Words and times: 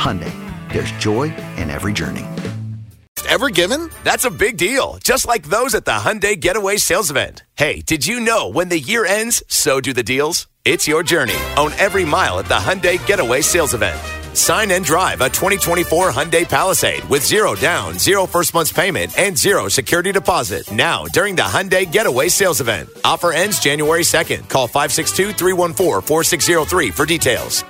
Hyundai, 0.00 0.32
there's 0.72 0.92
joy 0.92 1.24
in 1.58 1.68
every 1.68 1.92
journey. 1.92 2.26
Ever 3.28 3.50
given? 3.50 3.90
That's 4.02 4.24
a 4.24 4.30
big 4.30 4.56
deal, 4.56 4.98
just 5.04 5.26
like 5.26 5.42
those 5.42 5.74
at 5.74 5.84
the 5.84 5.92
Hyundai 5.92 6.40
Getaway 6.40 6.78
Sales 6.78 7.10
Event. 7.10 7.44
Hey, 7.54 7.80
did 7.80 8.06
you 8.06 8.18
know 8.18 8.48
when 8.48 8.70
the 8.70 8.78
year 8.78 9.04
ends, 9.04 9.42
so 9.46 9.78
do 9.78 9.92
the 9.92 10.02
deals? 10.02 10.46
It's 10.64 10.88
your 10.88 11.02
journey. 11.02 11.36
Own 11.58 11.72
every 11.78 12.06
mile 12.06 12.38
at 12.38 12.46
the 12.46 12.54
Hyundai 12.54 13.04
Getaway 13.06 13.42
Sales 13.42 13.74
Event. 13.74 13.98
Sign 14.32 14.70
and 14.70 14.84
drive 14.84 15.20
a 15.20 15.28
2024 15.28 16.10
Hyundai 16.10 16.48
Palisade 16.48 17.04
with 17.04 17.26
zero 17.26 17.54
down, 17.54 17.98
zero 17.98 18.26
first 18.26 18.54
month's 18.54 18.72
payment, 18.72 19.18
and 19.18 19.36
zero 19.36 19.68
security 19.68 20.12
deposit. 20.12 20.70
Now, 20.72 21.04
during 21.06 21.34
the 21.36 21.42
Hyundai 21.42 21.90
Getaway 21.90 22.28
Sales 22.28 22.60
Event. 22.60 22.88
Offer 23.04 23.32
ends 23.32 23.60
January 23.60 24.02
2nd. 24.02 24.48
Call 24.48 24.66
562 24.66 25.32
314 25.32 26.00
4603 26.00 26.90
for 26.90 27.06
details. 27.06 27.64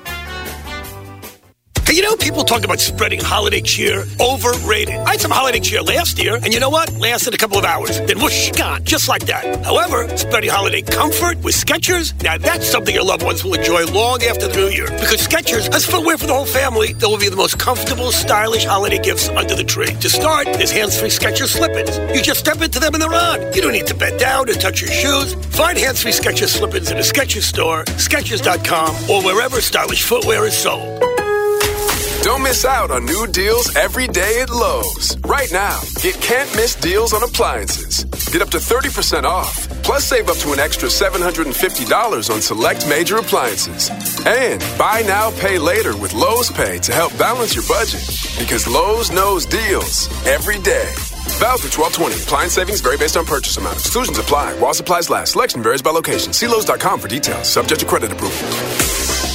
You 1.91 2.02
know, 2.02 2.14
people 2.14 2.44
talk 2.44 2.64
about 2.64 2.78
spreading 2.78 3.19
holiday 3.19 3.60
cheer. 3.60 4.05
Overrated. 4.20 4.94
I 4.94 5.10
had 5.10 5.20
some 5.20 5.33
holiday 5.33 5.58
cheer 5.58 5.83
last 5.83 6.22
year, 6.22 6.36
and 6.36 6.55
you 6.55 6.60
know 6.60 6.70
what? 6.70 6.92
Lasted 6.92 7.34
a 7.34 7.36
couple 7.36 7.58
of 7.58 7.64
hours. 7.64 8.00
Then 8.02 8.20
whoosh, 8.20 8.52
gone. 8.52 8.84
Just 8.84 9.08
like 9.08 9.27
that. 9.27 9.64
However, 9.64 10.16
spreading 10.16 10.50
holiday 10.50 10.82
comfort 10.82 11.38
with 11.42 11.56
Skechers, 11.56 12.14
now 12.22 12.38
that's 12.38 12.70
something 12.70 12.94
your 12.94 13.05
loved 13.05 13.25
ones 13.25 13.42
will 13.42 13.54
enjoy 13.54 13.87
long 13.87 14.22
after 14.22 14.47
the 14.47 14.54
new 14.54 14.69
year. 14.69 14.87
Because 14.87 15.26
Skechers 15.26 15.72
has 15.72 15.84
footwear 15.84 16.16
for 16.16 16.28
the 16.28 16.32
whole 16.32 16.47
family 16.47 16.92
that 16.92 17.09
will 17.09 17.19
be 17.19 17.28
the 17.28 17.34
most 17.34 17.59
comfortable, 17.59 18.12
stylish 18.12 18.64
holiday 18.64 18.98
gifts 18.98 19.28
under 19.28 19.56
the 19.56 19.64
tree. 19.64 19.93
To 19.94 20.09
start, 20.09 20.47
there's 20.47 20.70
hands-free 20.70 21.10
Skechers 21.10 21.48
slip-ins. 21.48 21.98
You 22.16 22.22
just 22.22 22.38
step 22.38 22.62
into 22.62 22.78
them 22.78 22.94
and 22.94 23.03
they're 23.03 23.12
on. 23.12 23.53
You 23.53 23.62
don't 23.62 23.72
need 23.72 23.88
to 23.88 23.97
bend 23.97 24.20
down 24.20 24.48
or 24.48 24.53
touch 24.53 24.81
your 24.81 24.93
shoes. 24.93 25.34
Find 25.56 25.76
hands-free 25.76 26.12
Skechers 26.12 26.56
slip-ins 26.56 26.93
in 26.93 26.98
a 26.98 27.03
Skechers 27.03 27.43
store, 27.43 27.84
Skechers.com, 27.84 29.10
or 29.10 29.25
wherever 29.25 29.60
stylish 29.60 30.04
footwear 30.04 30.47
is 30.47 30.56
sold. 30.56 31.09
Don't 32.22 32.42
miss 32.42 32.66
out 32.66 32.91
on 32.91 33.06
new 33.06 33.26
deals 33.28 33.75
every 33.76 34.06
day 34.06 34.42
at 34.42 34.50
Lowe's. 34.50 35.16
Right 35.20 35.50
now, 35.53 35.81
get 36.03 36.14
can't 36.20 36.54
miss 36.54 36.75
deals 36.75 37.14
on 37.14 37.22
appliances. 37.22 38.04
Get 38.31 38.42
up 38.42 38.50
to 38.50 38.58
30% 38.58 39.25
off, 39.25 39.66
plus 39.82 40.04
save 40.04 40.28
up 40.28 40.36
to 40.38 40.53
an 40.53 40.60
extra 40.60 40.91
$750 40.91 42.31
on 42.31 42.41
select 42.42 42.86
major 42.86 43.16
appliances. 43.16 43.91
And 44.26 44.60
buy 44.78 45.03
now, 45.06 45.31
pay 45.41 45.58
later 45.58 45.97
with 45.97 46.12
Lowe's 46.12 46.50
Pay 46.50 46.78
to 46.81 46.92
help 46.92 47.16
balance 47.16 47.54
your 47.54 47.64
budget. 47.66 48.03
Because 48.38 48.69
Lowe's 48.69 49.10
knows 49.10 49.47
deals 49.47 50.08
every 50.26 50.58
day. 50.58 50.92
Valid 51.41 51.60
for 51.62 51.72
1220. 51.72 52.22
Appliance 52.25 52.52
savings 52.52 52.82
vary 52.82 52.98
based 52.98 53.16
on 53.16 53.25
purchase 53.25 53.56
amount. 53.56 53.78
Exclusions 53.78 54.19
apply. 54.19 54.52
While 54.60 54.75
supplies 54.75 55.08
last. 55.08 55.32
Selection 55.32 55.62
varies 55.62 55.81
by 55.81 55.91
location. 55.91 56.34
See 56.34 56.47
Lowe's.com 56.47 57.00
for 57.00 57.08
details. 57.08 57.48
Subject 57.48 57.81
to 57.81 57.87
credit 57.87 58.12
approval. 58.12 59.29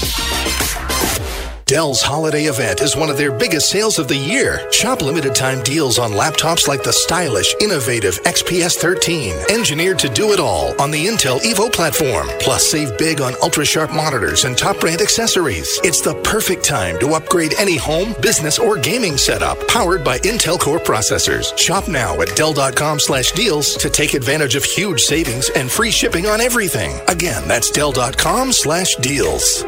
Dell's 1.66 2.04
holiday 2.04 2.44
event 2.44 2.80
is 2.82 2.96
one 2.96 3.10
of 3.10 3.18
their 3.18 3.32
biggest 3.32 3.72
sales 3.72 3.98
of 3.98 4.08
the 4.08 4.16
year. 4.16 4.72
Shop 4.72 5.02
limited 5.02 5.34
time 5.34 5.64
deals 5.64 5.98
on 5.98 6.12
laptops 6.12 6.68
like 6.68 6.84
the 6.84 6.94
stylish, 6.94 7.56
innovative 7.60 8.22
XPS 8.22 8.76
13, 8.76 9.34
engineered 9.50 9.98
to 9.98 10.08
do 10.08 10.32
it 10.32 10.40
all 10.40 10.80
on 10.80 10.92
the 10.92 11.08
Intel 11.08 11.40
Evo 11.40 11.74
platform. 11.74 12.30
Plus, 12.40 12.70
save 12.70 12.96
big 13.00 13.20
on 13.20 13.34
ultra 13.42 13.66
sharp 13.66 13.92
monitors 13.92 14.46
and 14.46 14.56
top 14.56 14.80
brand 14.80 15.02
accessories. 15.02 15.80
It's 15.84 16.02
the 16.02 16.14
perfect 16.22 16.64
time 16.64 17.00
to 17.00 17.16
upgrade 17.16 17.56
any 17.58 17.78
home, 17.78 18.14
business, 18.22 18.60
or 18.60 18.78
gaming 18.78 19.18
setup 19.18 19.58
powered 19.68 20.04
by 20.04 20.20
Intel 20.20 20.60
Core 20.60 20.78
processors. 20.78 21.58
Shop 21.58 21.88
now 21.88 22.22
at 22.22 22.36
Dell.com 22.36 23.00
slash 23.00 23.32
deals 23.32 23.74
to 23.78 23.90
take 23.90 24.14
advantage 24.14 24.54
of 24.54 24.64
huge 24.64 25.02
savings 25.02 25.50
and 25.56 25.72
free 25.72 25.90
shipping 25.90 26.28
on 26.28 26.42
everything. 26.42 27.02
Again, 27.08 27.42
that's 27.48 27.72
Dell.com 27.72 28.54
slash 28.54 28.94
deals. 28.98 29.66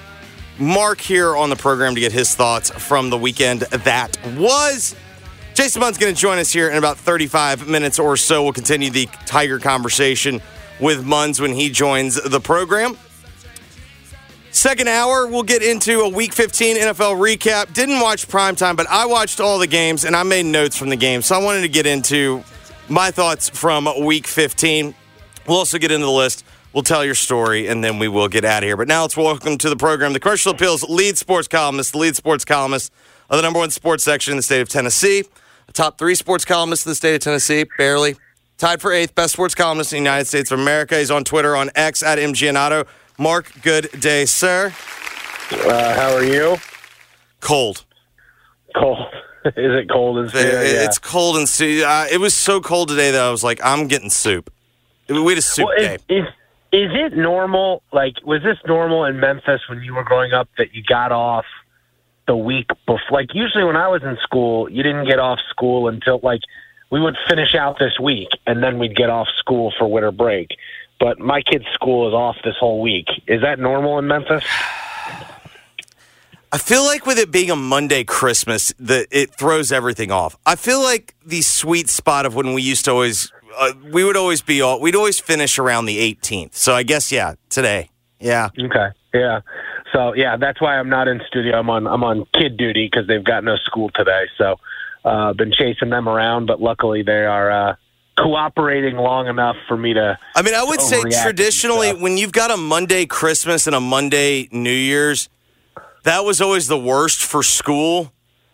Mark 0.59 0.99
here 0.99 1.35
on 1.35 1.49
the 1.49 1.55
program 1.55 1.95
to 1.95 2.01
get 2.01 2.11
his 2.11 2.35
thoughts 2.35 2.69
from 2.69 3.09
the 3.09 3.17
weekend 3.17 3.61
that 3.61 4.17
was. 4.37 4.95
Jason 5.53 5.81
Munz's 5.81 5.97
going 5.97 6.13
to 6.13 6.19
join 6.19 6.37
us 6.37 6.51
here 6.51 6.69
in 6.69 6.77
about 6.77 6.97
35 6.97 7.67
minutes 7.67 7.97
or 7.97 8.15
so. 8.17 8.43
We'll 8.43 8.53
continue 8.53 8.89
the 8.89 9.07
Tiger 9.25 9.57
conversation 9.57 10.41
with 10.79 11.03
Munz 11.03 11.41
when 11.41 11.53
he 11.53 11.69
joins 11.69 12.21
the 12.21 12.39
program. 12.39 12.95
Second 14.57 14.87
hour, 14.87 15.27
we'll 15.27 15.43
get 15.43 15.61
into 15.61 15.99
a 15.99 16.09
Week 16.09 16.33
15 16.33 16.77
NFL 16.77 17.19
recap. 17.19 17.71
Didn't 17.73 17.99
watch 17.99 18.27
primetime, 18.27 18.75
but 18.75 18.87
I 18.89 19.05
watched 19.05 19.39
all 19.39 19.59
the 19.59 19.67
games 19.67 20.03
and 20.03 20.15
I 20.15 20.23
made 20.23 20.47
notes 20.47 20.75
from 20.75 20.89
the 20.89 20.95
game. 20.95 21.21
So 21.21 21.35
I 21.35 21.43
wanted 21.43 21.61
to 21.61 21.67
get 21.67 21.85
into 21.85 22.43
my 22.89 23.11
thoughts 23.11 23.49
from 23.49 23.87
Week 24.03 24.25
15. 24.25 24.95
We'll 25.47 25.57
also 25.57 25.77
get 25.77 25.91
into 25.91 26.07
the 26.07 26.11
list. 26.11 26.43
We'll 26.73 26.81
tell 26.81 27.05
your 27.05 27.13
story 27.13 27.67
and 27.67 27.83
then 27.83 27.99
we 27.99 28.07
will 28.07 28.27
get 28.27 28.45
out 28.45 28.63
of 28.63 28.67
here. 28.67 28.75
But 28.75 28.87
now 28.87 29.03
let's 29.03 29.15
welcome 29.15 29.59
to 29.59 29.69
the 29.69 29.75
program 29.75 30.13
the 30.13 30.19
Commercial 30.19 30.53
Appeals 30.53 30.81
lead 30.89 31.19
sports 31.19 31.47
columnist, 31.47 31.91
the 31.91 31.99
lead 31.99 32.15
sports 32.15 32.43
columnist 32.43 32.91
of 33.29 33.37
the 33.37 33.43
number 33.43 33.59
one 33.59 33.69
sports 33.69 34.03
section 34.03 34.31
in 34.31 34.37
the 34.37 34.43
state 34.43 34.61
of 34.61 34.69
Tennessee. 34.69 35.23
A 35.67 35.71
top 35.71 35.99
three 35.99 36.15
sports 36.15 36.45
columnist 36.45 36.83
in 36.87 36.89
the 36.89 36.95
state 36.95 37.13
of 37.13 37.21
Tennessee, 37.21 37.65
barely. 37.77 38.15
Tied 38.57 38.81
for 38.81 38.91
eighth 38.91 39.13
best 39.13 39.33
sports 39.33 39.53
columnist 39.53 39.93
in 39.93 39.97
the 39.97 40.09
United 40.09 40.25
States 40.25 40.51
of 40.51 40.59
America. 40.59 40.97
He's 40.97 41.11
on 41.11 41.23
Twitter 41.23 41.55
on 41.55 41.69
X 41.75 42.01
at 42.01 42.17
MGiannotto. 42.17 42.87
Mark, 43.17 43.51
good 43.63 43.89
day, 43.99 44.25
sir. 44.25 44.73
Uh, 45.51 45.93
how 45.95 46.13
are 46.13 46.23
you? 46.23 46.57
Cold. 47.39 47.83
Cold. 48.75 48.99
Is 49.45 49.53
it 49.55 49.89
cold 49.89 50.17
and 50.19 50.27
It- 50.27 50.35
yeah. 50.35 50.85
It's 50.85 50.99
cold 50.99 51.37
and 51.37 51.47
uh, 51.83 52.05
it 52.11 52.19
was 52.19 52.33
so 52.33 52.59
cold 52.61 52.89
today 52.89 53.11
that 53.11 53.21
I 53.21 53.31
was 53.31 53.43
like, 53.43 53.59
I'm 53.63 53.87
getting 53.87 54.09
soup. 54.09 54.51
We 55.09 55.15
had 55.29 55.37
a 55.37 55.41
soup 55.41 55.67
Well, 55.67 55.77
day. 55.77 55.95
is, 56.09 56.25
is 56.25 56.25
is 56.73 56.91
it 56.93 57.15
normal? 57.15 57.81
Like, 57.93 58.15
was 58.25 58.43
this 58.43 58.57
normal 58.67 59.05
in 59.05 59.19
Memphis 59.21 59.61
when 59.69 59.81
you 59.81 59.95
were 59.95 60.03
growing 60.03 60.33
up 60.33 60.49
that 60.57 60.75
you 60.75 60.83
got 60.83 61.13
off 61.13 61.45
the 62.27 62.35
week 62.35 62.67
before? 62.85 62.99
Like, 63.09 63.33
usually 63.33 63.63
when 63.63 63.77
I 63.77 63.87
was 63.87 64.03
in 64.03 64.17
school, 64.21 64.69
you 64.69 64.83
didn't 64.83 65.05
get 65.07 65.17
off 65.17 65.39
school 65.49 65.87
until 65.87 66.19
like 66.21 66.41
we 66.91 66.99
would 66.99 67.15
finish 67.27 67.55
out 67.55 67.79
this 67.79 67.97
week, 68.01 68.27
and 68.45 68.61
then 68.61 68.79
we'd 68.79 68.97
get 68.97 69.09
off 69.09 69.27
school 69.39 69.73
for 69.79 69.87
winter 69.89 70.11
break. 70.11 70.49
But 70.99 71.19
my 71.19 71.41
kid's 71.41 71.65
school 71.73 72.07
is 72.07 72.13
off 72.13 72.37
this 72.43 72.55
whole 72.59 72.81
week. 72.81 73.07
Is 73.27 73.41
that 73.41 73.59
normal 73.59 73.99
in 73.99 74.07
Memphis? 74.07 74.43
I 76.51 76.57
feel 76.57 76.83
like 76.83 77.05
with 77.05 77.19
it 77.19 77.29
being 77.29 77.51
a 77.51 77.55
Monday 77.55 78.03
Christmas, 78.03 78.73
that 78.79 79.07
it 79.11 79.31
throws 79.35 79.71
everything 79.71 80.11
off. 80.11 80.37
I 80.45 80.55
feel 80.55 80.81
like 80.81 81.13
the 81.25 81.41
sweet 81.41 81.89
spot 81.89 82.25
of 82.25 82.35
when 82.35 82.53
we 82.53 82.61
used 82.61 82.85
to 82.85 82.91
always, 82.91 83.31
uh, 83.57 83.73
we 83.91 84.03
would 84.03 84.15
always 84.15 84.41
be 84.41 84.61
all, 84.61 84.79
we'd 84.79 84.95
always 84.95 85.19
finish 85.19 85.59
around 85.59 85.85
the 85.85 85.99
18th. 85.99 86.55
So 86.55 86.73
I 86.73 86.83
guess 86.83 87.11
yeah, 87.11 87.35
today, 87.49 87.89
yeah. 88.19 88.49
Okay. 88.57 88.87
Yeah. 89.13 89.41
So 89.93 90.13
yeah, 90.13 90.37
that's 90.37 90.61
why 90.61 90.77
I'm 90.77 90.89
not 90.89 91.07
in 91.07 91.21
studio. 91.27 91.57
I'm 91.57 91.69
on 91.69 91.87
I'm 91.87 92.03
on 92.03 92.25
kid 92.33 92.57
duty 92.57 92.89
because 92.91 93.07
they've 93.07 93.23
got 93.23 93.43
no 93.43 93.55
school 93.57 93.89
today. 93.93 94.25
So 94.37 94.55
uh, 95.05 95.33
been 95.33 95.51
chasing 95.51 95.89
them 95.89 96.07
around, 96.07 96.45
but 96.45 96.61
luckily 96.61 97.03
they 97.03 97.25
are 97.25 97.51
uh, 97.51 97.75
cooperating 98.17 98.97
long 98.97 99.27
enough 99.27 99.55
for 99.67 99.77
me 99.77 99.93
to. 99.93 100.17
I 100.35 100.41
mean, 100.41 100.53
I 100.55 100.63
would 100.63 100.81
say 100.81 101.01
traditionally, 101.21 101.93
when 101.93 102.17
you've 102.17 102.31
got 102.31 102.51
a 102.51 102.57
Monday 102.57 103.05
Christmas 103.05 103.67
and 103.67 103.75
a 103.75 103.79
Monday 103.79 104.47
New 104.51 104.69
Year's, 104.71 105.29
that 106.03 106.25
was 106.25 106.41
always 106.41 106.67
the 106.67 106.77
worst 106.79 107.23
for 107.23 107.43
school 107.43 108.11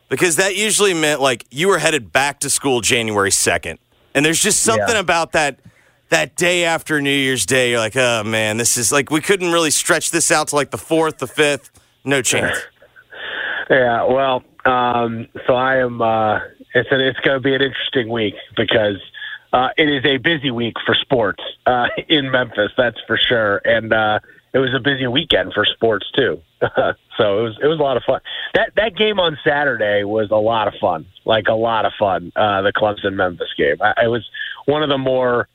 because 0.10 0.36
that 0.36 0.56
usually 0.56 0.94
meant 0.94 1.22
like 1.22 1.46
you 1.52 1.68
were 1.68 1.78
headed 1.80 2.12
back 2.12 2.40
to 2.42 2.50
school 2.50 2.82
January 2.82 3.30
2nd. 3.30 3.78
And 4.16 4.26
there's 4.26 4.42
just 4.42 4.62
something 4.62 4.88
Yeah. 4.96 5.00
about 5.00 5.32
that 5.32 5.60
that 6.10 6.36
day 6.36 6.66
after 6.66 7.02
New 7.02 7.10
Year's 7.10 7.46
Day. 7.46 7.72
You're 7.72 7.80
like, 7.80 7.96
oh 7.96 8.24
man, 8.24 8.58
this 8.58 8.78
is 8.78 8.92
like 8.92 9.10
we 9.10 9.22
couldn't 9.22 9.52
really 9.52 9.72
stretch 9.72 10.12
this 10.12 10.30
out 10.32 10.50
to 10.50 10.56
like 10.56 10.72
the 10.72 10.78
fourth, 10.78 11.18
the 11.20 11.28
fifth. 11.28 11.72
No 12.04 12.22
chance. 12.22 12.58
Yeah. 13.70 14.04
Well, 14.04 14.44
um, 14.66 15.28
so 15.48 15.56
I 15.56 15.78
am. 15.78 16.02
Uh, 16.02 16.40
it's 16.76 16.90
an, 16.92 17.00
it's 17.00 17.20
going 17.22 17.38
to 17.38 17.42
be 17.42 17.56
an 17.56 17.62
interesting 17.62 18.10
week 18.10 18.36
because 18.58 18.98
uh, 19.54 19.70
it 19.78 19.88
is 19.88 20.04
a 20.04 20.18
busy 20.18 20.50
week 20.50 20.76
for 20.84 20.96
sports 20.96 21.44
uh, 21.68 21.88
in 22.10 22.32
Memphis. 22.32 22.72
That's 22.76 22.98
for 23.06 23.18
sure, 23.18 23.62
and 23.64 23.94
uh, 23.94 24.20
it 24.52 24.58
was 24.58 24.74
a 24.76 24.80
busy 24.80 25.06
weekend 25.06 25.54
for 25.54 25.64
sports 25.64 26.12
too. 26.16 26.42
so 27.18 27.40
it 27.40 27.44
was 27.44 27.60
it 27.62 27.68
was 27.68 27.80
a 27.80 27.84
lot 27.84 27.96
of 27.96 28.04
fun. 28.04 28.20
That 28.56 28.72
that 28.76 28.96
game 28.96 29.20
on 29.20 29.38
Saturday 29.44 30.04
was 30.04 30.32
a 30.32 30.38
lot 30.38 30.68
of 30.68 30.74
fun, 30.82 31.06
like 31.24 31.48
a 31.50 31.54
lot 31.54 31.86
of 31.86 31.94
fun. 32.00 32.32
Uh, 32.36 32.64
the 32.64 32.74
Clemson 32.74 33.14
Memphis 33.14 33.54
game. 33.56 33.78
I, 33.80 34.06
it 34.06 34.08
was 34.08 34.28
one 34.66 34.82
of 34.82 34.90
the 34.90 34.98
more 34.98 35.48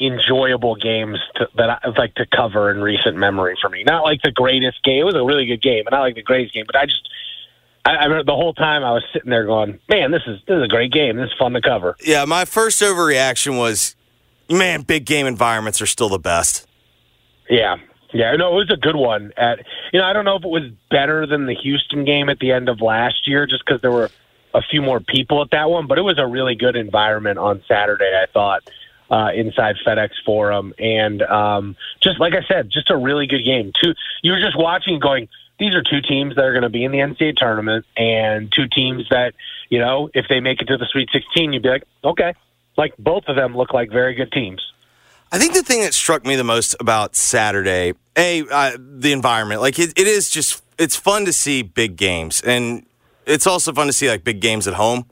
enjoyable 0.00 0.74
games 0.74 1.18
to, 1.36 1.48
that 1.56 1.70
I 1.70 1.88
like 1.96 2.16
to 2.16 2.26
cover 2.26 2.72
in 2.72 2.80
recent 2.80 3.16
memory 3.16 3.56
for 3.60 3.70
me. 3.70 3.84
Not 3.84 4.02
like 4.02 4.20
the 4.22 4.32
greatest 4.32 4.82
game. 4.82 5.02
It 5.02 5.04
was 5.04 5.14
a 5.14 5.24
really 5.24 5.46
good 5.46 5.62
game, 5.62 5.84
and 5.86 5.92
not 5.92 6.00
like 6.00 6.16
the 6.16 6.22
greatest 6.22 6.54
game, 6.54 6.64
but 6.66 6.76
I 6.76 6.86
just. 6.86 7.08
I, 7.84 7.96
I 7.96 8.04
remember 8.04 8.24
the 8.24 8.36
whole 8.36 8.54
time 8.54 8.84
I 8.84 8.92
was 8.92 9.04
sitting 9.12 9.30
there 9.30 9.44
going, 9.44 9.78
"Man, 9.88 10.10
this 10.10 10.22
is 10.26 10.40
this 10.46 10.56
is 10.56 10.62
a 10.62 10.68
great 10.68 10.92
game. 10.92 11.16
This 11.16 11.26
is 11.26 11.34
fun 11.38 11.52
to 11.52 11.60
cover." 11.60 11.96
Yeah, 12.04 12.24
my 12.24 12.44
first 12.44 12.80
overreaction 12.80 13.58
was, 13.58 13.94
man, 14.50 14.82
big 14.82 15.04
game 15.04 15.26
environments 15.26 15.80
are 15.80 15.86
still 15.86 16.08
the 16.08 16.18
best. 16.18 16.66
Yeah, 17.48 17.76
yeah. 18.12 18.34
No, 18.36 18.52
it 18.52 18.54
was 18.54 18.70
a 18.70 18.76
good 18.76 18.96
one. 18.96 19.32
At 19.36 19.60
you 19.92 20.00
know, 20.00 20.06
I 20.06 20.12
don't 20.12 20.24
know 20.24 20.36
if 20.36 20.44
it 20.44 20.50
was 20.50 20.70
better 20.90 21.26
than 21.26 21.46
the 21.46 21.54
Houston 21.54 22.04
game 22.04 22.28
at 22.28 22.38
the 22.38 22.52
end 22.52 22.68
of 22.68 22.80
last 22.80 23.28
year, 23.28 23.46
just 23.46 23.64
because 23.64 23.80
there 23.82 23.92
were 23.92 24.10
a 24.54 24.62
few 24.62 24.80
more 24.80 25.00
people 25.00 25.42
at 25.42 25.50
that 25.50 25.68
one. 25.68 25.86
But 25.86 25.98
it 25.98 26.02
was 26.02 26.18
a 26.18 26.26
really 26.26 26.54
good 26.54 26.76
environment 26.76 27.38
on 27.38 27.62
Saturday. 27.68 28.10
I 28.16 28.26
thought 28.32 28.62
uh, 29.10 29.30
inside 29.34 29.76
FedEx 29.86 30.10
Forum, 30.24 30.72
and 30.78 31.22
um, 31.22 31.76
just 32.00 32.18
like 32.18 32.32
I 32.34 32.42
said, 32.48 32.70
just 32.70 32.90
a 32.90 32.96
really 32.96 33.26
good 33.26 33.44
game. 33.44 33.72
Two, 33.82 33.94
you 34.22 34.32
were 34.32 34.40
just 34.40 34.56
watching, 34.56 34.98
going. 34.98 35.28
These 35.58 35.74
are 35.74 35.82
two 35.82 36.00
teams 36.00 36.34
that 36.34 36.44
are 36.44 36.52
going 36.52 36.62
to 36.62 36.68
be 36.68 36.84
in 36.84 36.92
the 36.92 36.98
NCAA 36.98 37.36
tournament, 37.36 37.86
and 37.96 38.52
two 38.52 38.66
teams 38.66 39.08
that, 39.10 39.34
you 39.68 39.78
know, 39.78 40.10
if 40.14 40.26
they 40.28 40.40
make 40.40 40.60
it 40.60 40.66
to 40.66 40.76
the 40.76 40.86
Sweet 40.86 41.10
16, 41.12 41.52
you'd 41.52 41.62
be 41.62 41.68
like, 41.68 41.84
okay, 42.02 42.34
like 42.76 42.96
both 42.98 43.24
of 43.28 43.36
them 43.36 43.56
look 43.56 43.72
like 43.72 43.90
very 43.90 44.14
good 44.14 44.32
teams. 44.32 44.72
I 45.30 45.38
think 45.38 45.54
the 45.54 45.62
thing 45.62 45.80
that 45.80 45.94
struck 45.94 46.24
me 46.24 46.36
the 46.36 46.44
most 46.44 46.76
about 46.80 47.16
Saturday, 47.16 47.94
a 48.16 48.44
uh, 48.48 48.76
the 48.78 49.12
environment, 49.12 49.60
like 49.60 49.78
it, 49.78 49.92
it 49.98 50.06
is 50.06 50.28
just 50.28 50.62
it's 50.78 50.96
fun 50.96 51.24
to 51.24 51.32
see 51.32 51.62
big 51.62 51.96
games, 51.96 52.40
and 52.40 52.86
it's 53.26 53.46
also 53.46 53.72
fun 53.72 53.86
to 53.86 53.92
see 53.92 54.08
like 54.08 54.22
big 54.22 54.40
games 54.40 54.68
at 54.68 54.74
home 54.74 55.06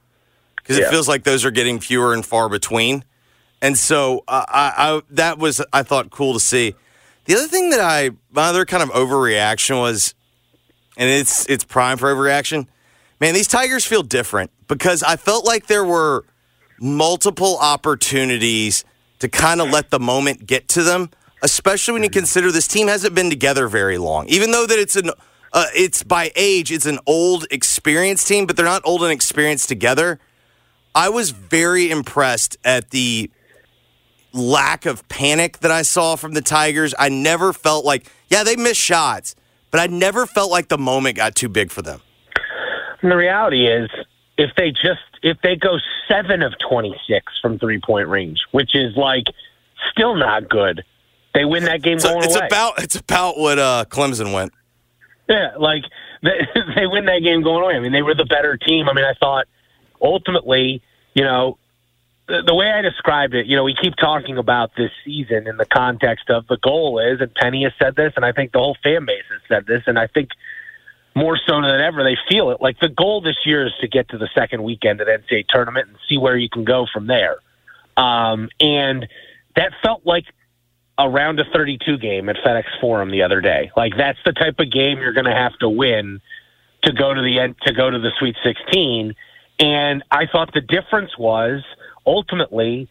because 0.57 0.79
it 0.79 0.89
feels 0.91 1.09
like 1.09 1.25
those 1.25 1.45
are 1.45 1.51
getting 1.51 1.81
fewer 1.81 2.15
and 2.15 2.25
far 2.25 2.49
between. 2.49 3.05
And 3.61 3.79
so 3.79 4.25
uh, 4.29 4.45
I, 4.49 4.73
I 4.77 5.03
that 5.11 5.39
was 5.39 5.61
I 5.73 5.83
thought 5.83 6.11
cool 6.11 6.35
to 6.35 6.41
see. 6.41 6.75
The 7.25 7.35
other 7.35 7.47
thing 7.47 7.71
that 7.71 7.81
I 7.81 8.11
my 8.31 8.49
other 8.49 8.65
kind 8.65 8.83
of 8.83 8.91
overreaction 8.91 9.81
was, 9.81 10.15
and 10.97 11.09
it's 11.09 11.49
it's 11.49 11.65
prime 11.65 11.99
for 11.99 12.15
overreaction. 12.15 12.67
Man, 13.21 13.35
these 13.35 13.49
Tigers 13.49 13.85
feel 13.85 14.03
different 14.03 14.51
because 14.69 15.03
I 15.03 15.17
felt 15.17 15.45
like 15.47 15.67
there 15.67 15.85
were 15.85 16.25
multiple 16.81 17.57
opportunities 17.61 18.85
to 19.21 19.29
kind 19.29 19.61
of 19.61 19.71
let 19.71 19.91
the 19.91 20.01
moment 20.01 20.47
get 20.47 20.69
to 20.69 20.83
them, 20.83 21.11
especially 21.43 21.93
when 21.93 22.03
you 22.03 22.11
consider 22.11 22.51
this 22.51 22.67
team 22.67 22.89
hasn't 22.89 23.15
been 23.15 23.31
together 23.31 23.69
very 23.69 23.99
long. 23.99 24.27
Even 24.29 24.51
though 24.51 24.67
that 24.67 24.79
it's 24.79 24.97
an 24.97 25.11
uh, 25.53 25.67
it's 25.75 26.03
by 26.03 26.33
age, 26.35 26.73
it's 26.73 26.87
an 26.87 26.99
old 27.07 27.47
experienced 27.51 28.27
team, 28.27 28.47
but 28.47 28.57
they're 28.57 28.65
not 28.65 28.83
old 28.85 29.03
and 29.03 29.13
experienced 29.13 29.69
together. 29.69 30.19
I 30.95 31.09
was 31.09 31.31
very 31.31 31.91
impressed 31.91 32.57
at 32.65 32.91
the 32.91 33.31
lack 34.33 34.87
of 34.87 35.07
panic 35.09 35.59
that 35.59 35.71
I 35.71 35.83
saw 35.83 36.17
from 36.17 36.33
the 36.33 36.41
Tigers. 36.41 36.95
I 36.99 37.09
never 37.09 37.53
felt 37.53 37.85
like, 37.85 38.11
yeah, 38.29 38.45
they 38.45 38.57
missed 38.57 38.81
shots, 38.81 39.35
but 39.73 39.81
I 39.81 39.87
never 39.89 40.27
felt 40.27 40.53
like 40.53 40.69
the 40.69 40.79
moment 40.79 41.17
got 41.17 41.35
too 41.35 41.49
big 41.49 41.73
for 41.73 41.83
them. 41.83 42.01
And 43.03 43.11
the 43.11 43.17
reality 43.17 43.67
is, 43.67 43.91
if 44.39 44.51
they 44.57 44.71
just 44.71 45.01
if 45.23 45.37
they 45.43 45.57
go 45.57 45.79
seven 46.09 46.43
of 46.43 46.53
twenty 46.69 46.95
six 47.09 47.33
from 47.43 47.59
three 47.59 47.81
point 47.85 48.07
range, 48.09 48.39
which 48.53 48.71
is 48.75 48.97
like 48.97 49.25
still 49.91 50.15
not 50.15 50.49
good, 50.49 50.85
they 51.35 51.45
win 51.45 51.65
that 51.65 51.83
game 51.83 51.99
So 51.99 52.11
going 52.11 52.25
it's 52.25 52.37
away. 52.37 52.47
about 52.47 52.83
it's 52.83 52.95
about 52.97 53.39
what 53.39 53.59
uh, 53.59 53.85
Clemson 53.89 54.33
went. 54.33 54.53
Yeah, 55.29 55.53
like 55.59 55.83
they, 56.23 56.47
they 56.77 56.87
win 56.87 57.07
that 57.07 57.21
game 57.25 57.43
going 57.43 57.65
away. 57.65 57.75
I 57.75 57.81
mean, 57.81 57.93
they 57.93 58.03
were 58.03 58.15
the 58.15 58.25
better 58.25 58.57
team. 58.57 58.89
I 58.89 58.93
mean, 58.95 59.05
I 59.05 59.15
thought 59.19 59.47
ultimately, 60.01 60.83
you 61.15 61.25
know, 61.25 61.59
the, 62.33 62.43
the 62.47 62.55
way 62.55 62.71
I 62.71 62.81
described 62.81 63.35
it, 63.35 63.45
you 63.45 63.57
know, 63.57 63.63
we 63.63 63.75
keep 63.75 63.95
talking 63.97 64.39
about 64.39 64.75
this 64.75 64.91
season 65.05 65.47
in 65.47 65.59
the 65.59 65.67
context 65.67 66.31
of 66.31 66.47
the 66.47 66.57
goal 66.57 66.99
is, 66.99 67.21
and 67.21 67.33
Penny 67.35 67.65
has 67.65 67.73
said 67.79 67.95
this, 67.95 68.15
and 68.17 68.25
I 68.25 68.33
think 68.33 68.53
the 68.53 68.59
whole 68.59 68.77
fan 68.83 69.05
base 69.05 69.25
has 69.31 69.43
said 69.49 69.67
this, 69.67 69.83
and 69.87 69.99
I 69.99 70.07
think 70.07 70.31
more 71.15 71.37
so 71.37 71.61
than 71.61 71.83
ever 71.83 72.03
they 72.03 72.17
feel 72.31 72.51
it. 72.51 72.63
Like 72.63 72.81
the 72.81 72.89
goal 72.89 73.21
this 73.21 73.37
year 73.45 73.67
is 73.67 73.73
to 73.83 73.89
get 73.89 74.09
to 74.09 74.19
the 74.19 74.31
second 74.35 74.63
weekend 74.63 75.03
of 75.03 75.09
the 75.09 75.13
NCAA 75.13 75.47
tournament 75.47 75.89
and 75.89 75.99
see 76.09 76.17
where 76.17 76.35
you 76.35 76.49
can 76.49 76.65
go 76.65 76.87
from 76.91 77.07
there. 77.07 77.37
Um, 77.99 78.49
and 78.59 79.07
that 79.55 79.73
felt 79.83 80.07
like 80.07 80.25
a 80.97 81.11
round 81.11 81.39
of 81.39 81.49
32 81.53 81.99
game 81.99 82.31
at 82.31 82.37
FedEx 82.37 82.65
Forum 82.81 83.11
the 83.11 83.25
other 83.25 83.43
day. 83.43 83.71
Like 83.77 83.93
that's 83.99 84.19
the 84.25 84.33
type 84.33 84.59
of 84.59 84.73
game 84.73 85.01
you're 85.01 85.13
going 85.13 85.27
to 85.27 85.35
have 85.35 85.59
to 85.59 85.69
win 85.69 86.23
to 86.85 86.93
go 86.95 87.13
to 87.13 87.21
the 87.21 87.41
end 87.41 87.57
to 87.67 87.75
go 87.75 87.91
to 87.91 87.99
the 87.99 88.11
Sweet 88.19 88.37
16. 88.43 89.15
And 89.59 90.03
I 90.11 90.25
thought 90.25 90.55
the 90.55 90.63
difference 90.63 91.19
was 91.19 91.63
ultimately, 92.07 92.89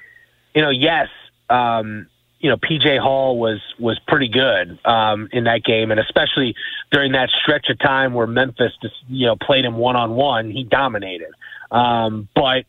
you 0.53 0.62
know, 0.62 0.70
yes, 0.70 1.08
um, 1.50 2.08
you 2.39 2.50
know, 2.50 2.58
PJ 2.58 3.00
Hall 3.00 3.38
was 3.38 3.60
was 3.80 4.00
pretty 4.08 4.27
good 4.27 4.80
um, 4.86 5.30
in 5.32 5.44
that 5.44 5.63
game, 5.63 5.91
and 5.91 6.00
especially 6.00 6.56
during 6.91 7.12
that 7.12 7.30
stretch 7.30 7.70
of 7.70 7.77
time 7.80 8.13
where 8.13 8.27
Memphis, 8.27 8.74
just, 8.82 8.96
you 9.08 9.27
know, 9.27 9.36
played 9.36 9.63
him 9.63 9.75
one 9.75 9.96
on 9.96 10.12
one, 10.12 10.50
he 10.50 10.63
dominated. 10.63 11.32
Um, 11.70 12.27
but 12.36 12.65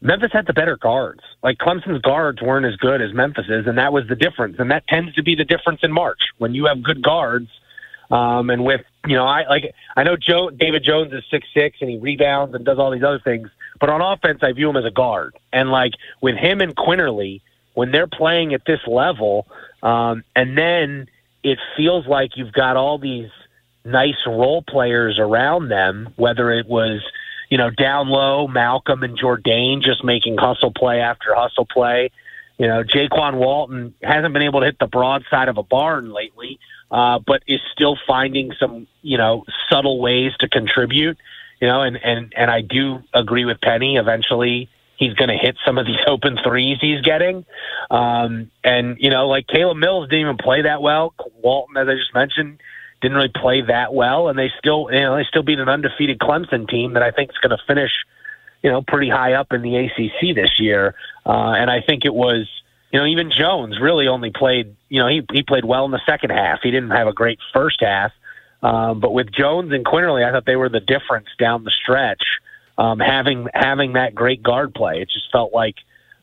Memphis 0.00 0.30
had 0.32 0.46
the 0.46 0.52
better 0.52 0.76
guards. 0.76 1.20
Like 1.42 1.58
Clemson's 1.58 2.02
guards 2.02 2.40
weren't 2.40 2.66
as 2.66 2.76
good 2.76 3.00
as 3.00 3.12
Memphis's, 3.12 3.66
and 3.66 3.78
that 3.78 3.92
was 3.92 4.06
the 4.06 4.14
difference. 4.14 4.56
And 4.58 4.70
that 4.70 4.86
tends 4.86 5.14
to 5.14 5.22
be 5.22 5.34
the 5.34 5.44
difference 5.44 5.80
in 5.82 5.92
March 5.92 6.20
when 6.38 6.54
you 6.54 6.66
have 6.66 6.82
good 6.82 7.02
guards. 7.02 7.48
Um, 8.10 8.50
and 8.50 8.64
with 8.64 8.82
you 9.06 9.16
know, 9.16 9.26
I 9.26 9.48
like 9.48 9.74
I 9.96 10.02
know 10.04 10.16
Joe 10.16 10.50
David 10.50 10.84
Jones 10.84 11.12
is 11.12 11.24
six 11.30 11.48
six 11.54 11.78
and 11.80 11.90
he 11.90 11.98
rebounds 11.98 12.54
and 12.54 12.64
does 12.64 12.78
all 12.78 12.90
these 12.90 13.02
other 13.02 13.18
things, 13.18 13.48
but 13.80 13.90
on 13.90 14.00
offense 14.00 14.40
I 14.42 14.52
view 14.52 14.70
him 14.70 14.76
as 14.76 14.84
a 14.84 14.90
guard. 14.90 15.36
And 15.52 15.70
like 15.70 15.92
with 16.20 16.36
him 16.36 16.60
and 16.60 16.74
Quinerly, 16.74 17.40
when 17.74 17.90
they're 17.90 18.06
playing 18.06 18.54
at 18.54 18.64
this 18.66 18.80
level, 18.86 19.46
um, 19.82 20.24
and 20.34 20.56
then 20.56 21.08
it 21.42 21.58
feels 21.76 22.06
like 22.06 22.36
you've 22.36 22.52
got 22.52 22.76
all 22.76 22.98
these 22.98 23.30
nice 23.84 24.26
role 24.26 24.62
players 24.62 25.18
around 25.18 25.68
them, 25.68 26.12
whether 26.16 26.50
it 26.50 26.66
was, 26.66 27.02
you 27.50 27.58
know, 27.58 27.70
down 27.70 28.08
low, 28.08 28.48
Malcolm 28.48 29.02
and 29.02 29.18
Jourdain 29.18 29.82
just 29.82 30.02
making 30.02 30.38
hustle 30.38 30.72
play 30.72 31.00
after 31.00 31.34
hustle 31.34 31.66
play. 31.66 32.10
You 32.58 32.68
know, 32.68 32.82
Jaykwon 32.82 33.34
Walton 33.34 33.94
hasn't 34.02 34.32
been 34.32 34.42
able 34.42 34.60
to 34.60 34.66
hit 34.66 34.78
the 34.78 34.86
broadside 34.86 35.48
of 35.48 35.58
a 35.58 35.62
barn 35.62 36.12
lately, 36.12 36.58
uh, 36.90 37.18
but 37.18 37.42
is 37.46 37.60
still 37.72 37.98
finding 38.06 38.52
some, 38.58 38.86
you 39.02 39.18
know, 39.18 39.44
subtle 39.68 40.00
ways 40.00 40.32
to 40.40 40.48
contribute. 40.48 41.18
You 41.64 41.70
know, 41.70 41.80
and 41.80 41.96
and 41.96 42.34
and 42.36 42.50
I 42.50 42.60
do 42.60 43.02
agree 43.14 43.46
with 43.46 43.58
Penny. 43.58 43.96
Eventually, 43.96 44.68
he's 44.98 45.14
going 45.14 45.30
to 45.30 45.34
hit 45.34 45.56
some 45.64 45.78
of 45.78 45.86
these 45.86 45.96
open 46.06 46.36
threes 46.44 46.76
he's 46.78 47.00
getting. 47.00 47.46
Um, 47.90 48.50
and 48.62 48.98
you 49.00 49.08
know, 49.08 49.28
like 49.28 49.46
Caleb 49.46 49.78
Mills 49.78 50.10
didn't 50.10 50.26
even 50.26 50.36
play 50.36 50.60
that 50.60 50.82
well. 50.82 51.14
Walton, 51.40 51.78
as 51.78 51.88
I 51.88 51.94
just 51.94 52.12
mentioned, 52.12 52.60
didn't 53.00 53.16
really 53.16 53.32
play 53.34 53.62
that 53.62 53.94
well, 53.94 54.28
and 54.28 54.38
they 54.38 54.50
still, 54.58 54.90
you 54.92 55.00
know, 55.00 55.16
they 55.16 55.24
still 55.24 55.42
beat 55.42 55.58
an 55.58 55.70
undefeated 55.70 56.18
Clemson 56.18 56.68
team 56.68 56.92
that 56.92 57.02
I 57.02 57.12
think 57.12 57.30
is 57.30 57.38
going 57.38 57.56
to 57.56 57.64
finish, 57.66 57.92
you 58.62 58.70
know, 58.70 58.82
pretty 58.82 59.08
high 59.08 59.32
up 59.32 59.54
in 59.54 59.62
the 59.62 59.74
ACC 59.74 60.34
this 60.34 60.60
year. 60.60 60.94
Uh, 61.24 61.52
and 61.52 61.70
I 61.70 61.80
think 61.80 62.04
it 62.04 62.12
was, 62.12 62.46
you 62.92 63.00
know, 63.00 63.06
even 63.06 63.30
Jones 63.30 63.80
really 63.80 64.06
only 64.06 64.32
played, 64.32 64.76
you 64.90 65.00
know, 65.00 65.08
he 65.08 65.22
he 65.32 65.42
played 65.42 65.64
well 65.64 65.86
in 65.86 65.92
the 65.92 66.02
second 66.04 66.28
half. 66.28 66.60
He 66.62 66.70
didn't 66.70 66.90
have 66.90 67.06
a 67.06 67.14
great 67.14 67.38
first 67.54 67.80
half. 67.80 68.12
Um, 68.64 68.98
but 68.98 69.12
with 69.12 69.30
Jones 69.30 69.72
and 69.72 69.84
Quinerly, 69.84 70.26
I 70.26 70.32
thought 70.32 70.46
they 70.46 70.56
were 70.56 70.70
the 70.70 70.80
difference 70.80 71.28
down 71.38 71.64
the 71.64 71.70
stretch. 71.70 72.22
Um, 72.78 72.98
having 72.98 73.46
having 73.54 73.92
that 73.92 74.14
great 74.14 74.42
guard 74.42 74.74
play, 74.74 75.00
it 75.02 75.10
just 75.10 75.30
felt 75.30 75.52
like 75.52 75.76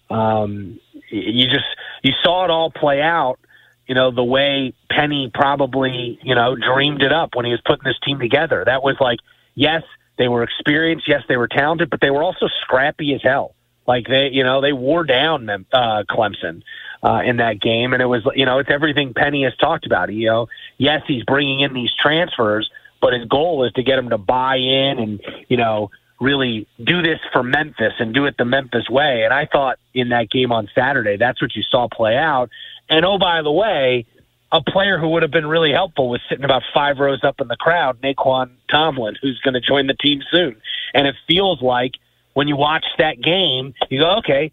um, 0.09 0.79
you 1.09 1.47
just 1.47 1.65
you 2.01 2.11
saw 2.23 2.43
it 2.43 2.49
all 2.49 2.71
play 2.71 3.01
out. 3.01 3.39
You 3.87 3.95
know 3.95 4.11
the 4.11 4.23
way 4.23 4.73
Penny 4.89 5.31
probably 5.33 6.19
you 6.23 6.35
know 6.35 6.55
dreamed 6.55 7.03
it 7.03 7.13
up 7.13 7.35
when 7.35 7.45
he 7.45 7.51
was 7.51 7.61
putting 7.63 7.85
this 7.85 7.99
team 8.03 8.19
together. 8.19 8.63
That 8.65 8.83
was 8.83 8.97
like 8.99 9.19
yes, 9.55 9.83
they 10.17 10.27
were 10.27 10.43
experienced, 10.43 11.07
yes, 11.07 11.23
they 11.27 11.37
were 11.37 11.47
talented, 11.47 11.89
but 11.89 12.01
they 12.01 12.09
were 12.09 12.23
also 12.23 12.47
scrappy 12.61 13.13
as 13.13 13.21
hell. 13.21 13.55
Like 13.87 14.07
they, 14.07 14.29
you 14.31 14.43
know, 14.43 14.61
they 14.61 14.73
wore 14.73 15.03
down 15.03 15.49
uh, 15.49 16.03
Clemson 16.09 16.63
uh, 17.03 17.21
in 17.25 17.37
that 17.37 17.59
game, 17.59 17.93
and 17.93 18.01
it 18.01 18.05
was, 18.05 18.27
you 18.35 18.45
know, 18.45 18.59
it's 18.59 18.69
everything 18.69 19.13
Penny 19.13 19.43
has 19.43 19.55
talked 19.57 19.85
about. 19.85 20.13
You 20.13 20.27
know, 20.27 20.47
yes, 20.77 21.01
he's 21.07 21.23
bringing 21.23 21.61
in 21.61 21.73
these 21.73 21.89
transfers, 21.99 22.69
but 23.01 23.13
his 23.13 23.25
goal 23.27 23.65
is 23.65 23.73
to 23.73 23.83
get 23.83 23.95
them 23.95 24.09
to 24.09 24.17
buy 24.17 24.57
in 24.57 24.99
and, 24.99 25.21
you 25.49 25.57
know, 25.57 25.89
really 26.19 26.67
do 26.83 27.01
this 27.01 27.19
for 27.33 27.41
Memphis 27.41 27.93
and 27.99 28.13
do 28.13 28.25
it 28.25 28.35
the 28.37 28.45
Memphis 28.45 28.87
way. 28.89 29.23
And 29.23 29.33
I 29.33 29.47
thought 29.47 29.79
in 29.93 30.09
that 30.09 30.29
game 30.29 30.51
on 30.51 30.69
Saturday, 30.75 31.17
that's 31.17 31.41
what 31.41 31.55
you 31.55 31.63
saw 31.63 31.87
play 31.91 32.15
out. 32.15 32.49
And 32.89 33.03
oh, 33.03 33.17
by 33.17 33.41
the 33.41 33.51
way, 33.51 34.05
a 34.51 34.61
player 34.61 34.99
who 34.99 35.09
would 35.09 35.23
have 35.23 35.31
been 35.31 35.47
really 35.47 35.71
helpful 35.71 36.09
was 36.09 36.21
sitting 36.29 36.45
about 36.45 36.61
five 36.73 36.99
rows 36.99 37.23
up 37.23 37.41
in 37.41 37.47
the 37.47 37.55
crowd, 37.55 38.01
Nae'Qwan 38.01 38.51
Tomlin, 38.69 39.15
who's 39.21 39.39
going 39.39 39.55
to 39.55 39.61
join 39.61 39.87
the 39.87 39.95
team 39.95 40.21
soon. 40.29 40.61
And 40.93 41.07
it 41.07 41.15
feels 41.27 41.61
like 41.61 41.93
when 42.33 42.47
you 42.47 42.55
watch 42.55 42.85
that 42.97 43.21
game, 43.21 43.73
you 43.89 44.01
go, 44.01 44.17
okay, 44.17 44.51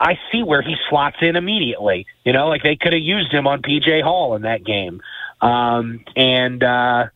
I 0.00 0.18
see 0.32 0.42
where 0.42 0.62
he 0.62 0.76
slots 0.88 1.16
in 1.20 1.36
immediately. 1.36 2.06
You 2.24 2.32
know, 2.32 2.48
like 2.48 2.62
they 2.62 2.76
could 2.76 2.92
have 2.92 3.02
used 3.02 3.32
him 3.32 3.46
on 3.46 3.62
PJ 3.62 4.02
Hall 4.02 4.34
in 4.34 4.42
that 4.42 4.64
game. 4.64 5.00
Um, 5.40 6.04
and, 6.16 6.62
uh, 6.62 7.06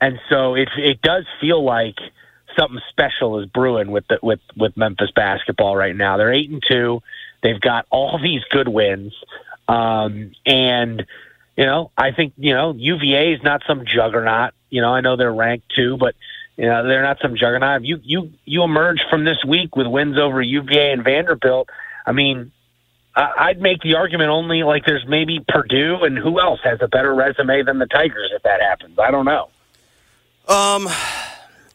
and 0.00 0.20
so 0.28 0.54
it, 0.54 0.68
it 0.76 1.00
does 1.02 1.24
feel 1.40 1.62
like 1.64 1.96
something 2.58 2.80
special 2.88 3.40
is 3.40 3.46
brewing 3.46 3.90
with 3.90 4.06
the, 4.08 4.18
with, 4.22 4.40
with 4.56 4.76
Memphis 4.76 5.10
basketball 5.14 5.76
right 5.76 5.96
now. 5.96 6.16
They're 6.16 6.32
eight 6.32 6.50
and 6.50 6.62
two. 6.68 7.02
They've 7.42 7.60
got 7.60 7.86
all 7.90 8.18
these 8.22 8.42
good 8.50 8.68
wins. 8.68 9.14
Um, 9.68 10.32
and, 10.44 11.06
you 11.56 11.64
know, 11.64 11.90
I 11.96 12.10
think, 12.12 12.34
you 12.36 12.52
know, 12.52 12.74
UVA 12.76 13.32
is 13.32 13.42
not 13.42 13.62
some 13.66 13.84
juggernaut. 13.86 14.52
You 14.68 14.82
know, 14.82 14.92
I 14.92 15.00
know 15.00 15.16
they're 15.16 15.32
ranked 15.32 15.72
two, 15.74 15.96
but 15.96 16.14
you 16.60 16.66
know, 16.66 16.86
they're 16.86 17.02
not 17.02 17.18
some 17.22 17.36
juggernaut. 17.36 17.86
You 17.86 18.00
you 18.02 18.32
you 18.44 18.62
emerge 18.62 19.02
from 19.08 19.24
this 19.24 19.42
week 19.42 19.76
with 19.76 19.86
wins 19.86 20.18
over 20.18 20.42
UVA 20.42 20.92
and 20.92 21.02
Vanderbilt. 21.02 21.70
I 22.10 22.12
mean, 22.12 22.50
I'd 23.14 23.60
make 23.60 23.82
the 23.82 23.94
argument 23.94 24.30
only 24.30 24.64
like 24.64 24.84
there's 24.84 25.06
maybe 25.06 25.38
Purdue 25.46 25.98
and 26.02 26.18
who 26.18 26.40
else 26.40 26.58
has 26.64 26.80
a 26.82 26.88
better 26.88 27.14
resume 27.14 27.62
than 27.62 27.78
the 27.78 27.86
Tigers 27.86 28.32
if 28.34 28.42
that 28.42 28.60
happens. 28.60 28.98
I 28.98 29.12
don't 29.12 29.24
know. 29.24 29.48
Um, 30.48 30.88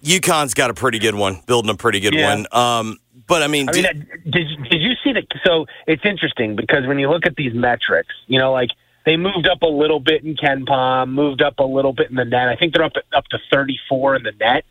UConn's 0.03 0.53
got 0.53 0.69
a 0.69 0.73
pretty 0.73 0.99
good 0.99 1.15
one, 1.15 1.39
building 1.47 1.71
a 1.71 1.75
pretty 1.75 2.01
good 2.01 2.13
Yeah. 2.13 2.35
one. 2.35 2.47
Um, 2.51 2.97
but 3.27 3.43
I 3.43 3.47
mean, 3.47 3.69
I 3.69 3.71
mean, 3.71 3.83
did- 3.83 4.07
did 4.29 4.69
did 4.69 4.81
you 4.81 4.95
see 5.05 5.13
the? 5.13 5.23
So 5.45 5.67
it's 5.87 6.03
interesting 6.03 6.57
because 6.57 6.85
when 6.85 6.99
you 6.99 7.09
look 7.09 7.25
at 7.25 7.37
these 7.37 7.53
metrics, 7.53 8.13
you 8.27 8.37
know, 8.37 8.51
like 8.51 8.71
they 9.05 9.15
moved 9.15 9.47
up 9.47 9.61
a 9.61 9.67
little 9.67 10.01
bit 10.01 10.21
in 10.25 10.35
KenPom, 10.35 11.11
moved 11.11 11.41
up 11.41 11.59
a 11.59 11.63
little 11.63 11.93
bit 11.93 12.09
in 12.09 12.17
the 12.17 12.25
net. 12.25 12.49
I 12.49 12.57
think 12.57 12.73
they're 12.73 12.83
up 12.83 12.97
up 13.13 13.25
to 13.29 13.39
34 13.49 14.17
in 14.17 14.23
the 14.23 14.33
net. 14.33 14.65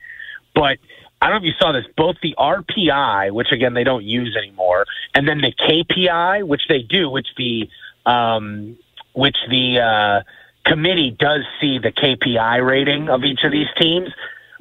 But 0.54 0.76
I 1.24 1.30
don't 1.30 1.40
know 1.40 1.48
if 1.48 1.54
you 1.54 1.58
saw 1.58 1.72
this. 1.72 1.86
Both 1.96 2.16
the 2.22 2.34
RPI, 2.38 3.32
which 3.32 3.50
again 3.50 3.72
they 3.72 3.82
don't 3.82 4.04
use 4.04 4.36
anymore, 4.36 4.84
and 5.14 5.26
then 5.26 5.38
the 5.38 5.54
KPI, 5.54 6.46
which 6.46 6.60
they 6.68 6.82
do, 6.82 7.08
which 7.08 7.28
the 7.38 7.66
um, 8.04 8.76
which 9.14 9.36
the 9.48 9.80
uh, 9.80 10.68
committee 10.68 11.16
does 11.18 11.40
see 11.62 11.78
the 11.78 11.92
KPI 11.92 12.62
rating 12.62 13.08
of 13.08 13.24
each 13.24 13.40
of 13.42 13.52
these 13.52 13.68
teams, 13.80 14.10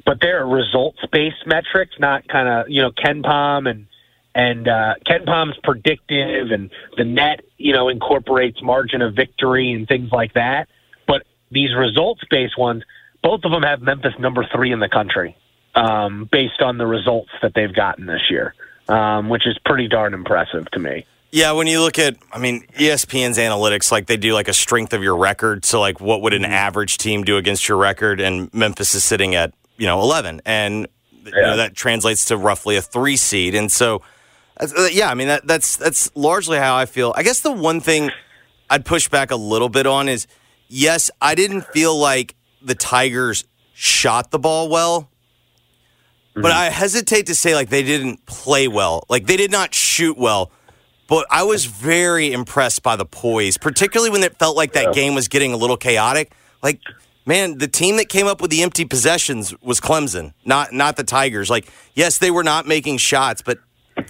but 0.06 0.22
they're 0.22 0.46
results 0.46 1.00
based 1.12 1.46
metrics, 1.46 1.96
not 1.98 2.26
kind 2.28 2.48
of 2.48 2.70
you 2.70 2.80
know 2.80 2.92
KenPom 2.92 3.68
and 3.68 3.86
and 4.34 4.66
uh, 4.66 4.94
KenPom's 5.06 5.58
predictive, 5.62 6.50
and 6.50 6.70
the 6.96 7.04
net 7.04 7.40
you 7.58 7.74
know 7.74 7.90
incorporates 7.90 8.62
margin 8.62 9.02
of 9.02 9.14
victory 9.14 9.70
and 9.72 9.86
things 9.86 10.10
like 10.10 10.32
that. 10.32 10.68
But 11.06 11.24
these 11.50 11.74
results 11.76 12.22
based 12.30 12.56
ones, 12.56 12.84
both 13.22 13.44
of 13.44 13.52
them 13.52 13.64
have 13.64 13.82
Memphis 13.82 14.14
number 14.18 14.48
three 14.50 14.72
in 14.72 14.80
the 14.80 14.88
country, 14.88 15.36
um, 15.74 16.28
based 16.30 16.60
on 16.60 16.78
the 16.78 16.86
results 16.86 17.30
that 17.42 17.52
they've 17.54 17.74
gotten 17.74 18.06
this 18.06 18.22
year, 18.30 18.54
um, 18.88 19.28
which 19.28 19.46
is 19.46 19.58
pretty 19.64 19.88
darn 19.88 20.14
impressive 20.14 20.70
to 20.72 20.78
me. 20.78 21.06
Yeah, 21.30 21.50
when 21.50 21.66
you 21.66 21.80
look 21.80 21.98
at, 21.98 22.16
I 22.32 22.38
mean, 22.38 22.64
ESPN's 22.78 23.38
analytics, 23.38 23.90
like 23.90 24.06
they 24.06 24.16
do 24.16 24.34
like 24.34 24.46
a 24.46 24.52
strength 24.52 24.92
of 24.92 25.02
your 25.02 25.16
record. 25.16 25.64
So, 25.64 25.80
like, 25.80 26.00
what 26.00 26.22
would 26.22 26.32
an 26.32 26.44
average 26.44 26.96
team 26.96 27.24
do 27.24 27.36
against 27.38 27.68
your 27.68 27.76
record? 27.76 28.20
And 28.20 28.54
Memphis 28.54 28.94
is 28.94 29.02
sitting 29.02 29.34
at, 29.34 29.52
you 29.76 29.86
know, 29.86 30.00
11. 30.00 30.42
And, 30.46 30.86
you 31.24 31.32
know, 31.32 31.56
that 31.56 31.74
translates 31.74 32.26
to 32.26 32.36
roughly 32.36 32.76
a 32.76 32.82
three 32.82 33.16
seed. 33.16 33.56
And 33.56 33.72
so, 33.72 34.02
uh, 34.60 34.86
yeah, 34.92 35.10
I 35.10 35.14
mean, 35.14 35.26
that, 35.26 35.44
that's, 35.44 35.76
that's 35.76 36.14
largely 36.14 36.58
how 36.58 36.76
I 36.76 36.86
feel. 36.86 37.12
I 37.16 37.24
guess 37.24 37.40
the 37.40 37.50
one 37.50 37.80
thing 37.80 38.12
I'd 38.70 38.84
push 38.84 39.08
back 39.08 39.32
a 39.32 39.36
little 39.36 39.68
bit 39.68 39.88
on 39.88 40.08
is 40.08 40.28
yes, 40.68 41.10
I 41.20 41.34
didn't 41.34 41.62
feel 41.62 41.96
like 41.98 42.36
the 42.62 42.76
Tigers 42.76 43.44
shot 43.72 44.30
the 44.30 44.38
ball 44.38 44.68
well. 44.68 45.10
But 46.34 46.44
mm-hmm. 46.44 46.58
I 46.58 46.64
hesitate 46.64 47.26
to 47.26 47.34
say 47.34 47.54
like 47.54 47.68
they 47.70 47.82
didn't 47.82 48.26
play 48.26 48.68
well. 48.68 49.04
Like 49.08 49.26
they 49.26 49.36
did 49.36 49.50
not 49.50 49.74
shoot 49.74 50.18
well. 50.18 50.50
But 51.06 51.26
I 51.30 51.42
was 51.42 51.66
very 51.66 52.32
impressed 52.32 52.82
by 52.82 52.96
the 52.96 53.04
poise, 53.04 53.58
particularly 53.58 54.10
when 54.10 54.22
it 54.22 54.38
felt 54.38 54.56
like 54.56 54.72
that 54.72 54.94
game 54.94 55.14
was 55.14 55.28
getting 55.28 55.52
a 55.52 55.56
little 55.56 55.76
chaotic. 55.76 56.32
Like, 56.62 56.80
man, 57.26 57.58
the 57.58 57.68
team 57.68 57.98
that 57.98 58.08
came 58.08 58.26
up 58.26 58.40
with 58.40 58.50
the 58.50 58.62
empty 58.62 58.86
possessions 58.86 59.54
was 59.60 59.80
Clemson, 59.80 60.32
not 60.46 60.72
not 60.72 60.96
the 60.96 61.04
Tigers. 61.04 61.50
Like, 61.50 61.68
yes, 61.94 62.18
they 62.18 62.30
were 62.30 62.42
not 62.42 62.66
making 62.66 62.96
shots, 62.98 63.42
but 63.42 63.58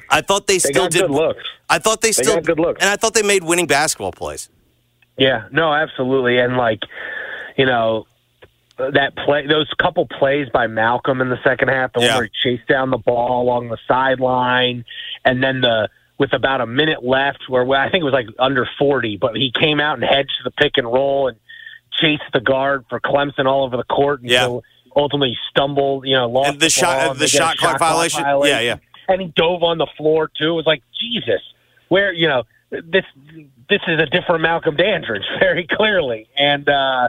I 0.08 0.20
thought 0.20 0.46
they, 0.46 0.54
They 0.54 0.70
still 0.70 0.88
did. 0.88 1.02
good 1.02 1.10
looks. 1.10 1.42
I 1.68 1.78
thought 1.78 2.00
they 2.00 2.08
They 2.08 2.22
still 2.22 2.40
good 2.40 2.60
looks. 2.60 2.80
and 2.80 2.88
I 2.88 2.96
thought 2.96 3.12
they 3.14 3.22
made 3.22 3.42
winning 3.42 3.66
basketball 3.66 4.12
plays. 4.12 4.48
Yeah, 5.18 5.48
no, 5.52 5.72
absolutely. 5.72 6.38
And 6.38 6.56
like, 6.56 6.80
you 7.56 7.66
know, 7.66 8.06
that 8.78 9.14
play, 9.16 9.46
those 9.46 9.70
couple 9.80 10.06
plays 10.06 10.48
by 10.52 10.66
Malcolm 10.66 11.20
in 11.20 11.28
the 11.30 11.38
second 11.44 11.68
half, 11.68 11.92
the 11.92 12.00
Yeah. 12.00 12.08
one 12.08 12.16
where 12.16 12.24
he 12.24 12.30
chased 12.56 12.68
down 12.68 12.90
the 12.90 12.98
ball 12.98 13.42
along 13.42 13.68
the 13.68 13.78
sideline, 13.86 14.84
and 15.24 15.42
then 15.42 15.60
the 15.60 15.88
with 16.18 16.32
about 16.32 16.60
a 16.60 16.66
minute 16.66 17.04
left, 17.04 17.48
where 17.48 17.64
I 17.74 17.90
think 17.90 18.02
it 18.02 18.04
was 18.04 18.12
like 18.12 18.26
under 18.38 18.68
forty, 18.78 19.16
but 19.16 19.36
he 19.36 19.50
came 19.52 19.80
out 19.80 19.94
and 19.94 20.04
hedged 20.04 20.38
the 20.44 20.50
pick 20.52 20.76
and 20.76 20.86
roll 20.86 21.28
and 21.28 21.36
chased 22.00 22.22
the 22.32 22.40
guard 22.40 22.84
for 22.88 23.00
Clemson 23.00 23.46
all 23.46 23.64
over 23.64 23.76
the 23.76 23.84
court 23.84 24.22
until 24.22 24.62
ultimately 24.96 25.36
stumbled, 25.50 26.06
you 26.06 26.14
know, 26.14 26.28
lost 26.28 26.50
And 26.50 26.56
the 26.60 26.64
ball, 26.66 26.68
shot- 26.68 26.98
and 27.10 27.16
the 27.18 27.24
get 27.26 27.34
a 27.34 27.36
shot 27.36 27.56
clock 27.56 27.78
violation? 27.80 28.24
Yeah, 28.44 28.60
yeah. 28.60 28.76
and 29.08 29.20
he 29.22 29.28
dove 29.36 29.62
on 29.64 29.78
the 29.78 29.86
floor 29.96 30.30
too. 30.36 30.50
It 30.50 30.54
was 30.54 30.66
like 30.66 30.82
Jesus, 31.00 31.42
where 31.88 32.12
you 32.12 32.28
know 32.28 32.44
this 32.70 33.04
this 33.68 33.80
is 33.88 34.00
a 34.00 34.06
different 34.06 34.42
Malcolm 34.42 34.76
Dandridge 34.76 35.24
very 35.40 35.66
clearly, 35.70 36.28
and 36.36 36.68
uh, 36.68 37.08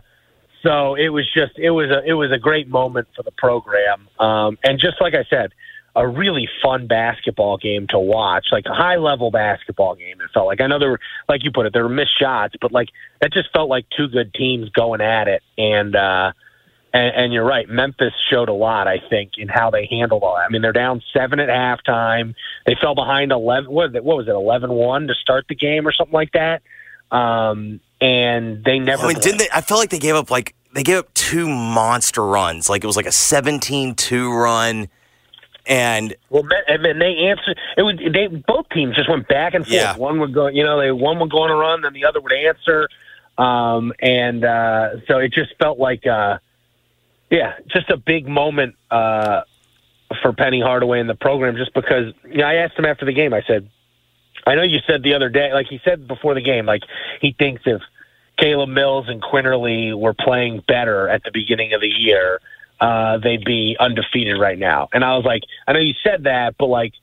so 0.65 0.95
it 0.95 1.10
was 1.10 1.25
just 1.34 1.53
it 1.57 1.69
was 1.72 1.89
a 1.91 2.03
it 2.05 2.13
was 2.13 2.31
a 2.31 2.39
great 2.39 2.67
moment 2.67 3.07
for 3.15 3.24
the 3.24 3.31
program, 3.31 4.07
um, 4.19 4.57
and 4.63 4.79
just 4.79 5.00
like 5.00 5.13
I 5.13 5.24
said, 5.29 5.51
a 5.95 6.05
really 6.07 6.50
fun 6.62 6.88
basketball 6.88 7.57
game 7.57 7.88
to 7.91 8.00
watch, 8.00 8.48
like 8.51 8.65
a 8.65 8.74
high 8.74 8.98
level 8.98 9.31
basketball 9.31 9.95
game. 9.95 10.19
It 10.19 10.29
felt 10.34 10.48
like 10.48 10.60
I 10.62 10.67
know 10.67 10.79
there 10.79 10.89
were 10.91 11.00
like 11.29 11.43
you 11.43 11.51
put 11.51 11.65
it, 11.67 11.74
there 11.74 11.84
were 11.84 11.89
missed 11.89 12.19
shots, 12.19 12.55
but 12.60 12.72
like 12.72 12.89
that 13.22 13.31
just 13.31 13.50
felt 13.53 13.69
like 13.69 13.86
two 13.95 14.07
good 14.07 14.34
teams 14.34 14.69
going 14.69 15.01
at 15.01 15.27
it, 15.27 15.43
and. 15.57 15.95
uh 15.95 16.31
and, 16.93 17.13
and 17.25 17.34
you're 17.34 17.43
right. 17.43 17.67
Memphis 17.67 18.13
showed 18.31 18.48
a 18.48 18.53
lot, 18.53 18.88
I 18.88 19.00
think, 19.10 19.31
in 19.38 19.50
how 19.50 19.69
they 19.69 19.86
handled 19.86 20.24
all 20.24 20.36
that. 20.36 20.45
I 20.48 20.50
mean, 20.50 20.62
they're 20.62 20.72
down 20.72 21.01
seven 21.13 21.41
at 21.41 21.50
halftime. 21.50 22.36
they 22.65 22.77
fell 22.79 22.95
behind 22.95 23.34
eleven. 23.34 23.69
What, 23.69 23.88
was 23.89 23.95
it- 23.95 24.03
what 24.05 24.15
was 24.15 24.27
it? 24.29 24.31
Eleven 24.31 24.72
one 24.72 25.07
to 25.07 25.13
start 25.13 25.43
the 25.50 25.55
game 25.55 25.86
or 25.86 25.91
something 25.91 26.13
like 26.13 26.31
that. 26.31 26.62
Um, 27.12 27.81
and 28.05 28.63
they 28.63 28.77
never. 28.77 29.03
I 29.03 29.07
mean, 29.07 29.19
didn't 29.19 29.39
they? 29.39 29.50
I 29.51 29.62
felt 29.62 29.79
like 29.79 29.89
they 29.89 30.00
gave 30.00 30.15
up 30.15 30.29
like 30.29 30.53
they 30.74 30.83
gave 30.83 30.97
up 30.97 31.13
two 31.15 31.50
monster 31.50 32.24
runs. 32.24 32.69
Like 32.69 32.83
it 32.83 32.88
was 32.88 32.95
like 32.95 33.07
a 33.07 33.09
17-2 33.09 34.31
run, 34.31 34.88
and 35.65 36.15
Well, 36.29 36.43
and 36.67 36.85
then 36.85 37.00
they 37.00 37.15
answered. 37.17 37.57
It 37.77 37.81
was 37.81 37.95
they 37.97 38.27
both 38.27 38.69
teams 38.69 38.95
just 38.95 39.09
went 39.09 39.27
back 39.27 39.55
and 39.55 39.65
forth. 39.65 39.74
Yeah. 39.74 39.97
One 39.97 40.19
would 40.19 40.33
go, 40.33 40.47
you 40.47 40.63
know, 40.63 40.79
they 40.79 40.91
one 40.91 41.19
would 41.19 41.31
go 41.31 41.39
on 41.39 41.50
a 41.50 41.55
run, 41.55 41.81
then 41.81 41.93
the 41.93 42.05
other 42.05 42.21
would 42.21 42.31
answer, 42.33 42.88
um, 43.39 43.91
and 44.00 44.45
uh, 44.45 44.89
so 45.07 45.17
it 45.17 45.33
just 45.33 45.55
felt 45.57 45.79
like, 45.79 46.05
uh, 46.05 46.38
yeah, 47.31 47.53
just 47.74 47.89
a 47.89 47.97
big 47.97 48.27
moment 48.27 48.75
uh, 48.91 49.41
for 50.21 50.31
Penny 50.31 50.62
Hardaway 50.62 51.00
in 51.00 51.07
the 51.07 51.15
program. 51.15 51.55
Just 51.55 51.74
because, 51.74 52.13
you 52.29 52.38
know, 52.38 52.45
I 52.45 52.55
asked 52.55 52.77
him 52.77 52.85
after 52.85 53.05
the 53.05 53.13
game. 53.13 53.33
I 53.33 53.41
said, 53.47 53.67
I 54.45 54.53
know 54.53 54.62
you 54.62 54.77
said 54.85 55.01
the 55.01 55.15
other 55.15 55.29
day, 55.29 55.51
like 55.53 55.65
he 55.67 55.79
said 55.83 56.07
before 56.07 56.35
the 56.35 56.41
game, 56.41 56.67
like 56.67 56.83
he 57.19 57.35
thinks 57.38 57.63
if 57.65 57.81
Caleb 58.38 58.70
Mills 58.70 59.06
and 59.08 59.22
Quinerly 59.22 59.98
were 59.98 60.13
playing 60.13 60.63
better 60.68 61.10
at 61.10 61.24
the 61.24 61.32
beginning 61.32 61.74
of 61.74 61.82
the 61.82 61.88
year, 61.88 62.39
uh, 62.80 63.18
they'd 63.18 63.46
be 63.46 63.77
undefeated 63.80 64.39
right 64.39 64.60
now. 64.60 64.89
And 64.94 65.04
I 65.04 65.15
was 65.15 65.25
like, 65.25 65.44
I 65.68 65.74
know 65.74 65.80
you 65.80 65.94
said 66.04 66.24
that, 66.24 66.56
but 66.58 66.68
like, 66.68 66.94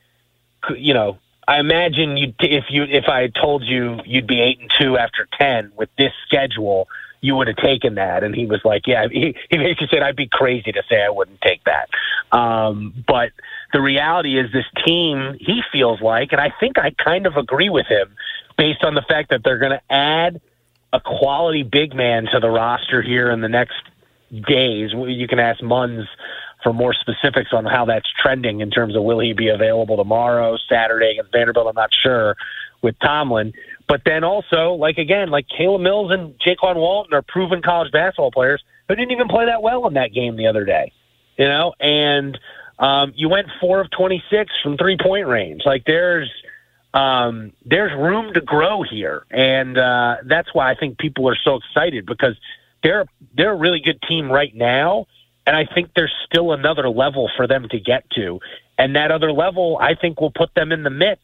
you 0.77 0.95
know, 0.95 1.19
I 1.49 1.59
imagine 1.59 2.17
you 2.17 2.33
if 2.39 2.67
you 2.71 2.85
if 2.85 3.09
I 3.09 3.27
told 3.29 3.65
you 3.65 3.99
you'd 4.05 4.29
be 4.29 4.41
eight 4.41 4.61
and 4.61 4.71
two 4.79 4.97
after 4.97 5.27
ten 5.39 5.73
with 5.77 5.89
this 5.99 6.13
schedule, 6.27 6.89
you 7.21 7.35
would 7.35 7.49
have 7.49 7.57
taken 7.57 7.97
that. 7.97 8.23
And 8.23 8.35
he 8.35 8.47
was 8.47 8.61
like, 8.65 8.87
yeah. 8.87 9.09
He, 9.11 9.35
he 9.51 9.59
basically 9.59 9.89
said 9.91 10.03
I'd 10.03 10.17
be 10.17 10.29
crazy 10.29 10.71
to 10.73 10.83
say 10.89 11.03
I 11.03 11.11
wouldn't 11.11 11.41
take 11.41 11.63
that. 11.65 11.89
Um, 12.37 13.05
but 13.07 13.31
the 13.73 13.81
reality 13.81 14.39
is, 14.39 14.53
this 14.53 14.67
team 14.85 15.37
he 15.41 15.63
feels 15.73 16.01
like, 16.01 16.33
and 16.33 16.41
I 16.41 16.53
think 16.61 16.79
I 16.79 16.91
kind 16.91 17.27
of 17.27 17.37
agree 17.37 17.71
with 17.71 17.87
him, 17.87 18.15
based 18.57 18.85
on 18.85 18.95
the 18.95 19.03
fact 19.03 19.31
that 19.31 19.43
they're 19.43 19.59
going 19.59 19.73
to 19.73 19.93
add 19.93 20.41
a 20.93 21.01
quality 21.01 21.63
big 21.63 21.95
man 21.95 22.27
to 22.33 22.41
the 22.41 22.51
roster 22.51 23.03
here 23.03 23.31
in 23.31 23.41
the 23.41 23.49
next 23.49 23.83
days. 24.31 24.91
You 24.93 25.29
can 25.29 25.39
ask 25.39 25.63
Munz 25.63 26.07
for 26.63 26.73
more 26.73 26.95
specifics 26.95 27.53
on 27.53 27.65
how 27.65 27.85
that's 27.85 28.09
trending 28.23 28.61
in 28.61 28.71
terms 28.71 28.97
of 28.97 29.03
will 29.03 29.19
he 29.19 29.33
be 29.33 29.49
available 29.49 29.97
tomorrow, 29.97 30.57
Saturday 30.69 31.13
against 31.13 31.33
Vanderbilt. 31.33 31.67
I'm 31.67 31.75
not 31.75 31.91
sure 31.93 32.37
with 32.83 32.99
Tomlin. 33.01 33.53
But 33.89 34.03
then 34.05 34.25
also, 34.25 34.73
like 34.73 34.99
again, 34.99 35.31
like 35.31 35.47
Caleb 35.49 35.83
Mills 35.83 36.13
and 36.13 36.35
Jaykwon 36.39 36.77
Walton 36.77 37.15
are 37.15 37.23
proven 37.23 37.63
college 37.63 37.93
basketball 37.93 38.31
players 38.31 38.63
who 38.89 38.95
didn't 38.95 39.13
even 39.13 39.29
play 39.29 39.47
that 39.47 39.63
well 39.63 39.87
in 39.87 39.95
that 39.95 40.13
game 40.13 40.37
the 40.37 40.47
other 40.47 40.65
day. 40.65 40.93
You 41.37 41.47
know, 41.47 41.75
and 41.81 42.39
um, 42.79 43.13
you 43.17 43.29
went 43.29 43.49
four 43.61 43.81
of 43.81 43.91
twenty 43.91 44.23
six 44.31 44.53
from 44.63 44.77
three 44.77 44.97
point 45.03 45.27
range. 45.27 45.63
Like 45.65 45.85
there's 45.85 46.31
um, 46.95 47.53
there's 47.65 47.93
room 47.93 48.35
to 48.35 48.41
grow 48.41 48.83
here, 48.83 49.25
and 49.31 49.79
uh, 49.79 50.17
that's 50.25 50.53
why 50.53 50.71
I 50.71 50.75
think 50.75 50.99
people 50.99 51.29
are 51.29 51.37
so 51.43 51.57
excited 51.57 52.07
because 52.07 52.37
they're 52.83 53.07
they're 53.35 53.53
a 53.53 53.57
really 53.57 53.81
good 53.81 54.01
team 54.03 54.31
right 54.31 54.55
now, 54.55 55.07
and 55.47 55.57
I 55.57 55.67
think 55.73 55.91
there's 55.97 56.13
still 56.27 56.53
another 56.53 56.89
level 56.89 57.31
for 57.37 57.47
them 57.47 57.69
to 57.71 57.81
get 57.81 58.09
to, 58.11 58.41
and 58.79 58.97
that 58.97 59.11
other 59.11 59.33
level 59.33 59.79
I 59.81 59.95
think 59.95 60.21
will 60.21 60.33
put 60.33 60.55
them 60.55 60.71
in 60.71 60.83
the 60.83 60.91
mix. 60.91 61.23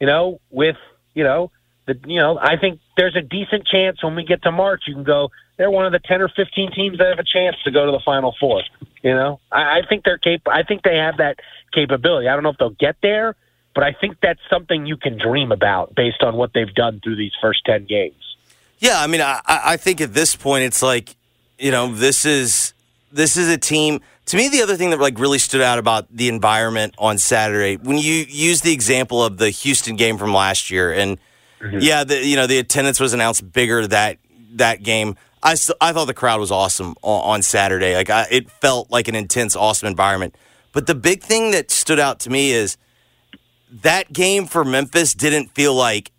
You 0.00 0.06
know, 0.06 0.40
with 0.50 0.76
you 1.14 1.24
know 1.24 1.50
the 1.86 1.98
you 2.06 2.20
know 2.20 2.38
I 2.40 2.56
think 2.56 2.80
there's 2.96 3.16
a 3.16 3.22
decent 3.22 3.66
chance 3.66 4.02
when 4.02 4.14
we 4.14 4.24
get 4.24 4.42
to 4.44 4.52
March 4.52 4.84
you 4.86 4.94
can 4.94 5.04
go 5.04 5.30
they're 5.56 5.70
one 5.70 5.86
of 5.86 5.92
the 5.92 5.98
ten 5.98 6.22
or 6.22 6.28
fifteen 6.28 6.70
teams 6.72 6.98
that 6.98 7.08
have 7.08 7.18
a 7.18 7.24
chance 7.24 7.56
to 7.64 7.70
go 7.70 7.86
to 7.86 7.92
the 7.92 8.00
Final 8.04 8.34
Four. 8.38 8.62
You 9.02 9.14
know, 9.14 9.40
I, 9.52 9.78
I 9.78 9.82
think 9.88 10.04
they're 10.04 10.18
cap- 10.18 10.48
I 10.50 10.62
think 10.62 10.82
they 10.82 10.96
have 10.96 11.18
that 11.18 11.38
capability. 11.72 12.28
I 12.28 12.34
don't 12.34 12.42
know 12.42 12.50
if 12.50 12.58
they'll 12.58 12.70
get 12.70 12.96
there, 13.02 13.36
but 13.76 13.84
I 13.84 13.92
think 13.92 14.16
that's 14.22 14.40
something 14.48 14.86
you 14.86 14.96
can 14.96 15.18
dream 15.18 15.52
about 15.52 15.94
based 15.94 16.22
on 16.22 16.34
what 16.34 16.52
they've 16.54 16.74
done 16.74 16.98
through 17.04 17.16
these 17.16 17.34
first 17.42 17.60
ten 17.66 17.84
games. 17.84 18.36
Yeah, 18.78 18.98
I 18.98 19.06
mean, 19.06 19.20
I, 19.20 19.40
I 19.46 19.76
think 19.76 20.00
at 20.00 20.14
this 20.14 20.34
point 20.34 20.64
it's 20.64 20.82
like, 20.82 21.14
you 21.58 21.70
know, 21.70 21.94
this 21.94 22.24
is 22.24 22.72
this 23.12 23.36
is 23.36 23.48
a 23.50 23.58
team. 23.58 24.00
To 24.26 24.36
me, 24.38 24.48
the 24.48 24.62
other 24.62 24.76
thing 24.76 24.90
that 24.90 24.98
like 24.98 25.18
really 25.18 25.38
stood 25.38 25.60
out 25.60 25.78
about 25.78 26.06
the 26.10 26.28
environment 26.28 26.94
on 26.98 27.18
Saturday, 27.18 27.76
when 27.76 27.98
you 27.98 28.24
use 28.26 28.62
the 28.62 28.72
example 28.72 29.22
of 29.22 29.36
the 29.36 29.50
Houston 29.50 29.96
game 29.96 30.16
from 30.16 30.32
last 30.32 30.70
year, 30.70 30.92
and 30.94 31.18
mm-hmm. 31.60 31.78
yeah, 31.78 32.02
the 32.02 32.24
you 32.24 32.36
know 32.36 32.46
the 32.46 32.58
attendance 32.58 32.98
was 32.98 33.12
announced 33.12 33.52
bigger 33.52 33.86
that 33.86 34.16
that 34.54 34.82
game. 34.82 35.16
I 35.42 35.54
st- 35.54 35.76
I 35.82 35.92
thought 35.92 36.06
the 36.06 36.14
crowd 36.14 36.40
was 36.40 36.50
awesome 36.50 36.94
on, 37.02 37.34
on 37.34 37.42
Saturday. 37.42 37.94
Like 37.94 38.08
I, 38.08 38.26
it 38.30 38.50
felt 38.50 38.90
like 38.90 39.06
an 39.08 39.14
intense, 39.14 39.54
awesome 39.54 39.86
environment. 39.86 40.34
But 40.72 40.86
the 40.86 40.94
big 40.94 41.22
thing 41.22 41.50
that 41.50 41.70
stood 41.70 42.00
out 42.00 42.20
to 42.20 42.30
me 42.30 42.52
is 42.52 42.78
that 43.82 44.12
game 44.12 44.46
for 44.46 44.64
Memphis 44.64 45.14
didn't 45.14 45.54
feel 45.54 45.74
like 45.74 46.12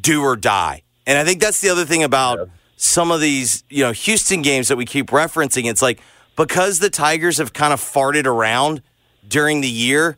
do 0.00 0.22
or 0.22 0.36
die. 0.36 0.82
And 1.06 1.18
I 1.18 1.24
think 1.24 1.40
that's 1.40 1.60
the 1.60 1.70
other 1.70 1.84
thing 1.84 2.02
about 2.02 2.48
some 2.76 3.10
of 3.10 3.20
these, 3.20 3.64
you 3.68 3.84
know, 3.84 3.92
Houston 3.92 4.42
games 4.42 4.68
that 4.68 4.76
we 4.76 4.86
keep 4.86 5.08
referencing. 5.08 5.68
It's 5.68 5.82
like 5.82 6.00
because 6.36 6.78
the 6.78 6.90
Tigers 6.90 7.38
have 7.38 7.52
kind 7.52 7.72
of 7.72 7.80
farted 7.80 8.26
around 8.26 8.82
during 9.26 9.60
the 9.60 9.68
year, 9.68 10.16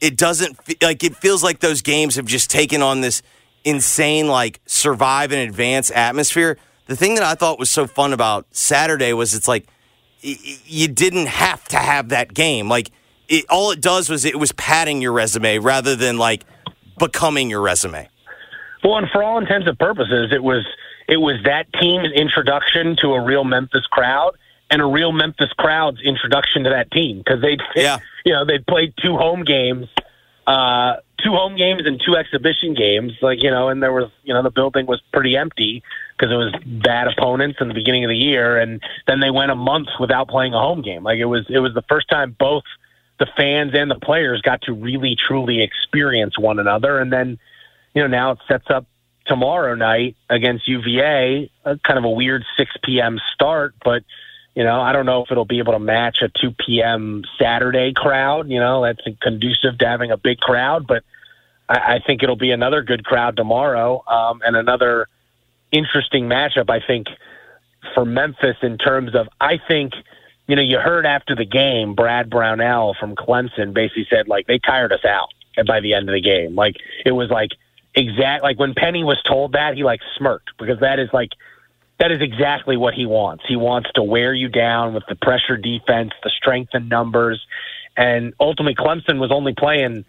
it 0.00 0.16
doesn't 0.16 0.62
fe- 0.64 0.76
like 0.82 1.02
it 1.02 1.16
feels 1.16 1.42
like 1.42 1.60
those 1.60 1.82
games 1.82 2.16
have 2.16 2.26
just 2.26 2.50
taken 2.50 2.82
on 2.82 3.00
this 3.00 3.22
insane 3.64 4.28
like 4.28 4.60
survive 4.66 5.32
and 5.32 5.40
advance 5.40 5.90
atmosphere. 5.90 6.58
The 6.86 6.96
thing 6.96 7.14
that 7.14 7.24
I 7.24 7.34
thought 7.34 7.58
was 7.58 7.70
so 7.70 7.86
fun 7.86 8.12
about 8.12 8.46
Saturday 8.50 9.12
was 9.12 9.34
it's 9.34 9.48
like 9.48 9.66
y- 10.22 10.36
you 10.66 10.88
didn't 10.88 11.26
have 11.26 11.64
to 11.68 11.76
have 11.78 12.10
that 12.10 12.34
game. 12.34 12.68
Like 12.68 12.90
it, 13.28 13.44
all 13.48 13.70
it 13.70 13.80
does 13.80 14.08
was 14.08 14.24
it 14.24 14.38
was 14.38 14.52
padding 14.52 15.02
your 15.02 15.12
resume 15.12 15.58
rather 15.58 15.96
than 15.96 16.18
like 16.18 16.44
becoming 16.98 17.50
your 17.50 17.60
resume. 17.60 18.08
Well, 18.82 18.98
and 18.98 19.08
for 19.10 19.22
all 19.22 19.38
intents 19.38 19.66
and 19.66 19.78
purposes, 19.78 20.30
it 20.32 20.42
was 20.42 20.64
it 21.08 21.16
was 21.16 21.36
that 21.44 21.66
team's 21.80 22.12
introduction 22.14 22.96
to 23.00 23.14
a 23.14 23.22
real 23.22 23.44
Memphis 23.44 23.86
crowd 23.90 24.36
and 24.70 24.80
a 24.80 24.86
real 24.86 25.12
Memphis 25.12 25.52
crowd's 25.58 26.00
introduction 26.02 26.64
to 26.64 26.70
that 26.70 26.90
team 26.90 27.18
because 27.18 27.40
they, 27.40 27.58
yeah. 27.80 27.98
you 28.24 28.32
know, 28.32 28.44
they 28.44 28.58
played 28.58 28.94
two 29.02 29.16
home 29.16 29.44
games, 29.44 29.86
uh, 30.46 30.96
two 31.22 31.32
home 31.32 31.56
games 31.56 31.82
and 31.84 32.00
two 32.04 32.16
exhibition 32.16 32.74
games. 32.74 33.12
Like 33.22 33.42
you 33.42 33.50
know, 33.50 33.68
and 33.68 33.82
there 33.82 33.92
was 33.92 34.10
you 34.22 34.34
know 34.34 34.42
the 34.42 34.50
building 34.50 34.86
was 34.86 35.02
pretty 35.12 35.36
empty 35.36 35.82
because 36.16 36.32
it 36.32 36.36
was 36.36 36.54
bad 36.64 37.08
opponents 37.08 37.58
in 37.60 37.68
the 37.68 37.74
beginning 37.74 38.04
of 38.04 38.08
the 38.08 38.16
year, 38.16 38.58
and 38.58 38.82
then 39.06 39.20
they 39.20 39.30
went 39.30 39.50
a 39.50 39.56
month 39.56 39.88
without 39.98 40.28
playing 40.28 40.54
a 40.54 40.60
home 40.60 40.82
game. 40.82 41.02
Like 41.02 41.18
it 41.18 41.26
was 41.26 41.46
it 41.48 41.58
was 41.58 41.74
the 41.74 41.84
first 41.88 42.08
time 42.08 42.36
both 42.38 42.64
the 43.18 43.26
fans 43.36 43.72
and 43.74 43.90
the 43.90 43.96
players 43.96 44.40
got 44.42 44.62
to 44.62 44.72
really 44.72 45.16
truly 45.16 45.62
experience 45.62 46.38
one 46.38 46.58
another, 46.58 46.98
and 46.98 47.12
then 47.12 47.38
you 47.94 48.02
know, 48.02 48.08
now 48.08 48.32
it 48.32 48.38
sets 48.48 48.66
up 48.68 48.86
tomorrow 49.26 49.74
night 49.74 50.16
against 50.28 50.68
UVA, 50.68 51.50
a, 51.64 51.78
kind 51.78 51.98
of 51.98 52.04
a 52.04 52.10
weird 52.10 52.44
6 52.56 52.70
p.m. 52.82 53.18
start, 53.32 53.74
but, 53.82 54.02
you 54.54 54.64
know, 54.64 54.80
I 54.80 54.92
don't 54.92 55.06
know 55.06 55.22
if 55.22 55.30
it'll 55.30 55.44
be 55.44 55.58
able 55.58 55.72
to 55.72 55.78
match 55.78 56.18
a 56.22 56.28
2 56.28 56.52
p.m. 56.52 57.22
Saturday 57.40 57.92
crowd. 57.94 58.50
You 58.50 58.60
know, 58.60 58.84
that's 58.84 59.00
conducive 59.22 59.78
to 59.78 59.86
having 59.86 60.10
a 60.10 60.16
big 60.16 60.38
crowd, 60.38 60.86
but 60.86 61.04
I, 61.68 61.94
I 61.94 61.98
think 62.06 62.22
it'll 62.22 62.36
be 62.36 62.50
another 62.50 62.82
good 62.82 63.04
crowd 63.04 63.36
tomorrow 63.36 64.04
um, 64.06 64.42
and 64.44 64.56
another 64.56 65.08
interesting 65.72 66.24
matchup, 66.24 66.68
I 66.68 66.84
think, 66.84 67.06
for 67.94 68.04
Memphis 68.04 68.56
in 68.62 68.78
terms 68.78 69.14
of, 69.14 69.28
I 69.40 69.58
think, 69.58 69.92
you 70.46 70.56
know, 70.56 70.62
you 70.62 70.78
heard 70.78 71.06
after 71.06 71.34
the 71.34 71.44
game, 71.44 71.94
Brad 71.94 72.28
Brownell 72.28 72.94
from 72.98 73.14
Clemson 73.16 73.72
basically 73.72 74.06
said, 74.10 74.28
like, 74.28 74.46
they 74.46 74.58
tired 74.58 74.92
us 74.92 75.04
out 75.04 75.28
by 75.66 75.80
the 75.80 75.94
end 75.94 76.08
of 76.08 76.12
the 76.14 76.20
game. 76.20 76.54
Like, 76.54 76.76
it 77.04 77.12
was 77.12 77.30
like, 77.30 77.50
exact 77.94 78.42
like 78.42 78.58
when 78.58 78.74
Penny 78.74 79.04
was 79.04 79.20
told 79.22 79.52
that 79.52 79.74
he 79.76 79.84
like 79.84 80.00
smirked 80.16 80.50
because 80.58 80.80
that 80.80 80.98
is 80.98 81.08
like 81.12 81.30
that 81.98 82.10
is 82.10 82.20
exactly 82.20 82.76
what 82.76 82.94
he 82.94 83.06
wants. 83.06 83.44
He 83.46 83.54
wants 83.56 83.88
to 83.94 84.02
wear 84.02 84.34
you 84.34 84.48
down 84.48 84.94
with 84.94 85.04
the 85.08 85.14
pressure 85.14 85.56
defense, 85.56 86.10
the 86.24 86.30
strength 86.30 86.70
and 86.74 86.88
numbers, 86.88 87.40
and 87.96 88.34
ultimately 88.40 88.74
Clemson 88.74 89.20
was 89.20 89.30
only 89.30 89.54
playing 89.54 90.04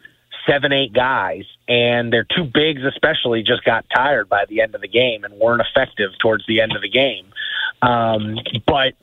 seven, 0.50 0.72
eight 0.72 0.94
guys, 0.94 1.44
and 1.68 2.12
their 2.12 2.24
two 2.24 2.44
bigs 2.44 2.82
especially 2.84 3.44
just 3.44 3.64
got 3.64 3.86
tired 3.94 4.28
by 4.28 4.46
the 4.50 4.62
end 4.62 4.74
of 4.74 4.82
the 4.82 4.88
game 4.88 5.24
and 5.24 5.34
weren't 5.36 5.62
effective 5.62 6.12
towards 6.20 6.46
the 6.48 6.62
end 6.62 6.76
of 6.76 6.82
the 6.82 6.90
game. 6.90 7.28
Um, 7.84 8.38
but 8.66 8.94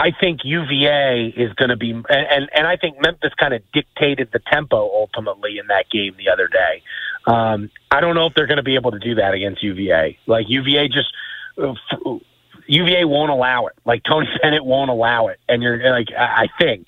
I 0.00 0.12
think 0.18 0.40
UVA 0.44 1.26
is 1.36 1.52
going 1.52 1.68
to 1.68 1.76
be, 1.76 1.90
and, 1.90 2.06
and 2.08 2.48
and 2.54 2.66
I 2.66 2.76
think 2.76 2.98
Memphis 3.02 3.34
kind 3.38 3.52
of 3.52 3.60
dictated 3.70 4.30
the 4.32 4.38
tempo 4.50 4.78
ultimately 4.78 5.58
in 5.58 5.66
that 5.66 5.90
game 5.90 6.14
the 6.16 6.30
other 6.30 6.48
day. 6.48 6.82
Um, 7.26 7.70
I 7.90 8.00
don't 8.00 8.14
know 8.14 8.24
if 8.24 8.32
they're 8.32 8.46
going 8.46 8.56
to 8.56 8.62
be 8.62 8.76
able 8.76 8.92
to 8.92 8.98
do 8.98 9.16
that 9.16 9.34
against 9.34 9.62
UVA. 9.62 10.18
Like 10.26 10.48
UVA 10.48 10.88
just 10.88 11.12
uh, 11.62 11.74
UVA 12.66 13.04
won't 13.04 13.30
allow 13.30 13.66
it. 13.66 13.74
Like 13.84 14.02
Tony 14.02 14.26
Bennett 14.42 14.64
won't 14.64 14.88
allow 14.88 15.28
it, 15.28 15.38
and 15.50 15.62
you're 15.62 15.90
like 15.90 16.08
I, 16.18 16.44
I 16.44 16.46
think, 16.58 16.86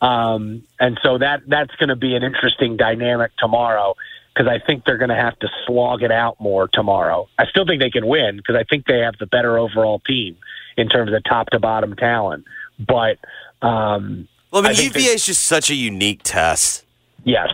um, 0.00 0.62
and 0.78 1.00
so 1.02 1.18
that 1.18 1.42
that's 1.48 1.74
going 1.74 1.88
to 1.88 1.96
be 1.96 2.14
an 2.14 2.22
interesting 2.22 2.76
dynamic 2.76 3.32
tomorrow 3.38 3.96
because 4.32 4.48
I 4.48 4.64
think 4.64 4.84
they're 4.84 4.98
going 4.98 5.08
to 5.08 5.16
have 5.16 5.36
to 5.40 5.48
slog 5.66 6.04
it 6.04 6.12
out 6.12 6.40
more 6.40 6.68
tomorrow. 6.68 7.28
I 7.36 7.46
still 7.46 7.66
think 7.66 7.82
they 7.82 7.90
can 7.90 8.06
win 8.06 8.36
because 8.36 8.54
I 8.54 8.62
think 8.62 8.86
they 8.86 9.00
have 9.00 9.18
the 9.18 9.26
better 9.26 9.58
overall 9.58 9.98
team 9.98 10.36
in 10.76 10.88
terms 10.88 11.12
of 11.12 11.22
top 11.24 11.50
to 11.50 11.58
bottom 11.58 11.94
talent. 11.96 12.44
But 12.78 13.18
um, 13.60 14.28
Well, 14.50 14.64
I 14.64 14.68
mean, 14.68 14.76
think 14.76 14.94
UVA 14.94 15.14
is 15.14 15.26
just 15.26 15.42
such 15.42 15.70
a 15.70 15.74
unique 15.74 16.22
test. 16.22 16.84
Yes. 17.24 17.52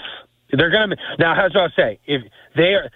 They're 0.51 0.71
gonna 0.71 0.97
now. 1.19 1.35
How's 1.35 1.55
what 1.55 1.65
I'll 1.65 1.71
say? 1.77 1.99
If 2.07 2.23
they 2.57 2.75
are, 2.75 2.91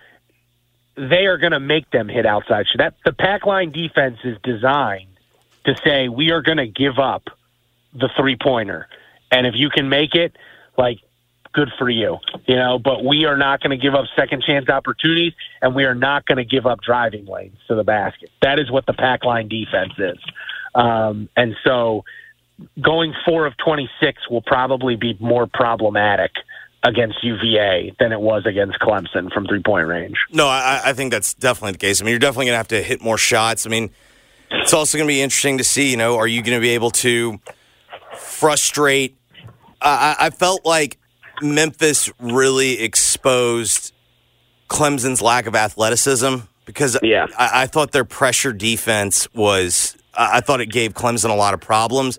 they 0.97 1.27
are 1.27 1.37
gonna 1.37 1.61
make 1.61 1.91
them 1.91 2.09
hit 2.09 2.25
outside. 2.25 2.67
So 2.73 2.79
that 2.79 2.95
the 3.05 3.13
pack 3.13 3.45
line 3.45 3.73
defense 3.73 4.19
is 4.25 4.39
designed 4.43 5.11
to 5.67 5.75
say 5.85 6.09
we 6.09 6.31
are 6.31 6.41
gonna 6.41 6.67
give 6.67 6.99
up 6.99 7.29
the 7.93 8.09
three 8.17 8.37
pointer, 8.41 8.89
and 9.31 9.47
if 9.47 9.55
you 9.55 9.69
can 9.69 9.91
make 9.91 10.15
it, 10.15 10.35
like 10.79 11.01
good 11.53 11.71
for 11.79 11.89
you, 11.89 12.19
you 12.47 12.57
know. 12.57 12.79
But 12.79 13.05
we 13.05 13.25
are 13.25 13.37
not 13.37 13.61
going 13.61 13.71
to 13.71 13.83
give 13.83 13.95
up 13.95 14.07
second 14.17 14.43
chance 14.43 14.69
opportunities, 14.69 15.33
and 15.61 15.75
we 15.75 15.85
are 15.85 15.95
not 15.95 16.27
going 16.27 16.39
to 16.39 16.45
give 16.45 16.67
up 16.67 16.81
driving 16.81 17.27
lanes 17.27 17.59
to 17.69 17.75
the 17.75 17.85
basket. 17.85 18.31
That 18.43 18.59
is 18.59 18.71
what 18.71 18.87
the 18.87 18.93
pack 18.93 19.25
line 19.25 19.49
defense 19.49 19.93
is, 19.99 20.19
um, 20.75 21.29
and 21.37 21.55
so 21.65 22.05
going 22.81 23.15
four 23.25 23.47
of 23.47 23.55
twenty 23.57 23.89
six 24.01 24.29
will 24.29 24.43
probably 24.43 24.97
be 24.97 25.17
more 25.21 25.47
problematic 25.47 26.33
against 26.85 27.23
UVA 27.23 27.95
than 28.01 28.13
it 28.13 28.21
was 28.21 28.45
against 28.45 28.79
Clemson 28.81 29.33
from 29.33 29.47
three 29.47 29.63
point 29.63 29.87
range. 29.87 30.17
No, 30.33 30.49
I, 30.49 30.81
I 30.87 30.93
think 30.93 31.13
that's 31.13 31.35
definitely 31.35 31.73
the 31.73 31.79
case. 31.79 32.01
I 32.01 32.05
mean, 32.05 32.11
you're 32.11 32.19
definitely 32.19 32.47
going 32.47 32.55
to 32.55 32.59
have 32.59 32.69
to 32.69 32.83
hit 32.83 33.03
more 33.03 33.19
shots. 33.19 33.67
I 33.67 33.71
mean, 33.71 33.91
it's 34.51 34.75
also 34.75 34.99
going 34.99 35.07
to 35.07 35.13
be 35.13 35.23
interesting 35.23 35.59
to 35.59 35.65
see. 35.65 35.91
You 35.91 35.97
know, 35.97 36.17
are 36.17 36.27
you 36.27 36.43
going 36.43 36.57
to 36.57 36.61
be 36.61 36.71
able 36.71 36.91
to 36.91 37.41
frustrate? 38.17 39.17
I 39.85 40.31
felt 40.31 40.65
like 40.65 40.99
Memphis 41.43 42.11
really 42.21 42.81
exposed 42.81 43.93
Clemson's 44.69 45.21
lack 45.21 45.47
of 45.47 45.55
athleticism 45.55 46.37
because 46.65 46.97
yeah. 47.03 47.27
I, 47.39 47.63
I 47.63 47.67
thought 47.67 47.93
their 47.93 48.05
pressure 48.05 48.53
defense 48.53 49.33
was. 49.35 49.97
I 50.15 50.39
I 50.39 50.41
thought 50.41 50.61
it 50.61 50.67
gave 50.67 50.95
Clemson 50.95 51.31
a 51.31 51.35
lot 51.35 51.55
of 51.55 51.61
problems. 51.61 52.19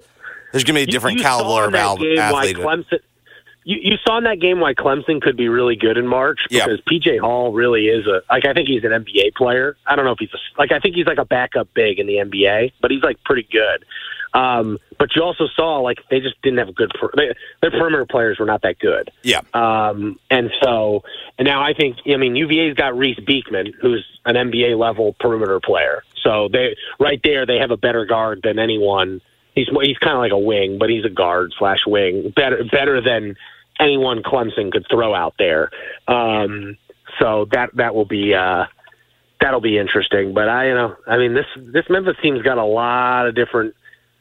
There's 0.52 0.64
going 0.64 0.76
to 0.76 0.86
be 0.86 0.90
a 0.90 0.92
different 0.92 1.16
you, 1.18 1.22
you 1.22 1.28
caliber 1.28 1.68
of 1.68 1.76
al- 1.76 1.98
game 1.98 2.16
why 2.18 2.22
athlete. 2.22 2.58
Clemson, 2.58 3.00
you, 3.66 3.78
you 3.82 3.98
saw 4.06 4.18
in 4.18 4.26
that 4.26 4.40
game 4.40 4.60
why 4.60 4.74
Clemson 4.74 5.22
could 5.22 5.36
be 5.38 5.48
really 5.48 5.76
good 5.76 5.98
in 5.98 6.08
March 6.08 6.42
Yeah. 6.50 6.66
because 6.66 6.82
PJ 6.82 7.20
Hall 7.20 7.52
really 7.54 7.86
is 7.88 8.06
a 8.06 8.22
like 8.30 8.46
I 8.46 8.54
think 8.54 8.68
he's 8.68 8.84
an 8.84 8.92
NBA 8.92 9.34
player. 9.36 9.78
I 9.88 9.96
don't 9.96 10.06
know 10.06 10.12
if 10.12 10.20
he's 10.20 10.34
a, 10.34 10.38
like 10.60 10.72
I 10.72 10.80
think 10.80 10.96
he's 10.96 11.08
like 11.08 11.18
a 11.18 11.26
backup 11.26 11.74
big 11.74 12.00
in 12.00 12.08
the 12.08 12.16
NBA, 12.16 12.74
but 12.82 12.92
he's 12.92 13.02
like 13.02 13.24
pretty 13.24 13.48
good. 13.52 13.86
Um, 14.34 14.80
but 14.98 15.16
you 15.16 15.24
also 15.24 15.48
saw 15.56 15.80
like 15.80 16.00
they 16.10 16.20
just 16.20 16.42
didn't 16.42 16.60
have 16.60 16.70
a 16.70 16.74
good. 16.74 16.92
Per- 17.00 17.12
they, 17.16 17.34
their 17.62 17.72
perimeter 17.72 18.06
players 18.06 18.40
were 18.40 18.46
not 18.46 18.62
that 18.64 18.80
good. 18.80 19.12
Yeah. 19.22 19.42
Um, 19.54 20.20
and 20.30 20.50
so, 20.62 21.04
and 21.38 21.46
now 21.46 21.62
I 21.62 21.74
think, 21.74 21.98
I 22.12 22.18
mean, 22.18 22.36
UVA's 22.36 22.76
got 22.76 22.98
Reece 22.98 23.20
Beekman, 23.20 23.74
who's 23.82 24.06
an 24.26 24.36
NBA 24.36 24.78
level 24.78 25.16
perimeter 25.20 25.60
player. 25.60 26.04
So 26.24 26.50
they, 26.52 26.76
right 27.00 27.20
there, 27.24 27.46
they 27.46 27.58
have 27.58 27.72
a 27.72 27.78
better 27.78 28.06
guard 28.06 28.42
than 28.44 28.60
anyone. 28.60 29.22
He's 29.54 29.68
he's 29.84 29.98
kind 29.98 30.14
of 30.14 30.20
like 30.20 30.32
a 30.32 30.38
wing, 30.38 30.80
but 30.80 30.90
he's 30.90 31.06
a 31.06 31.10
guard 31.10 31.54
slash 31.60 31.86
wing. 31.86 32.34
Better 32.36 32.64
better 32.72 33.02
than 33.02 33.36
anyone 33.80 34.24
Clemson 34.24 34.72
could 34.72 34.86
throw 34.90 35.14
out 35.14 35.36
there. 35.38 35.70
Um, 36.08 36.78
so 37.20 37.48
that 37.52 37.70
that 37.76 37.94
will 37.94 38.06
be 38.06 38.34
uh, 38.34 38.66
that'll 39.40 39.62
be 39.62 39.78
interesting. 39.78 40.34
But 40.34 40.50
I, 40.50 40.70
you 40.70 40.74
know, 40.74 40.96
I 41.06 41.18
mean, 41.18 41.36
this 41.36 41.46
this 41.56 41.86
Memphis 41.90 42.16
team's 42.24 42.42
got 42.42 42.58
a 42.58 42.66
lot 42.66 43.28
of 43.28 43.36
different 43.36 43.76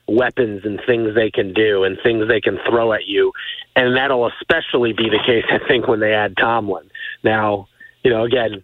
weapons 0.09 0.63
and 0.65 0.81
things 0.87 1.15
they 1.15 1.31
can 1.31 1.53
do 1.53 1.85
and 1.85 1.99
things 2.03 2.29
they 2.29 2.41
can 2.41 2.59
throw 2.69 2.93
at 2.93 3.07
you. 3.07 3.33
And 3.77 3.97
that'll 3.97 4.27
especially 4.27 4.93
be 4.93 5.09
the 5.09 5.21
case, 5.25 5.45
I 5.51 5.67
think, 5.67 5.89
when 5.89 6.01
they 6.01 6.13
add 6.13 6.37
Tomlin. 6.37 6.91
Now, 7.23 7.69
you 8.03 8.11
know, 8.11 8.25
again, 8.25 8.63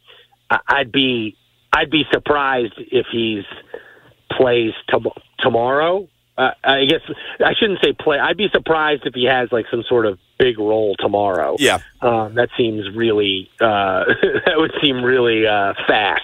I'd 0.51 0.93
be 0.93 1.37
I'd 1.73 1.91
be 1.91 2.05
surprised 2.11 2.75
if 2.77 3.07
he's 3.13 3.45
plays 4.31 4.73
tom- 4.91 5.13
tomorrow. 5.39 6.09
Uh, 6.37 6.53
I 6.63 6.85
guess 6.85 7.01
I 7.45 7.53
shouldn't 7.55 7.81
say 7.83 7.93
play. 7.93 8.19
I'd 8.19 8.37
be 8.37 8.49
surprised 8.53 9.07
if 9.07 9.15
he 9.15 9.25
has 9.25 9.51
like 9.51 9.67
some 9.71 9.83
sort 9.89 10.07
of 10.07 10.19
big 10.39 10.59
role 10.59 10.95
tomorrow. 10.99 11.57
Yeah. 11.59 11.79
Um, 12.01 12.35
that 12.37 12.49
seems 12.57 12.85
really 12.95 13.51
uh, 13.61 14.05
that 14.47 14.55
would 14.57 14.73
seem 14.81 15.03
really 15.03 15.47
uh, 15.47 15.75
fast. 15.87 16.23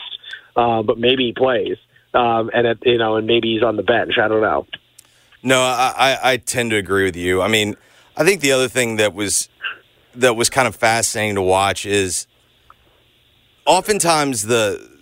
Uh, 0.56 0.82
but 0.82 0.98
maybe 0.98 1.24
he 1.26 1.32
plays, 1.32 1.76
um, 2.14 2.48
and 2.54 2.64
it, 2.66 2.78
you 2.84 2.96
know, 2.96 3.16
and 3.16 3.26
maybe 3.26 3.52
he's 3.54 3.64
on 3.64 3.76
the 3.76 3.82
bench. 3.82 4.18
I 4.18 4.28
don't 4.28 4.40
know. 4.40 4.66
No, 5.46 5.60
I, 5.60 6.18
I, 6.22 6.36
tend 6.38 6.70
to 6.70 6.76
agree 6.76 7.04
with 7.04 7.16
you. 7.16 7.42
I 7.42 7.48
mean, 7.48 7.76
I 8.16 8.24
think 8.24 8.40
the 8.40 8.52
other 8.52 8.66
thing 8.66 8.96
that 8.96 9.12
was 9.12 9.50
that 10.14 10.36
was 10.36 10.48
kind 10.48 10.66
of 10.66 10.74
fascinating 10.74 11.34
to 11.34 11.42
watch 11.42 11.84
is 11.84 12.26
oftentimes 13.66 14.42
the 14.42 14.98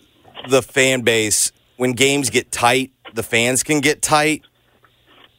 the 0.48 0.60
fan 0.60 1.02
base 1.02 1.52
when 1.76 1.92
games 1.92 2.28
get 2.28 2.50
tight, 2.50 2.90
the 3.14 3.22
fans 3.22 3.62
can 3.62 3.80
get 3.80 4.02
tight. 4.02 4.42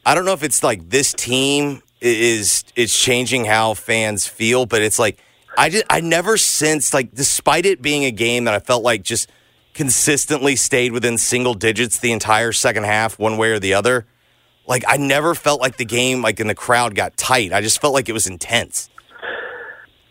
I 0.06 0.14
don't 0.14 0.24
know 0.24 0.32
if 0.32 0.42
it's 0.42 0.62
like 0.62 0.88
this 0.88 1.12
team 1.12 1.82
is 2.00 2.64
is 2.74 2.96
changing 2.96 3.44
how 3.44 3.74
fans 3.74 4.26
feel, 4.26 4.64
but 4.64 4.80
it's 4.80 4.98
like 4.98 5.18
I 5.58 5.68
just 5.68 5.84
I 5.90 6.00
never 6.00 6.38
sensed 6.38 6.94
like 6.94 7.14
despite 7.14 7.66
it 7.66 7.82
being 7.82 8.06
a 8.06 8.10
game 8.10 8.44
that 8.44 8.54
I 8.54 8.58
felt 8.58 8.82
like 8.82 9.02
just 9.02 9.30
consistently 9.74 10.56
stayed 10.56 10.92
within 10.92 11.18
single 11.18 11.52
digits 11.52 11.98
the 11.98 12.12
entire 12.12 12.52
second 12.52 12.84
half, 12.84 13.18
one 13.18 13.36
way 13.36 13.50
or 13.50 13.58
the 13.58 13.74
other. 13.74 14.06
Like 14.66 14.84
I 14.88 14.96
never 14.96 15.34
felt 15.34 15.60
like 15.60 15.76
the 15.76 15.84
game 15.84 16.22
like 16.22 16.40
in 16.40 16.46
the 16.46 16.54
crowd 16.54 16.94
got 16.94 17.16
tight. 17.16 17.52
I 17.52 17.60
just 17.60 17.80
felt 17.80 17.92
like 17.94 18.08
it 18.08 18.12
was 18.12 18.26
intense. 18.26 18.88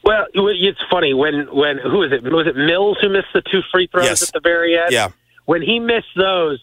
Well, 0.03 0.25
it's 0.33 0.79
funny 0.91 1.13
when 1.13 1.47
when 1.55 1.77
who 1.77 1.99
was 1.99 2.11
it? 2.11 2.23
Was 2.23 2.45
it 2.47 2.55
Mills 2.57 2.97
who 3.01 3.09
missed 3.09 3.29
the 3.33 3.41
two 3.41 3.61
free 3.71 3.87
throws 3.87 4.05
Yes. 4.05 4.21
at 4.23 4.33
the 4.33 4.41
very 4.41 4.77
end? 4.77 4.91
Yeah. 4.91 5.09
When 5.45 5.61
he 5.61 5.79
missed 5.79 6.13
those, 6.15 6.59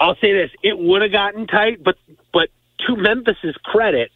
I'll 0.00 0.16
say 0.16 0.32
this: 0.32 0.50
it 0.62 0.78
would 0.78 1.02
have 1.02 1.12
gotten 1.12 1.46
tight, 1.46 1.84
but 1.84 1.96
but 2.32 2.48
to 2.86 2.96
Memphis's 2.96 3.54
credit, 3.64 4.10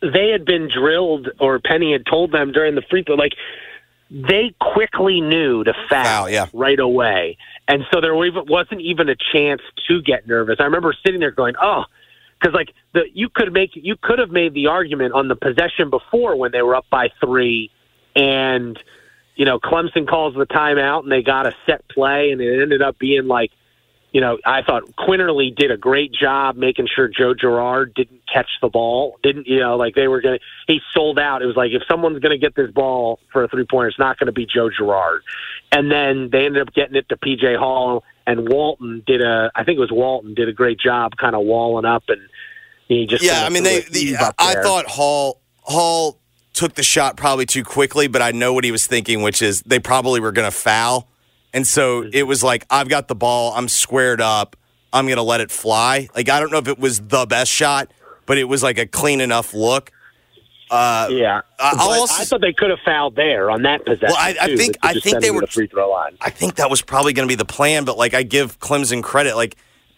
they 0.00 0.28
had 0.30 0.44
been 0.44 0.68
drilled, 0.68 1.28
or 1.40 1.58
Penny 1.58 1.92
had 1.92 2.06
told 2.06 2.30
them 2.30 2.52
during 2.52 2.76
the 2.76 2.82
free 2.82 3.02
throw, 3.02 3.16
like 3.16 3.34
they 4.10 4.54
quickly 4.60 5.20
knew 5.20 5.64
to 5.64 5.74
foul, 5.90 6.04
Foul, 6.04 6.30
yeah. 6.30 6.46
right 6.52 6.78
away, 6.78 7.36
and 7.66 7.82
so 7.92 8.00
there 8.00 8.14
wasn't 8.14 8.80
even 8.80 9.08
a 9.08 9.16
chance 9.32 9.60
to 9.88 10.00
get 10.02 10.28
nervous. 10.28 10.56
I 10.60 10.64
remember 10.64 10.94
sitting 11.04 11.18
there 11.20 11.32
going, 11.32 11.54
"Oh." 11.60 11.84
Because 12.44 12.54
like 12.54 12.74
the 12.92 13.04
you 13.14 13.30
could 13.34 13.54
make 13.54 13.70
you 13.72 13.96
could 13.96 14.18
have 14.18 14.30
made 14.30 14.52
the 14.52 14.66
argument 14.66 15.14
on 15.14 15.28
the 15.28 15.34
possession 15.34 15.88
before 15.88 16.36
when 16.36 16.52
they 16.52 16.60
were 16.60 16.76
up 16.76 16.84
by 16.90 17.08
three, 17.18 17.70
and 18.14 18.78
you 19.34 19.46
know 19.46 19.58
Clemson 19.58 20.06
calls 20.06 20.34
the 20.34 20.44
timeout 20.44 21.04
and 21.04 21.10
they 21.10 21.22
got 21.22 21.46
a 21.46 21.54
set 21.64 21.88
play 21.88 22.32
and 22.32 22.42
it 22.42 22.60
ended 22.60 22.82
up 22.82 22.98
being 22.98 23.26
like 23.28 23.50
you 24.12 24.20
know 24.20 24.36
I 24.44 24.60
thought 24.60 24.82
Quinerly 24.94 25.56
did 25.56 25.70
a 25.70 25.78
great 25.78 26.12
job 26.12 26.56
making 26.56 26.86
sure 26.94 27.08
Joe 27.08 27.32
Girard 27.32 27.94
didn't 27.94 28.20
catch 28.30 28.50
the 28.60 28.68
ball 28.68 29.18
didn't 29.22 29.46
you 29.46 29.60
know 29.60 29.78
like 29.78 29.94
they 29.94 30.06
were 30.06 30.20
gonna 30.20 30.38
he 30.66 30.80
sold 30.92 31.18
out. 31.18 31.40
It 31.40 31.46
was 31.46 31.56
like 31.56 31.72
if 31.72 31.82
someone's 31.88 32.18
gonna 32.18 32.36
get 32.36 32.54
this 32.54 32.70
ball 32.70 33.20
for 33.32 33.44
a 33.44 33.48
three 33.48 33.64
pointer 33.64 33.88
it's 33.88 33.98
not 33.98 34.18
gonna 34.18 34.32
be 34.32 34.44
Joe 34.44 34.68
Girard. 34.68 35.22
And 35.72 35.90
then 35.90 36.28
they 36.30 36.44
ended 36.44 36.60
up 36.60 36.74
getting 36.74 36.94
it 36.94 37.08
to 37.08 37.16
PJ 37.16 37.58
Hall 37.58 38.04
and 38.26 38.48
Walton 38.48 39.02
did 39.06 39.22
a 39.22 39.50
I 39.54 39.64
think 39.64 39.76
it 39.76 39.80
was 39.80 39.92
Walton 39.92 40.34
did 40.34 40.48
a 40.48 40.52
great 40.52 40.78
job 40.78 41.16
kind 41.16 41.34
of 41.34 41.42
walling 41.42 41.84
up 41.84 42.04
and 42.08 42.20
he 42.88 43.06
just 43.06 43.22
yeah, 43.24 43.44
I 43.44 43.48
mean 43.48 43.62
they. 43.62 43.80
The, 43.80 44.16
I 44.38 44.54
thought 44.62 44.86
Hall 44.86 45.40
Hall 45.62 46.18
took 46.52 46.74
the 46.74 46.82
shot 46.82 47.16
probably 47.16 47.46
too 47.46 47.64
quickly, 47.64 48.06
but 48.06 48.22
I 48.22 48.30
know 48.32 48.52
what 48.52 48.64
he 48.64 48.70
was 48.70 48.86
thinking, 48.86 49.22
which 49.22 49.42
is 49.42 49.62
they 49.62 49.78
probably 49.78 50.20
were 50.20 50.32
going 50.32 50.46
to 50.50 50.56
foul, 50.56 51.08
and 51.52 51.66
so 51.66 52.02
Mm-hmm. 52.02 52.10
it 52.12 52.26
was 52.26 52.42
like 52.42 52.64
I've 52.70 52.88
got 52.88 53.08
the 53.08 53.14
ball, 53.14 53.52
I'm 53.54 53.68
squared 53.68 54.20
up, 54.20 54.56
I'm 54.92 55.06
going 55.06 55.16
to 55.16 55.22
let 55.22 55.40
it 55.40 55.50
fly. 55.50 56.08
Like 56.14 56.28
I 56.28 56.38
don't 56.40 56.52
know 56.52 56.58
if 56.58 56.68
it 56.68 56.78
was 56.78 57.00
the 57.00 57.26
best 57.26 57.50
shot, 57.50 57.90
but 58.26 58.38
it 58.38 58.44
was 58.44 58.62
like 58.62 58.78
a 58.78 58.86
clean 58.86 59.20
enough 59.20 59.52
look. 59.54 59.90
Uh, 60.70 61.08
yeah, 61.10 61.40
I- 61.60 61.74
also- 61.78 62.22
I 62.22 62.24
thought 62.24 62.40
they 62.40 62.52
could 62.52 62.70
have 62.70 62.80
fouled 62.84 63.14
there 63.16 63.50
on 63.50 63.62
that 63.62 63.84
possession. 63.84 64.08
Well, 64.08 64.16
I- 64.18 64.34
I 64.40 64.46
too, 64.48 64.56
think- 64.56 64.76
I 64.82 64.94
think 64.94 65.20
they 65.20 65.30
were- 65.30 65.42
the 65.42 65.46
free 65.46 65.66
throw 65.66 65.90
line. 65.90 66.16
I 66.20 66.30
think 66.30 66.56
that 66.56 66.70
was 66.70 66.82
probably 66.82 67.12
going 67.12 67.28
to 67.28 67.32
be 67.32 67.36
the 67.36 67.44
plan, 67.44 67.84
but 67.84 67.96
like 67.98 68.14
I 68.14 68.22
give 68.22 68.58
Clemson 68.60 69.02
credit, 69.02 69.36
like 69.36 69.56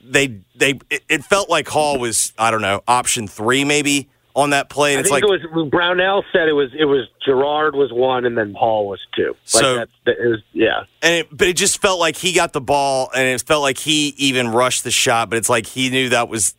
they 0.09 0.40
they 0.55 0.79
it, 0.90 1.03
it 1.09 1.25
felt 1.25 1.51
like 1.51 1.69
Hall 1.69 1.99
was 1.99 2.33
I 2.38 2.51
don't 2.51 2.62
know 2.62 2.83
option 2.87 3.29
three 3.29 3.64
maybe 3.64 4.09
on 4.35 4.51
that 4.51 4.69
play, 4.69 4.92
and 4.92 4.99
I 4.99 5.01
it's 5.01 5.09
think 5.11 5.25
like 5.25 5.42
it 5.42 5.53
was 5.53 5.69
Brownell 5.71 6.23
said 6.33 6.49
it 6.49 6.53
was 6.53 6.71
it 6.79 6.85
was 6.85 7.07
Girard 7.25 7.75
was 7.75 7.92
one 7.92 8.25
and 8.27 8.37
then 8.37 8.55
Hall 8.55 8.87
was 8.87 9.01
two. 9.16 9.29
Like 9.31 9.37
So- 9.45 9.77
that's, 9.77 9.90
that 10.05 10.16
is 10.19 10.42
yeah. 10.53 10.85
and 11.03 11.14
it, 11.14 11.29
but 11.37 11.49
it 11.49 11.57
just 11.57 11.81
felt 11.81 11.99
like 11.99 12.16
he 12.16 12.33
got 12.33 12.53
the 12.53 12.61
ball, 12.61 13.11
and 13.14 13.23
it 13.23 13.42
felt 13.42 13.62
like 13.62 13.79
he 13.79 14.09
even 14.19 14.49
rushed 14.49 14.85
the 14.85 14.90
shot. 14.90 15.31
But 15.31 15.38
it's 15.38 15.49
like 15.49 15.66
he 15.66 15.88
knew 15.90 16.11
that 16.11 16.29
was 16.29 16.55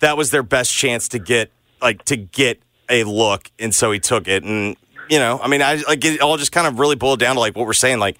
that 0.00 0.16
was 0.16 0.30
their 0.30 0.42
best 0.42 0.72
chance 0.74 1.08
to 1.10 1.18
get 1.18 1.52
like 1.80 2.04
to 2.06 2.16
get 2.16 2.60
a 2.88 3.04
look, 3.04 3.50
and 3.58 3.74
so 3.74 3.92
he 3.92 4.00
took 4.00 4.26
it. 4.26 4.42
And 4.42 4.76
you 5.08 5.18
know, 5.18 5.38
I 5.40 5.48
mean, 5.48 5.62
I 5.62 5.76
like 5.86 6.04
it 6.04 6.20
all 6.20 6.36
just 6.36 6.52
kind 6.52 6.66
of 6.66 6.78
really 6.80 6.96
boiled 6.96 7.20
down 7.20 7.36
to 7.36 7.40
like 7.40 7.56
what 7.56 7.66
we're 7.66 7.72
saying, 7.72 7.98
like. 7.98 8.18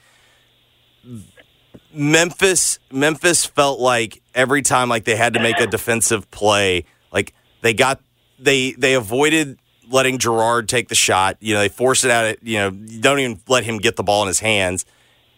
Memphis 1.92 2.78
Memphis 2.90 3.44
felt 3.44 3.80
like 3.80 4.22
every 4.34 4.62
time 4.62 4.88
like 4.88 5.04
they 5.04 5.16
had 5.16 5.34
to 5.34 5.40
make 5.40 5.58
a 5.58 5.66
defensive 5.66 6.30
play, 6.30 6.84
like 7.12 7.34
they 7.62 7.74
got 7.74 8.00
they 8.38 8.72
they 8.72 8.94
avoided 8.94 9.58
letting 9.90 10.18
Girard 10.18 10.68
take 10.68 10.88
the 10.88 10.94
shot. 10.94 11.36
You 11.40 11.54
know, 11.54 11.60
they 11.60 11.68
forced 11.68 12.04
it 12.04 12.10
out 12.10 12.24
at 12.24 12.42
you 12.42 12.58
know, 12.58 12.70
don't 12.70 13.18
even 13.18 13.40
let 13.48 13.64
him 13.64 13.78
get 13.78 13.96
the 13.96 14.02
ball 14.02 14.22
in 14.22 14.28
his 14.28 14.40
hands. 14.40 14.86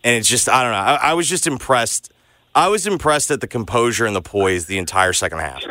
And 0.04 0.16
it's 0.16 0.28
just 0.28 0.48
I 0.48 0.62
don't 0.62 0.72
know. 0.72 0.78
I, 0.78 1.10
I 1.10 1.14
was 1.14 1.28
just 1.28 1.46
impressed. 1.46 2.12
I 2.54 2.68
was 2.68 2.86
impressed 2.86 3.30
at 3.30 3.40
the 3.40 3.46
composure 3.46 4.04
and 4.04 4.14
the 4.14 4.22
poise 4.22 4.66
the 4.66 4.78
entire 4.78 5.12
second 5.12 5.38
half. 5.38 5.62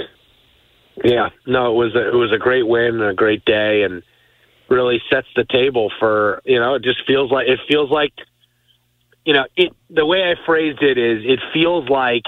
Yeah, 1.03 1.29
no, 1.45 1.71
it 1.71 1.75
was 1.75 1.95
a, 1.95 2.09
it 2.09 2.15
was 2.15 2.31
a 2.33 2.37
great 2.37 2.67
win 2.67 3.01
and 3.01 3.03
a 3.03 3.13
great 3.13 3.45
day, 3.45 3.83
and 3.83 4.03
really 4.69 5.01
sets 5.09 5.27
the 5.35 5.45
table 5.45 5.91
for 5.99 6.41
you 6.45 6.59
know. 6.59 6.75
It 6.75 6.83
just 6.83 7.05
feels 7.05 7.31
like 7.31 7.47
it 7.47 7.59
feels 7.67 7.91
like 7.91 8.13
you 9.25 9.33
know 9.33 9.45
it. 9.55 9.73
The 9.89 10.05
way 10.05 10.29
I 10.29 10.35
phrased 10.45 10.81
it 10.81 10.97
is, 10.97 11.23
it 11.25 11.39
feels 11.53 11.89
like 11.89 12.23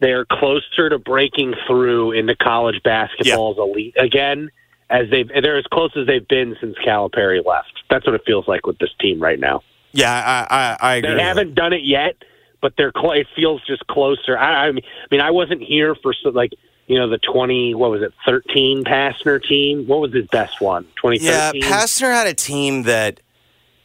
they're 0.00 0.24
closer 0.24 0.88
to 0.88 0.98
breaking 0.98 1.54
through 1.66 2.12
into 2.12 2.36
college 2.36 2.82
basketball's 2.82 3.58
elite 3.58 3.94
again. 3.98 4.50
As 4.90 5.10
they've, 5.10 5.28
they're 5.28 5.58
as 5.58 5.66
close 5.66 5.90
as 5.96 6.06
they've 6.06 6.26
been 6.26 6.56
since 6.62 6.74
Calipari 6.78 7.44
left. 7.44 7.72
That's 7.90 8.06
what 8.06 8.14
it 8.14 8.22
feels 8.24 8.48
like 8.48 8.66
with 8.66 8.78
this 8.78 8.88
team 8.98 9.20
right 9.20 9.38
now. 9.38 9.62
Yeah, 9.92 10.10
I 10.10 10.56
I, 10.56 10.76
I 10.80 10.94
agree. 10.94 11.14
They 11.14 11.22
haven't 11.22 11.54
done 11.54 11.74
it 11.74 11.84
yet, 11.84 12.16
but 12.62 12.72
they're 12.78 12.92
cl- 12.96 13.12
it 13.12 13.26
feels 13.36 13.62
just 13.66 13.86
closer. 13.86 14.38
I, 14.38 14.68
I 14.68 14.72
mean, 14.72 14.84
I 14.86 15.06
mean, 15.10 15.20
I 15.20 15.30
wasn't 15.30 15.62
here 15.62 15.94
for 15.94 16.14
so, 16.14 16.30
like 16.30 16.52
you 16.86 16.98
know 16.98 17.06
the 17.06 17.18
twenty. 17.18 17.74
What 17.74 17.90
was 17.90 18.00
it? 18.00 18.14
Thirteen 18.24 18.82
Pastner 18.82 19.42
team. 19.42 19.86
What 19.86 20.00
was 20.00 20.14
his 20.14 20.26
best 20.28 20.60
one? 20.60 20.86
Twenty 20.96 21.18
Yeah, 21.18 21.52
thirteen. 21.52 21.62
Pastner 21.64 22.10
had 22.10 22.26
a 22.26 22.32
team 22.32 22.84
that 22.84 23.20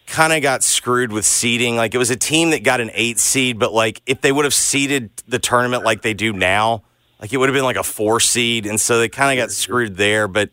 kind 0.08 0.34
of 0.34 0.42
got 0.42 0.64
screwed 0.64 1.12
with 1.12 1.26
seeding. 1.26 1.76
Like 1.76 1.94
it 1.96 1.98
was 1.98 2.10
a 2.10 2.16
team 2.16 2.52
that 2.52 2.64
got 2.64 2.82
an 2.82 2.92
eight 2.94 3.20
seed, 3.20 3.60
but 3.60 3.74
like 3.74 4.02
if 4.06 4.22
they 4.22 4.32
would 4.32 4.46
have 4.46 4.54
seeded 4.54 5.10
the 5.28 5.40
tournament 5.40 5.84
like 5.84 6.02
they 6.02 6.14
do 6.14 6.34
now, 6.34 6.84
like 7.20 7.32
it 7.34 7.38
would 7.38 7.50
have 7.50 7.54
been 7.56 7.64
like 7.64 7.78
a 7.78 7.84
four 7.84 8.20
seed, 8.20 8.66
and 8.66 8.80
so 8.80 9.00
they 9.00 9.10
kind 9.10 9.38
of 9.38 9.44
got 9.44 9.52
screwed 9.52 9.96
there. 9.98 10.28
But 10.28 10.50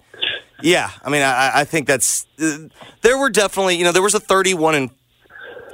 yeah, 0.62 0.90
I 1.04 1.10
mean, 1.10 1.22
I, 1.22 1.60
I 1.60 1.64
think 1.64 1.86
that's 1.86 2.26
uh, 2.40 2.68
there 3.02 3.18
were 3.18 3.30
definitely 3.30 3.76
you 3.76 3.84
know 3.84 3.92
there 3.92 4.02
was 4.02 4.14
a 4.14 4.20
thirty-one 4.20 4.74
and 4.74 4.90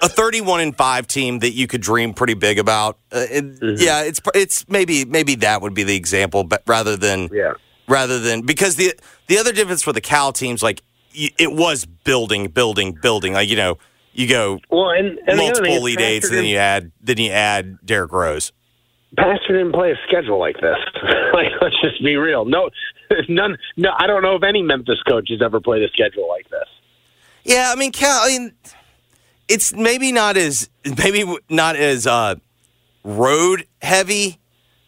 a 0.02 0.08
thirty-one 0.08 0.60
and 0.60 0.76
five 0.76 1.06
team 1.06 1.38
that 1.40 1.52
you 1.52 1.66
could 1.66 1.80
dream 1.80 2.14
pretty 2.14 2.34
big 2.34 2.58
about. 2.58 2.98
Uh, 3.12 3.24
it- 3.30 3.78
Yeah, 3.80 4.02
it's 4.02 4.20
it's 4.34 4.68
maybe 4.68 5.04
maybe 5.04 5.34
that 5.36 5.60
would 5.62 5.74
be 5.74 5.82
the 5.84 5.96
example, 5.96 6.44
but 6.44 6.62
rather 6.66 6.96
than 6.96 7.28
yeah. 7.32 7.54
rather 7.88 8.18
than 8.18 8.42
because 8.42 8.76
the 8.76 8.94
the 9.26 9.38
other 9.38 9.52
difference 9.52 9.82
for 9.82 9.92
the 9.92 10.00
Cal 10.00 10.32
teams 10.32 10.62
like 10.62 10.82
it 11.16 11.52
was 11.52 11.86
building, 11.86 12.48
building, 12.48 12.92
building. 12.92 13.32
Like 13.32 13.48
you 13.48 13.56
know, 13.56 13.78
you 14.12 14.28
go 14.28 14.60
Well, 14.70 14.90
and, 14.90 15.18
and 15.26 15.36
multiple 15.36 15.70
is 15.70 15.76
elite 15.78 16.24
and 16.24 16.32
then 16.32 16.44
you 16.44 16.56
add 16.56 16.92
then 17.00 17.18
you 17.18 17.30
add 17.30 17.78
Derrick 17.84 18.12
Rose. 18.12 18.52
Pastner 19.16 19.48
didn't 19.48 19.72
play 19.72 19.92
a 19.92 19.96
schedule 20.06 20.38
like 20.38 20.56
this. 20.56 20.76
like, 21.32 21.48
let's 21.60 21.80
just 21.80 22.02
be 22.02 22.16
real. 22.16 22.44
No, 22.44 22.70
none. 23.28 23.56
No, 23.76 23.90
I 23.96 24.06
don't 24.06 24.22
know 24.22 24.34
if 24.34 24.42
any 24.42 24.62
Memphis 24.62 25.02
coach 25.08 25.30
has 25.30 25.40
ever 25.40 25.60
played 25.60 25.82
a 25.82 25.88
schedule 25.88 26.28
like 26.28 26.48
this. 26.50 26.68
Yeah, 27.44 27.70
I 27.72 27.78
mean, 27.78 27.92
Cal. 27.92 28.20
I 28.22 28.28
mean, 28.28 28.52
it's 29.48 29.72
maybe 29.72 30.12
not 30.12 30.36
as 30.36 30.68
maybe 30.84 31.24
not 31.48 31.76
as 31.76 32.06
uh, 32.06 32.34
road 33.04 33.66
heavy, 33.80 34.38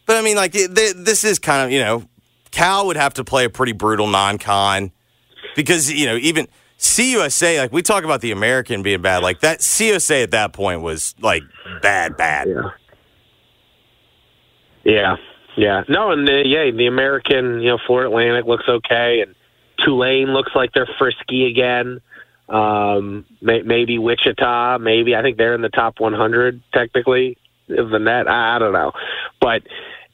but 0.04 0.16
I 0.16 0.22
mean, 0.22 0.36
like 0.36 0.52
th- 0.52 0.70
this 0.74 1.24
is 1.24 1.38
kind 1.38 1.64
of 1.64 1.70
you 1.70 1.80
know, 1.80 2.04
Cal 2.50 2.86
would 2.86 2.96
have 2.96 3.14
to 3.14 3.24
play 3.24 3.44
a 3.44 3.50
pretty 3.50 3.72
brutal 3.72 4.08
non-con 4.08 4.90
because 5.56 5.92
you 5.92 6.06
know 6.06 6.16
even 6.16 6.48
CUSA 6.78 7.58
like 7.58 7.72
we 7.72 7.82
talk 7.82 8.04
about 8.04 8.20
the 8.20 8.30
American 8.30 8.82
being 8.82 9.02
bad, 9.02 9.22
like 9.22 9.40
that 9.40 9.60
CUSA 9.60 10.24
at 10.24 10.30
that 10.30 10.52
point 10.52 10.80
was 10.80 11.14
like 11.20 11.42
bad, 11.82 12.16
bad. 12.16 12.48
Yeah. 12.48 12.70
Yeah, 14.84 15.16
yeah. 15.54 15.82
No, 15.88 16.12
and 16.12 16.26
the, 16.26 16.42
yeah, 16.46 16.70
the 16.70 16.86
American, 16.86 17.60
you 17.60 17.68
know, 17.68 17.78
Florida 17.86 18.08
Atlantic 18.08 18.46
looks 18.46 18.64
okay, 18.66 19.20
and 19.20 19.34
Tulane 19.84 20.28
looks 20.28 20.52
like 20.54 20.72
they're 20.72 20.88
frisky 20.98 21.46
again. 21.46 22.00
Um, 22.48 23.26
may, 23.42 23.60
maybe 23.60 23.98
Wichita, 23.98 24.78
maybe 24.78 25.14
I 25.14 25.20
think 25.20 25.36
they're 25.36 25.54
in 25.54 25.60
the 25.60 25.68
top 25.68 26.00
100 26.00 26.62
technically. 26.72 27.36
Other 27.70 27.90
than 27.90 28.04
that, 28.04 28.26
I, 28.26 28.56
I 28.56 28.58
don't 28.58 28.72
know, 28.72 28.92
but 29.42 29.62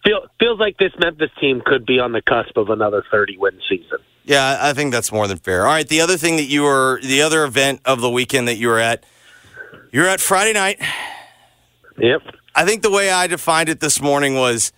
feel, 0.04 0.26
feels 0.40 0.58
like 0.58 0.76
this 0.78 0.90
Memphis 0.98 1.30
team 1.40 1.62
could 1.64 1.86
be 1.86 2.00
on 2.00 2.10
the 2.10 2.20
cusp 2.20 2.56
of 2.56 2.68
another 2.68 3.04
30 3.12 3.36
win 3.36 3.60
season. 3.68 3.98
Yeah, 4.24 4.58
I 4.60 4.72
think 4.72 4.92
that's 4.92 5.12
more 5.12 5.28
than 5.28 5.38
fair. 5.38 5.66
All 5.66 5.72
right, 5.72 5.86
the 5.86 6.00
other 6.00 6.16
thing 6.16 6.36
that 6.36 6.44
you 6.46 6.62
were, 6.62 6.98
the 7.02 7.22
other 7.22 7.44
event 7.44 7.80
of 7.84 8.00
the 8.00 8.10
weekend 8.10 8.48
that 8.48 8.56
you 8.56 8.68
were 8.68 8.78
at, 8.78 9.04
you 9.92 10.00
were 10.00 10.08
at 10.08 10.20
Friday 10.20 10.54
night. 10.54 10.80
Yep. 11.98 12.22
I 12.54 12.64
think 12.64 12.82
the 12.82 12.90
way 12.90 13.10
I 13.10 13.26
defined 13.26 13.68
it 13.68 13.80
this 13.80 14.00
morning 14.00 14.34
was, 14.34 14.72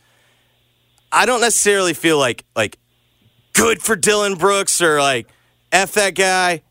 I 1.12 1.26
don't 1.26 1.40
necessarily 1.40 1.94
feel 1.94 2.18
like 2.18 2.44
like 2.54 2.78
good 3.52 3.80
for 3.80 3.96
Dillon 3.96 4.34
Brooks 4.34 4.80
or 4.82 5.00
like 5.00 5.28
f 5.72 5.92
that 5.92 6.14
guy. 6.14 6.62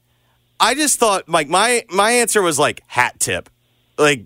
I 0.59 0.75
just 0.75 0.99
thought 0.99 1.29
like 1.29 1.47
my 1.47 1.85
my 1.89 2.11
answer 2.11 2.41
was 2.41 2.59
like 2.59 2.81
hat 2.87 3.19
tip, 3.19 3.49
like 3.97 4.25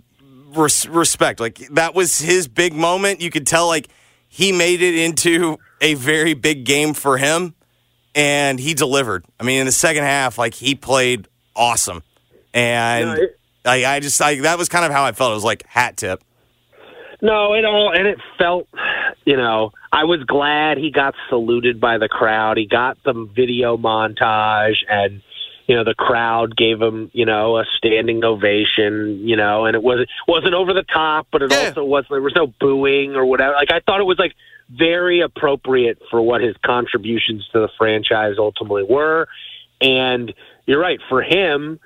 res- 0.55 0.87
respect. 0.87 1.39
Like 1.39 1.59
that 1.71 1.93
was 1.93 2.19
his 2.19 2.47
big 2.47 2.73
moment. 2.73 3.21
You 3.21 3.29
could 3.29 3.47
tell 3.47 3.67
like 3.67 3.89
he 4.27 4.51
made 4.51 4.81
it 4.81 4.95
into 4.95 5.57
a 5.81 5.93
very 5.93 6.33
big 6.33 6.65
game 6.65 6.93
for 6.93 7.17
him, 7.17 7.55
and 8.15 8.59
he 8.59 8.73
delivered. 8.73 9.25
I 9.39 9.43
mean, 9.43 9.59
in 9.61 9.65
the 9.65 9.71
second 9.71 10.03
half, 10.03 10.37
like 10.37 10.53
he 10.53 10.75
played 10.75 11.27
awesome, 11.55 12.03
and 12.53 13.05
No, 13.09 13.13
it- 13.15 13.35
I, 13.65 13.85
I 13.85 13.99
just 13.99 14.19
like 14.19 14.41
that 14.41 14.57
was 14.57 14.69
kind 14.69 14.85
of 14.85 14.91
how 14.91 15.03
I 15.03 15.11
felt. 15.11 15.31
It 15.31 15.35
was 15.35 15.43
like 15.43 15.65
hat 15.67 15.97
tip. 15.97 16.23
No, 17.21 17.53
it 17.53 17.65
all 17.65 17.91
and 17.93 18.07
it 18.07 18.17
felt, 18.37 18.67
you 19.25 19.35
know, 19.35 19.71
I 19.91 20.05
was 20.05 20.23
glad 20.23 20.77
he 20.77 20.89
got 20.91 21.15
saluted 21.27 21.81
by 21.81 21.97
the 21.97 22.07
crowd. 22.07 22.57
He 22.57 22.65
got 22.65 22.97
the 23.03 23.13
video 23.35 23.75
montage 23.75 24.77
and 24.87 25.21
you 25.67 25.75
know 25.75 25.83
the 25.83 25.93
crowd 25.93 26.55
gave 26.55 26.81
him, 26.81 27.11
you 27.13 27.25
know, 27.25 27.57
a 27.57 27.65
standing 27.77 28.23
ovation, 28.23 29.27
you 29.27 29.35
know, 29.35 29.65
and 29.65 29.75
it 29.75 29.83
was 29.83 30.07
wasn't 30.29 30.53
over 30.53 30.73
the 30.73 30.83
top, 30.83 31.27
but 31.31 31.41
it 31.41 31.51
also 31.51 31.83
was 31.83 32.05
there 32.09 32.21
was 32.21 32.33
no 32.35 32.47
booing 32.59 33.15
or 33.17 33.25
whatever. 33.25 33.53
Like 33.53 33.71
I 33.73 33.81
thought 33.81 33.99
it 33.99 34.05
was 34.05 34.17
like 34.17 34.33
very 34.69 35.21
appropriate 35.21 35.99
for 36.09 36.21
what 36.21 36.41
his 36.41 36.55
contributions 36.63 37.47
to 37.53 37.59
the 37.59 37.69
franchise 37.77 38.35
ultimately 38.37 38.83
were. 38.83 39.27
And 39.81 40.33
you're 40.65 40.79
right, 40.79 40.99
for 41.09 41.21
him, 41.21 41.79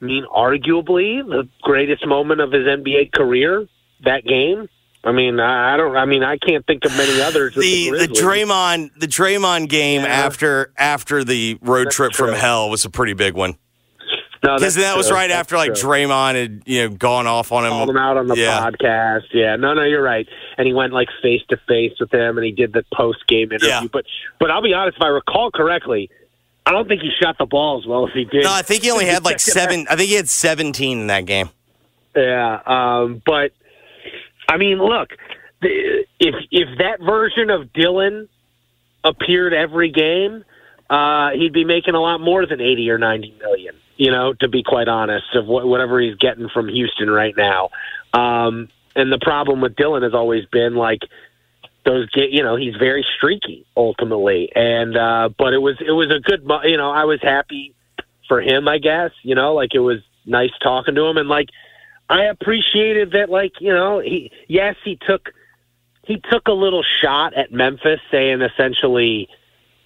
I 0.00 0.04
mean, 0.04 0.24
arguably 0.24 1.26
the 1.26 1.48
greatest 1.62 2.06
moment 2.06 2.40
of 2.40 2.52
his 2.52 2.66
NBA 2.66 3.12
career, 3.12 3.66
that 4.04 4.24
game. 4.24 4.68
I 5.02 5.12
mean, 5.12 5.40
I 5.40 5.78
don't. 5.78 5.96
I 5.96 6.04
mean, 6.04 6.22
I 6.22 6.36
can't 6.36 6.66
think 6.66 6.84
of 6.84 6.94
many 6.94 7.22
others. 7.22 7.56
with 7.56 7.64
the 7.64 7.90
the 7.90 8.06
Draymond 8.06 8.90
the 8.98 9.06
Draymond 9.06 9.70
game 9.70 10.02
after 10.02 10.72
after 10.76 11.24
the 11.24 11.58
road 11.62 11.86
That's 11.86 11.96
trip 11.96 12.12
from 12.12 12.34
hell 12.34 12.68
was 12.68 12.84
a 12.84 12.90
pretty 12.90 13.14
big 13.14 13.34
one. 13.34 13.56
No, 14.42 14.56
Because 14.56 14.74
that 14.76 14.96
was 14.96 15.08
true. 15.08 15.16
right 15.16 15.28
That's 15.28 15.40
after 15.40 15.56
like 15.56 15.74
true. 15.74 15.90
Draymond 15.90 16.34
had 16.34 16.62
you 16.64 16.88
know 16.88 16.94
gone 16.96 17.26
off 17.26 17.52
on 17.52 17.64
him. 17.64 17.70
called 17.72 17.90
him 17.90 17.96
out 17.98 18.16
on 18.16 18.26
the 18.26 18.36
yeah. 18.36 18.58
podcast. 18.60 19.24
Yeah, 19.34 19.56
no, 19.56 19.74
no, 19.74 19.82
you're 19.84 20.02
right. 20.02 20.26
And 20.56 20.66
he 20.66 20.72
went 20.72 20.92
like 20.94 21.08
face 21.22 21.42
to 21.50 21.58
face 21.68 21.92
with 22.00 22.12
him, 22.12 22.38
and 22.38 22.44
he 22.46 22.52
did 22.52 22.72
the 22.72 22.82
post 22.94 23.26
game 23.28 23.52
interview. 23.52 23.68
Yeah. 23.68 23.82
But, 23.92 24.06
but 24.38 24.50
I'll 24.50 24.62
be 24.62 24.72
honest, 24.72 24.96
if 24.96 25.02
I 25.02 25.08
recall 25.08 25.50
correctly, 25.50 26.08
I 26.64 26.72
don't 26.72 26.88
think 26.88 27.02
he 27.02 27.10
shot 27.22 27.36
the 27.38 27.44
ball 27.46 27.80
as 27.80 27.86
well 27.86 28.06
as 28.06 28.14
he 28.14 28.24
did. 28.24 28.44
No, 28.44 28.52
I 28.52 28.62
think 28.62 28.82
he 28.82 28.90
only 28.90 29.04
had 29.14 29.24
like 29.24 29.40
seven. 29.40 29.86
I 29.90 29.96
think 29.96 30.08
he 30.08 30.14
had 30.14 30.28
seventeen 30.28 31.00
in 31.00 31.06
that 31.08 31.26
game. 31.26 31.50
Yeah, 32.16 32.60
um, 32.66 33.22
but 33.26 33.52
I 34.48 34.56
mean, 34.56 34.78
look, 34.78 35.10
if 35.60 36.34
if 36.50 36.78
that 36.78 37.00
version 37.04 37.50
of 37.50 37.72
Dillon 37.74 38.28
appeared 39.04 39.52
every 39.52 39.90
game, 39.90 40.44
uh, 40.88 41.30
he'd 41.30 41.52
be 41.52 41.64
making 41.64 41.94
a 41.94 42.00
lot 42.00 42.20
more 42.20 42.46
than 42.46 42.60
eighty 42.60 42.88
or 42.90 42.98
ninety 42.98 43.34
million. 43.38 43.74
You 44.00 44.10
know, 44.10 44.32
to 44.40 44.48
be 44.48 44.62
quite 44.62 44.88
honest, 44.88 45.26
of 45.34 45.46
what, 45.46 45.66
whatever 45.66 46.00
he's 46.00 46.16
getting 46.16 46.48
from 46.48 46.68
Houston 46.68 47.10
right 47.10 47.34
now. 47.36 47.68
Um, 48.14 48.70
and 48.96 49.12
the 49.12 49.18
problem 49.18 49.60
with 49.60 49.76
Dillon 49.76 50.02
has 50.04 50.14
always 50.14 50.46
been 50.46 50.74
like 50.74 51.00
those. 51.84 52.08
You 52.14 52.42
know, 52.42 52.56
he's 52.56 52.74
very 52.76 53.04
streaky 53.16 53.66
ultimately, 53.76 54.50
and 54.54 54.96
uh, 54.96 55.28
but 55.36 55.52
it 55.52 55.58
was 55.58 55.76
it 55.80 55.92
was 55.92 56.10
a 56.10 56.18
good. 56.18 56.48
You 56.64 56.78
know, 56.78 56.90
I 56.90 57.04
was 57.04 57.20
happy 57.20 57.74
for 58.26 58.40
him. 58.40 58.68
I 58.68 58.78
guess 58.78 59.10
you 59.22 59.34
know, 59.34 59.52
like 59.54 59.74
it 59.74 59.80
was 59.80 59.98
nice 60.24 60.52
talking 60.62 60.94
to 60.94 61.04
him, 61.04 61.18
and 61.18 61.28
like 61.28 61.50
I 62.08 62.24
appreciated 62.24 63.12
that. 63.12 63.28
Like 63.28 63.60
you 63.60 63.74
know, 63.74 64.00
he 64.00 64.32
yes, 64.48 64.76
he 64.82 64.96
took 64.96 65.30
he 66.04 66.22
took 66.30 66.48
a 66.48 66.52
little 66.52 66.82
shot 67.02 67.34
at 67.34 67.52
Memphis, 67.52 68.00
saying 68.10 68.40
essentially, 68.40 69.28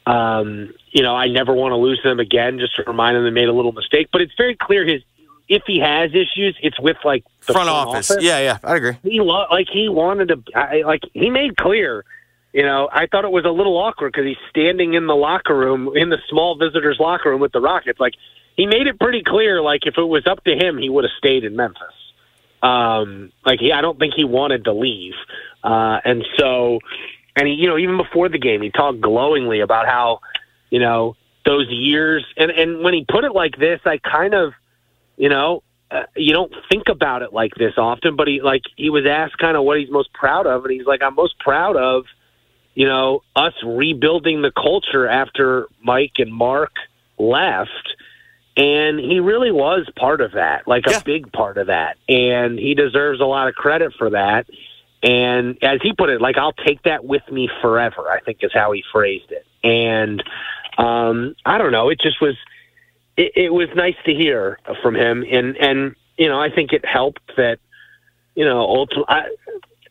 um, 0.06 0.74
you 0.90 1.02
know, 1.02 1.14
I 1.14 1.28
never 1.28 1.52
want 1.52 1.72
to 1.72 1.76
lose 1.76 2.00
them 2.04 2.20
again, 2.20 2.58
just 2.58 2.76
to 2.76 2.84
remind 2.86 3.16
them 3.16 3.24
they 3.24 3.30
made 3.30 3.48
a 3.48 3.52
little 3.52 3.72
mistake. 3.72 4.08
But 4.12 4.20
it's 4.20 4.34
very 4.36 4.56
clear 4.56 4.86
his 4.86 5.02
if 5.48 5.62
he 5.66 5.78
has 5.80 6.10
issues, 6.10 6.56
it's 6.62 6.78
with 6.80 6.96
like 7.04 7.24
the 7.46 7.52
Front 7.52 7.68
office. 7.68 8.10
Yeah, 8.20 8.38
yeah, 8.40 8.58
I 8.64 8.76
agree. 8.76 8.96
He 9.02 9.20
lo- 9.20 9.46
like 9.50 9.68
he 9.70 9.88
wanted 9.88 10.28
to, 10.28 10.42
I, 10.54 10.82
like 10.82 11.02
he 11.12 11.30
made 11.30 11.56
clear. 11.56 12.04
You 12.52 12.62
know, 12.62 12.88
I 12.92 13.06
thought 13.06 13.24
it 13.24 13.32
was 13.32 13.44
a 13.44 13.50
little 13.50 13.76
awkward 13.76 14.12
because 14.12 14.26
he's 14.26 14.36
standing 14.48 14.94
in 14.94 15.06
the 15.06 15.16
locker 15.16 15.56
room 15.56 15.90
in 15.96 16.08
the 16.08 16.18
small 16.28 16.56
visitors' 16.56 16.98
locker 17.00 17.30
room 17.30 17.40
with 17.40 17.52
the 17.52 17.60
Rockets. 17.60 17.98
Like 17.98 18.14
he 18.56 18.66
made 18.66 18.86
it 18.86 18.98
pretty 18.98 19.22
clear. 19.22 19.60
Like 19.60 19.86
if 19.86 19.98
it 19.98 20.04
was 20.04 20.26
up 20.26 20.44
to 20.44 20.52
him, 20.52 20.78
he 20.78 20.88
would 20.88 21.04
have 21.04 21.12
stayed 21.18 21.44
in 21.44 21.56
Memphis. 21.56 21.82
Um, 22.62 23.32
like 23.44 23.60
he, 23.60 23.72
I 23.72 23.82
don't 23.82 23.98
think 23.98 24.14
he 24.14 24.24
wanted 24.24 24.64
to 24.64 24.72
leave. 24.72 25.14
Uh, 25.62 25.98
and 26.04 26.24
so, 26.38 26.78
and 27.36 27.48
he, 27.48 27.54
you 27.54 27.68
know, 27.68 27.78
even 27.78 27.96
before 27.96 28.28
the 28.28 28.38
game, 28.38 28.62
he 28.62 28.70
talked 28.70 29.00
glowingly 29.00 29.60
about 29.60 29.86
how, 29.86 30.20
you 30.70 30.78
know, 30.78 31.16
those 31.44 31.68
years. 31.68 32.24
And 32.36 32.50
and 32.50 32.82
when 32.82 32.94
he 32.94 33.04
put 33.04 33.24
it 33.24 33.32
like 33.32 33.56
this, 33.58 33.80
I 33.84 33.98
kind 33.98 34.34
of, 34.34 34.54
you 35.16 35.28
know, 35.28 35.62
uh, 35.90 36.04
you 36.16 36.32
don't 36.32 36.52
think 36.70 36.88
about 36.88 37.22
it 37.22 37.32
like 37.32 37.54
this 37.56 37.74
often. 37.76 38.16
But 38.16 38.28
he 38.28 38.40
like 38.40 38.62
he 38.76 38.90
was 38.90 39.04
asked 39.06 39.38
kind 39.38 39.56
of 39.56 39.64
what 39.64 39.78
he's 39.78 39.90
most 39.90 40.12
proud 40.12 40.46
of, 40.46 40.64
and 40.64 40.72
he's 40.72 40.86
like, 40.86 41.02
I'm 41.02 41.14
most 41.14 41.38
proud 41.38 41.76
of, 41.76 42.04
you 42.74 42.86
know, 42.86 43.22
us 43.36 43.54
rebuilding 43.64 44.42
the 44.42 44.52
culture 44.52 45.06
after 45.08 45.66
Mike 45.82 46.18
and 46.18 46.32
Mark 46.32 46.72
left 47.18 47.94
And 48.56 49.00
he 49.00 49.18
really 49.20 49.50
was 49.50 49.88
part 49.96 50.20
of 50.20 50.32
that, 50.32 50.68
like 50.68 50.86
a 50.86 51.02
big 51.04 51.32
part 51.32 51.58
of 51.58 51.66
that. 51.66 51.96
And 52.08 52.58
he 52.58 52.74
deserves 52.74 53.20
a 53.20 53.24
lot 53.24 53.48
of 53.48 53.54
credit 53.54 53.94
for 53.98 54.10
that. 54.10 54.46
And 55.04 55.58
as 55.62 55.80
he 55.82 55.92
put 55.92 56.08
it, 56.08 56.20
like, 56.22 56.38
I'll 56.38 56.54
take 56.54 56.82
that 56.84 57.04
with 57.04 57.22
me 57.30 57.50
forever, 57.60 58.10
I 58.10 58.20
think 58.20 58.38
is 58.40 58.52
how 58.54 58.72
he 58.72 58.82
phrased 58.90 59.30
it. 59.30 59.46
And 59.62 60.22
um, 60.78 61.36
I 61.44 61.58
don't 61.58 61.72
know, 61.72 61.90
it 61.90 62.00
just 62.00 62.22
was, 62.22 62.36
it, 63.16 63.32
it 63.36 63.52
was 63.52 63.68
nice 63.76 63.96
to 64.06 64.14
hear 64.14 64.58
from 64.82 64.96
him. 64.96 65.22
And, 65.30 65.56
and, 65.58 65.94
you 66.16 66.28
know, 66.28 66.40
I 66.40 66.48
think 66.48 66.72
it 66.72 66.86
helped 66.86 67.36
that, 67.36 67.58
you 68.34 68.46
know, 68.46 68.60
ultimately, 68.60 69.04
I, 69.08 69.26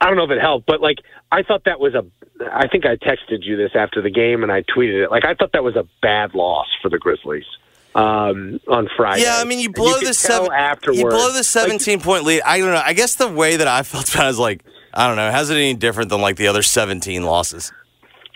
I 0.02 0.08
don't 0.08 0.18
know 0.18 0.24
if 0.24 0.32
it 0.32 0.42
helped, 0.42 0.66
but 0.66 0.82
like, 0.82 0.98
I 1.32 1.44
thought 1.44 1.66
that 1.66 1.80
was 1.80 1.94
a, 1.94 2.06
I 2.52 2.68
think 2.68 2.86
I 2.86 2.96
texted 2.96 3.44
you 3.44 3.56
this 3.56 3.72
after 3.76 4.02
the 4.02 4.10
game 4.10 4.42
and 4.42 4.52
I 4.52 4.64
tweeted 4.64 5.04
it. 5.04 5.12
Like, 5.12 5.26
I 5.26 5.36
thought 5.36 5.52
that 5.54 5.64
was 5.64 5.76
a 5.76 5.88
bad 6.02 6.34
loss 6.34 6.68
for 6.82 6.90
the 6.90 6.98
Grizzlies 6.98 7.46
um, 7.94 8.60
on 8.68 8.90
Friday. 8.98 9.22
Yeah, 9.22 9.38
I 9.38 9.44
mean, 9.44 9.60
you 9.60 9.72
blow 9.72 9.94
could 10.00 10.08
the 10.08 10.14
seven. 10.16 10.52
afterwards. 10.52 11.00
You 11.00 11.08
blow 11.08 11.30
the 11.30 11.36
Like, 11.36 11.44
seventeen 11.46 12.02
point 12.02 12.24
lead. 12.24 12.42
I 12.42 12.58
don't 12.58 12.74
know. 12.74 12.82
I 12.84 12.94
guess 12.94 13.16
the 13.16 13.28
way 13.28 13.58
that 13.58 13.68
I 13.68 13.84
felt 13.84 14.14
about 14.14 14.26
it 14.26 14.30
is 14.32 14.40
like 14.40 14.64
I 14.94 15.08
don't 15.08 15.16
know. 15.16 15.32
How's 15.32 15.50
it 15.50 15.56
any 15.56 15.74
different 15.74 16.10
than 16.10 16.22
like 16.22 16.36
the 16.36 16.48
other 16.48 16.62
seventeen 16.64 17.24
losses? 17.24 17.72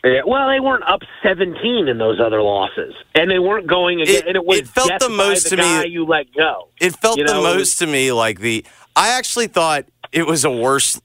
Yeah, 0.04 0.22
well, 0.26 0.48
they 0.48 0.60
weren't 0.62 0.84
up 0.88 1.02
17 1.24 1.88
in 1.90 1.98
those 1.98 2.20
other 2.22 2.42
losses, 2.42 2.94
and 3.16 3.30
they 3.30 3.40
weren't 3.40 3.68
going 3.68 4.00
again. 4.00 4.22
and 4.28 4.36
it 4.38 4.46
was 4.46 4.60
it 4.60 4.68
felt 4.68 4.92
the 5.02 5.10
most 5.10 5.50
the 5.50 5.58
to 5.58 5.62
me- 5.84 5.88
You 5.90 6.06
let 6.06 6.28
go. 6.34 6.70
It 6.80 6.96
felt 6.96 7.18
You 7.18 7.26
the 7.26 7.34
know, 7.34 7.42
most 7.44 7.80
to 7.80 7.88
me 7.88 8.12
like 8.14 8.40
the. 8.40 8.66
I 8.96 9.10
actually 9.18 9.48
thought 9.48 9.86
it 10.14 10.26
was 10.26 10.46
a 10.46 10.52
worse. 10.52 11.02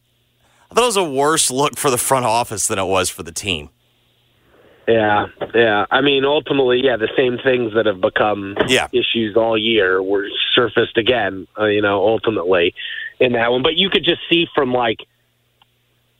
I 0.71 0.75
thought 0.75 0.85
it 0.85 0.87
was 0.87 0.97
a 0.99 1.05
worse 1.11 1.51
look 1.51 1.77
for 1.79 1.91
the 1.91 1.99
front 1.99 2.27
office 2.27 2.67
than 2.69 2.79
it 2.79 2.85
was 2.85 3.11
for 3.11 3.23
the 3.23 3.33
team. 3.33 3.71
Yeah, 4.87 5.27
yeah. 5.55 5.87
I 5.91 6.01
mean, 6.01 6.25
ultimately, 6.25 6.81
yeah, 6.85 6.97
the 6.97 7.09
same 7.17 7.39
things 7.43 7.73
that 7.75 7.87
have 7.87 8.01
become 8.01 8.57
Yeah. 8.69 8.89
issues 8.93 9.37
all 9.37 9.57
year 9.57 10.03
were 10.03 10.29
surfaced 10.55 10.97
again. 10.99 11.47
Uh, 11.59 11.67
you 11.67 11.81
know, 11.83 12.01
ultimately 12.07 12.75
in 13.21 13.33
that 13.33 13.51
one, 13.53 13.63
but 13.63 13.77
you 13.77 13.91
could 13.91 14.05
just 14.05 14.21
see 14.29 14.47
from 14.55 14.73
like 14.73 14.99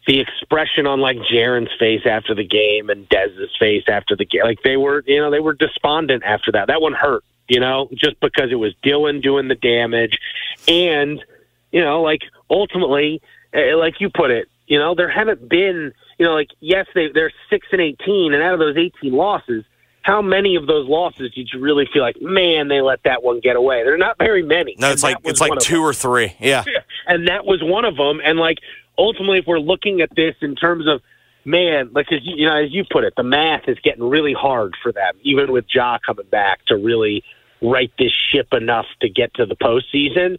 the 0.07 0.21
expression 0.21 0.87
on 0.87 1.01
like 1.01 1.19
Jaron's 1.31 1.71
face 1.79 2.03
after 2.05 2.35
the 2.35 2.47
game 2.47 2.91
and 2.91 3.09
Dez's 3.09 3.51
face 3.59 3.85
after 3.89 4.17
the 4.17 4.25
game. 4.25 4.43
Like 4.45 4.63
they 4.63 4.77
were, 4.77 5.05
you 5.07 5.21
know, 5.21 5.31
they 5.31 5.41
were 5.41 5.55
despondent 5.55 6.25
after 6.25 6.53
that. 6.53 6.67
That 6.69 6.81
one 6.81 6.93
hurt, 6.93 7.25
you 7.49 7.61
know, 7.61 7.89
just 7.95 8.19
because 8.21 8.51
it 8.51 8.57
was 8.57 8.75
Dillon 8.83 9.21
doing 9.21 9.49
the 9.49 9.55
damage, 9.55 10.19
and 10.67 11.23
you 11.71 11.81
know, 11.81 12.03
like 12.03 12.23
ultimately, 12.51 13.23
eh, 13.53 13.75
like 13.75 14.01
you 14.01 14.11
put 14.11 14.31
it, 14.31 14.49
you 14.67 14.79
know, 14.79 14.95
there 14.95 15.09
haven't 15.09 15.49
been, 15.49 15.93
you 16.19 16.27
know, 16.27 16.35
like 16.35 16.49
yes, 16.61 16.87
they 16.95 17.09
they're 17.15 17.33
six 17.49 17.69
and 17.71 17.81
eighteen, 17.81 18.35
and 18.35 18.43
out 18.43 18.55
of 18.55 18.61
those 18.61 18.77
eighteen 18.77 19.13
losses. 19.13 19.65
How 20.05 20.21
many 20.21 20.57
of 20.57 20.67
those 20.67 20.89
losses 20.89 21.33
did 21.33 21.51
you 21.53 21.61
really 21.61 21.89
feel 21.93 22.03
like, 22.03 22.21
man, 22.21 22.67
they 22.67 22.81
let 22.81 23.05
that 23.05 23.23
one 23.23 23.39
get 23.39 23.55
away? 23.55 23.85
They're 23.85 23.97
not 23.97 24.19
very 24.19 24.43
many. 24.43 24.75
No, 24.77 24.91
it's 24.91 25.05
like 25.05 25.17
it's 25.23 25.41
like 25.41 25.57
two 25.61 25.81
or 25.81 25.95
three. 25.95 26.35
Yeah. 26.41 26.65
and 27.07 27.29
that 27.29 27.45
was 27.45 27.63
one 27.63 27.85
of 27.85 27.97
them. 27.97 28.21
And 28.25 28.37
like 28.37 28.59
ultimately, 28.99 29.39
if 29.39 29.47
we're 29.47 29.59
looking 29.59 30.01
at 30.01 30.15
this 30.15 30.35
in 30.41 30.55
terms 30.57 30.87
of 30.89 31.01
man, 31.45 31.91
like 31.93 32.13
as 32.13 32.21
you, 32.23 32.37
you 32.37 32.47
know, 32.47 32.57
as 32.57 32.73
you 32.73 32.85
put 32.91 33.05
it, 33.05 33.15
the 33.17 33.23
math 33.23 33.69
is 33.69 33.79
getting 33.81 34.05
really 34.05 34.33
hard 34.33 34.75
for 34.83 34.93
them, 34.93 35.15
even 35.23 35.53
with 35.53 35.65
Ja 35.73 35.99
coming 36.05 36.27
back 36.27 36.65
to 36.67 36.77
really 36.77 37.25
right 37.61 37.93
this 37.99 38.13
ship 38.13 38.49
enough 38.53 38.87
to 39.01 39.09
get 39.09 39.35
to 39.35 39.47
the 39.47 39.57
postseason. 39.57 40.39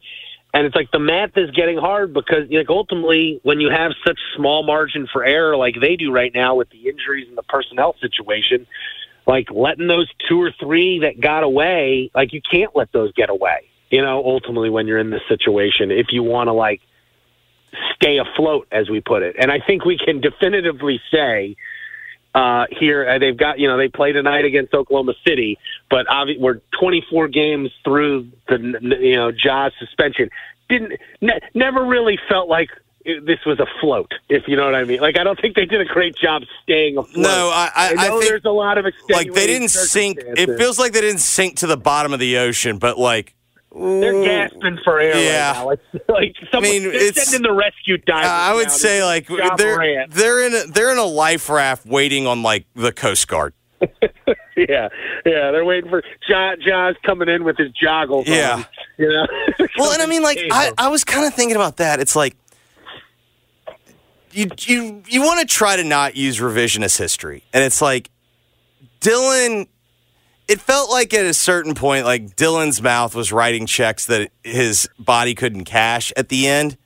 And 0.55 0.67
it's 0.67 0.75
like 0.75 0.91
the 0.91 0.99
math 0.99 1.35
is 1.35 1.49
getting 1.51 1.77
hard 1.77 2.13
because 2.13 2.49
like 2.51 2.69
ultimately, 2.69 3.39
when 3.43 3.59
you 3.59 3.69
have 3.69 3.93
such 4.05 4.19
small 4.35 4.63
margin 4.63 5.07
for 5.11 5.23
error 5.23 5.57
like 5.57 5.75
they 5.81 5.95
do 5.95 6.11
right 6.11 6.31
now 6.33 6.55
with 6.55 6.69
the 6.69 6.89
injuries 6.89 7.27
and 7.27 7.37
the 7.37 7.43
personnel 7.43 7.95
situation, 7.99 8.67
like 9.25 9.49
letting 9.49 9.87
those 9.87 10.09
two 10.29 10.41
or 10.41 10.51
three 10.59 10.99
that 10.99 11.19
got 11.19 11.43
away, 11.43 12.11
like 12.13 12.33
you 12.33 12.41
can't 12.41 12.75
let 12.75 12.91
those 12.91 13.11
get 13.13 13.29
away. 13.29 13.67
You 13.89 14.01
know, 14.01 14.23
ultimately 14.23 14.69
when 14.69 14.85
you're 14.85 14.99
in 14.99 15.09
this 15.09 15.21
situation, 15.27 15.91
if 15.91 16.07
you 16.11 16.23
want 16.23 16.47
to 16.47 16.53
like 16.53 16.81
stay 18.03 18.17
afloat, 18.17 18.67
as 18.71 18.89
we 18.89 18.99
put 19.01 19.23
it, 19.23 19.35
and 19.39 19.51
I 19.51 19.59
think 19.59 19.85
we 19.85 19.97
can 19.97 20.21
definitively 20.21 21.01
say 21.11 21.55
uh, 22.35 22.65
here 22.71 23.07
uh, 23.07 23.19
they've 23.19 23.37
got 23.37 23.59
you 23.59 23.67
know 23.67 23.77
they 23.77 23.87
play 23.87 24.11
tonight 24.11 24.45
against 24.45 24.73
Oklahoma 24.73 25.13
City, 25.25 25.57
but 25.89 26.07
obvi- 26.07 26.39
we're 26.39 26.61
24 26.79 27.27
games 27.27 27.69
through 27.83 28.29
the 28.47 28.57
you 28.99 29.15
know 29.15 29.31
Ja's 29.31 29.71
suspension. 29.79 30.29
Didn't 30.69 30.93
ne- 31.21 31.39
never 31.53 31.85
really 31.85 32.17
felt 32.27 32.49
like 32.49 32.69
this 33.05 33.39
was 33.45 33.59
a 33.59 33.67
float, 33.81 34.11
if 34.29 34.47
you 34.47 34.55
know 34.55 34.65
what 34.65 34.75
I 34.75 34.83
mean. 34.83 34.99
Like 34.99 35.17
I 35.19 35.23
don't 35.23 35.39
think 35.39 35.55
they 35.55 35.65
did 35.65 35.81
a 35.81 35.85
great 35.85 36.15
job 36.15 36.43
staying 36.63 36.97
afloat. 36.97 37.17
No, 37.17 37.51
I, 37.53 37.69
I, 37.75 37.89
I 37.97 38.07
know 38.07 38.19
think 38.19 38.31
there's 38.31 38.45
a 38.45 38.49
lot 38.49 38.77
of 38.77 38.85
like 39.09 39.31
they 39.33 39.47
didn't 39.47 39.69
sink. 39.69 40.17
It 40.19 40.57
feels 40.57 40.79
like 40.79 40.93
they 40.93 41.01
didn't 41.01 41.21
sink 41.21 41.57
to 41.57 41.67
the 41.67 41.77
bottom 41.77 42.13
of 42.13 42.19
the 42.19 42.37
ocean, 42.37 42.79
but 42.79 42.97
like 42.97 43.35
They're 43.73 44.13
mm. 44.13 44.23
gasping 44.23 44.77
for 44.83 44.99
air 44.99 45.17
Yeah. 45.17 45.63
right 45.63 45.63
now. 45.63 45.69
It's 45.69 46.09
like 46.09 46.35
someone, 46.51 46.69
I 46.69 46.73
mean, 46.73 46.83
they're 46.83 46.93
it's- 46.93 47.29
sending 47.29 47.49
the 47.49 47.55
rescue 47.55 47.97
divers. 47.97 48.25
I 48.27 48.53
would 48.53 48.67
now 48.67 48.73
say 48.73 49.03
like 49.03 49.27
they're 49.27 49.75
Morant. 49.77 50.11
they're 50.11 50.45
in 50.45 50.53
a, 50.53 50.71
they're 50.71 50.91
in 50.91 50.99
a 50.99 51.03
life 51.05 51.49
raft 51.49 51.85
waiting 51.85 52.27
on 52.27 52.43
like 52.43 52.65
the 52.75 52.91
Coast 52.91 53.27
Guard. 53.27 53.53
yeah, 54.55 54.87
yeah, 55.25 55.51
they're 55.51 55.65
waiting 55.65 55.89
for 55.89 56.03
Ja, 56.29 56.55
Ja's 56.55 56.95
coming 57.03 57.27
in 57.27 57.43
with 57.43 57.57
his 57.57 57.71
joggles. 57.71 58.27
Yeah. 58.27 58.57
on, 58.57 58.65
you 58.97 59.09
know. 59.09 59.27
Well, 59.77 59.91
and 59.91 60.01
I 60.01 60.05
mean, 60.05 60.21
like, 60.21 60.39
I, 60.51 60.71
I 60.77 60.87
was 60.89 61.03
kind 61.03 61.25
of 61.25 61.33
thinking 61.33 61.55
about 61.55 61.77
that. 61.77 61.99
It's 61.99 62.15
like 62.15 62.37
you 64.31 64.49
you 64.59 65.03
you 65.07 65.21
want 65.21 65.39
to 65.39 65.45
try 65.45 65.75
to 65.75 65.83
not 65.83 66.15
use 66.15 66.39
revisionist 66.39 66.97
history, 66.97 67.43
and 67.53 67.63
it's 67.63 67.81
like 67.81 68.09
Dillon. 68.99 69.67
It 70.47 70.59
felt 70.59 70.89
like 70.89 71.13
at 71.13 71.25
a 71.25 71.33
certain 71.33 71.73
point, 71.73 72.05
like 72.05 72.35
Dillon's 72.35 72.81
mouth 72.81 73.15
was 73.15 73.31
writing 73.31 73.65
checks 73.65 74.05
that 74.07 74.31
his 74.43 74.89
body 74.99 75.35
couldn't 75.35 75.63
cash 75.65 76.11
at 76.17 76.29
the 76.29 76.47
end. 76.47 76.77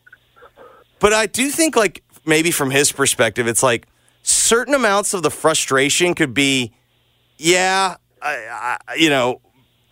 But 0.99 1.13
I 1.13 1.25
do 1.25 1.49
think, 1.49 1.75
like, 1.75 2.03
maybe 2.25 2.51
from 2.51 2.71
his 2.71 2.91
perspective, 2.91 3.47
it's 3.47 3.63
like 3.63 3.87
certain 4.23 4.73
amounts 4.73 5.13
of 5.13 5.23
the 5.23 5.31
frustration 5.31 6.13
could 6.13 6.33
be, 6.33 6.73
yeah, 7.37 7.97
I, 8.21 8.77
I, 8.87 8.95
you 8.95 9.09
know, 9.09 9.41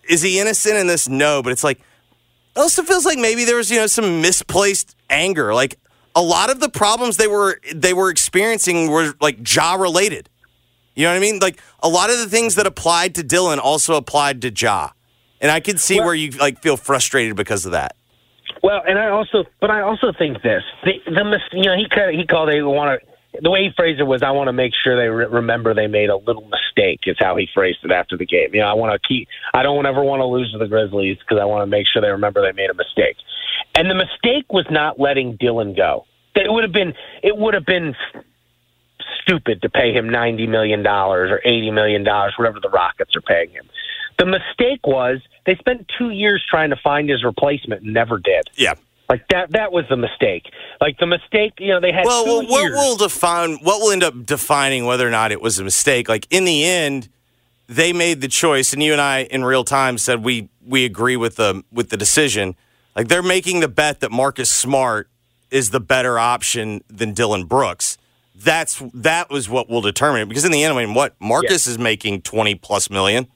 is 0.07 0.21
he 0.21 0.39
innocent 0.39 0.75
in 0.75 0.87
this? 0.87 1.07
No, 1.07 1.41
but 1.41 1.51
it's 1.51 1.63
like 1.63 1.79
it 2.55 2.59
also 2.59 2.83
feels 2.83 3.05
like 3.05 3.17
maybe 3.17 3.43
there 3.45 3.57
was 3.57 3.69
you 3.71 3.77
know 3.77 3.87
some 3.87 4.21
misplaced 4.21 4.95
anger. 5.09 5.53
Like 5.53 5.79
a 6.15 6.21
lot 6.21 6.49
of 6.49 6.59
the 6.59 6.69
problems 6.69 7.17
they 7.17 7.27
were 7.27 7.59
they 7.73 7.93
were 7.93 8.09
experiencing 8.09 8.89
were 8.89 9.13
like 9.19 9.39
Ja 9.53 9.75
related. 9.75 10.29
You 10.95 11.05
know 11.05 11.11
what 11.11 11.17
I 11.17 11.19
mean? 11.19 11.39
Like 11.39 11.61
a 11.83 11.89
lot 11.89 12.09
of 12.09 12.17
the 12.17 12.27
things 12.27 12.55
that 12.55 12.65
applied 12.65 13.15
to 13.15 13.23
Dillon 13.23 13.59
also 13.59 13.95
applied 13.95 14.41
to 14.43 14.51
Ja, 14.51 14.89
and 15.41 15.51
I 15.51 15.59
can 15.59 15.77
see 15.77 15.97
Well- 15.97 16.05
where 16.05 16.15
you 16.15 16.31
like 16.31 16.61
feel 16.61 16.77
frustrated 16.77 17.35
because 17.35 17.65
of 17.65 17.73
that. 17.73 17.95
Well, 18.63 18.81
and 18.87 18.97
I 18.97 19.09
also, 19.09 19.43
but 19.59 19.69
I 19.69 19.81
also 19.81 20.11
think 20.17 20.41
this: 20.41 20.63
the, 20.83 20.93
the 21.05 21.39
you 21.51 21.63
know, 21.63 21.75
he 21.75 21.87
kind 21.87 22.09
of 22.09 22.19
he 22.19 22.25
called 22.25 22.49
they 22.49 22.61
want 22.61 22.99
to. 23.01 23.41
The 23.41 23.51
way 23.51 23.63
he 23.65 23.69
phrased 23.75 23.99
it 23.99 24.05
was, 24.05 24.23
"I 24.23 24.31
want 24.31 24.47
to 24.47 24.53
make 24.53 24.73
sure 24.73 24.95
they 24.95 25.09
re- 25.09 25.25
remember 25.25 25.73
they 25.73 25.87
made 25.87 26.09
a 26.09 26.15
little 26.15 26.47
mistake." 26.47 27.01
Is 27.05 27.17
how 27.19 27.35
he 27.35 27.47
phrased 27.53 27.79
it 27.83 27.91
after 27.91 28.17
the 28.17 28.25
game. 28.25 28.55
You 28.55 28.61
know, 28.61 28.67
I 28.67 28.73
want 28.73 28.93
to 28.93 29.07
keep. 29.07 29.27
I 29.53 29.61
don't 29.61 29.85
ever 29.85 30.03
want 30.03 30.21
to 30.21 30.25
lose 30.25 30.51
to 30.53 30.57
the 30.57 30.67
Grizzlies 30.67 31.17
because 31.19 31.39
I 31.39 31.45
want 31.45 31.61
to 31.63 31.67
make 31.67 31.85
sure 31.85 32.01
they 32.01 32.09
remember 32.09 32.41
they 32.41 32.53
made 32.53 32.69
a 32.69 32.73
mistake. 32.73 33.17
And 33.75 33.89
the 33.91 33.95
mistake 33.95 34.51
was 34.51 34.65
not 34.71 34.99
letting 34.99 35.35
Dillon 35.35 35.75
go. 35.75 36.05
It 36.33 36.51
would 36.51 36.63
have 36.63 36.73
been. 36.73 36.93
It 37.21 37.37
would 37.37 37.53
have 37.53 37.65
been 37.65 37.95
stupid 39.25 39.61
to 39.61 39.69
pay 39.69 39.93
him 39.93 40.09
ninety 40.09 40.47
million 40.47 40.83
dollars 40.83 41.31
or 41.31 41.41
eighty 41.45 41.71
million 41.71 42.03
dollars, 42.03 42.33
whatever 42.37 42.59
the 42.61 42.69
Rockets 42.69 43.15
are 43.15 43.21
paying 43.21 43.49
him. 43.49 43.65
The 44.17 44.25
mistake 44.25 44.85
was 44.85 45.19
they 45.45 45.55
spent 45.55 45.91
two 45.97 46.11
years 46.11 46.45
trying 46.49 46.69
to 46.69 46.77
find 46.77 47.09
his 47.09 47.23
replacement 47.23 47.83
and 47.83 47.93
never 47.93 48.17
did. 48.17 48.49
Yeah. 48.55 48.75
Like 49.09 49.27
that 49.29 49.51
that 49.51 49.71
was 49.71 49.85
the 49.89 49.97
mistake. 49.97 50.43
Like 50.81 50.97
the 50.97 51.05
mistake, 51.05 51.53
you 51.59 51.67
know, 51.69 51.79
they 51.79 51.91
had 51.91 52.05
Well, 52.05 52.25
well, 52.25 52.47
what 52.47 52.63
years. 52.63 52.75
will 52.75 52.95
define 52.95 53.57
what 53.57 53.81
will 53.81 53.91
end 53.91 54.03
up 54.03 54.25
defining 54.25 54.85
whether 54.85 55.07
or 55.07 55.11
not 55.11 55.31
it 55.31 55.41
was 55.41 55.59
a 55.59 55.63
mistake? 55.63 56.09
Like 56.09 56.27
in 56.31 56.45
the 56.45 56.63
end, 56.65 57.09
they 57.67 57.93
made 57.93 58.21
the 58.21 58.27
choice, 58.27 58.73
and 58.73 58.81
you 58.81 58.91
and 58.93 59.01
I 59.01 59.23
in 59.23 59.43
real 59.43 59.63
time 59.63 59.97
said 59.97 60.23
we 60.23 60.49
we 60.65 60.85
agree 60.85 61.17
with 61.17 61.35
the 61.35 61.63
with 61.71 61.89
the 61.89 61.97
decision. 61.97 62.55
Like 62.95 63.07
they're 63.07 63.21
making 63.21 63.59
the 63.59 63.67
bet 63.67 63.99
that 63.99 64.11
Marcus 64.11 64.49
Smart 64.49 65.09
is 65.51 65.69
the 65.69 65.79
better 65.79 66.17
option 66.17 66.83
than 66.87 67.13
Dillon 67.13 67.45
Brooks. 67.45 67.97
That's 68.35 68.81
that 68.93 69.29
was 69.29 69.49
what 69.49 69.69
will 69.69 69.81
determine 69.81 70.21
it. 70.21 70.25
Because 70.27 70.45
in 70.45 70.51
the 70.51 70.63
end, 70.63 70.73
I 70.77 70.85
mean, 70.85 70.93
what 70.93 71.15
Marcus 71.19 71.67
is 71.67 71.77
making 71.79 72.21
twenty 72.21 72.55
plus 72.55 72.89
million. 72.89 73.27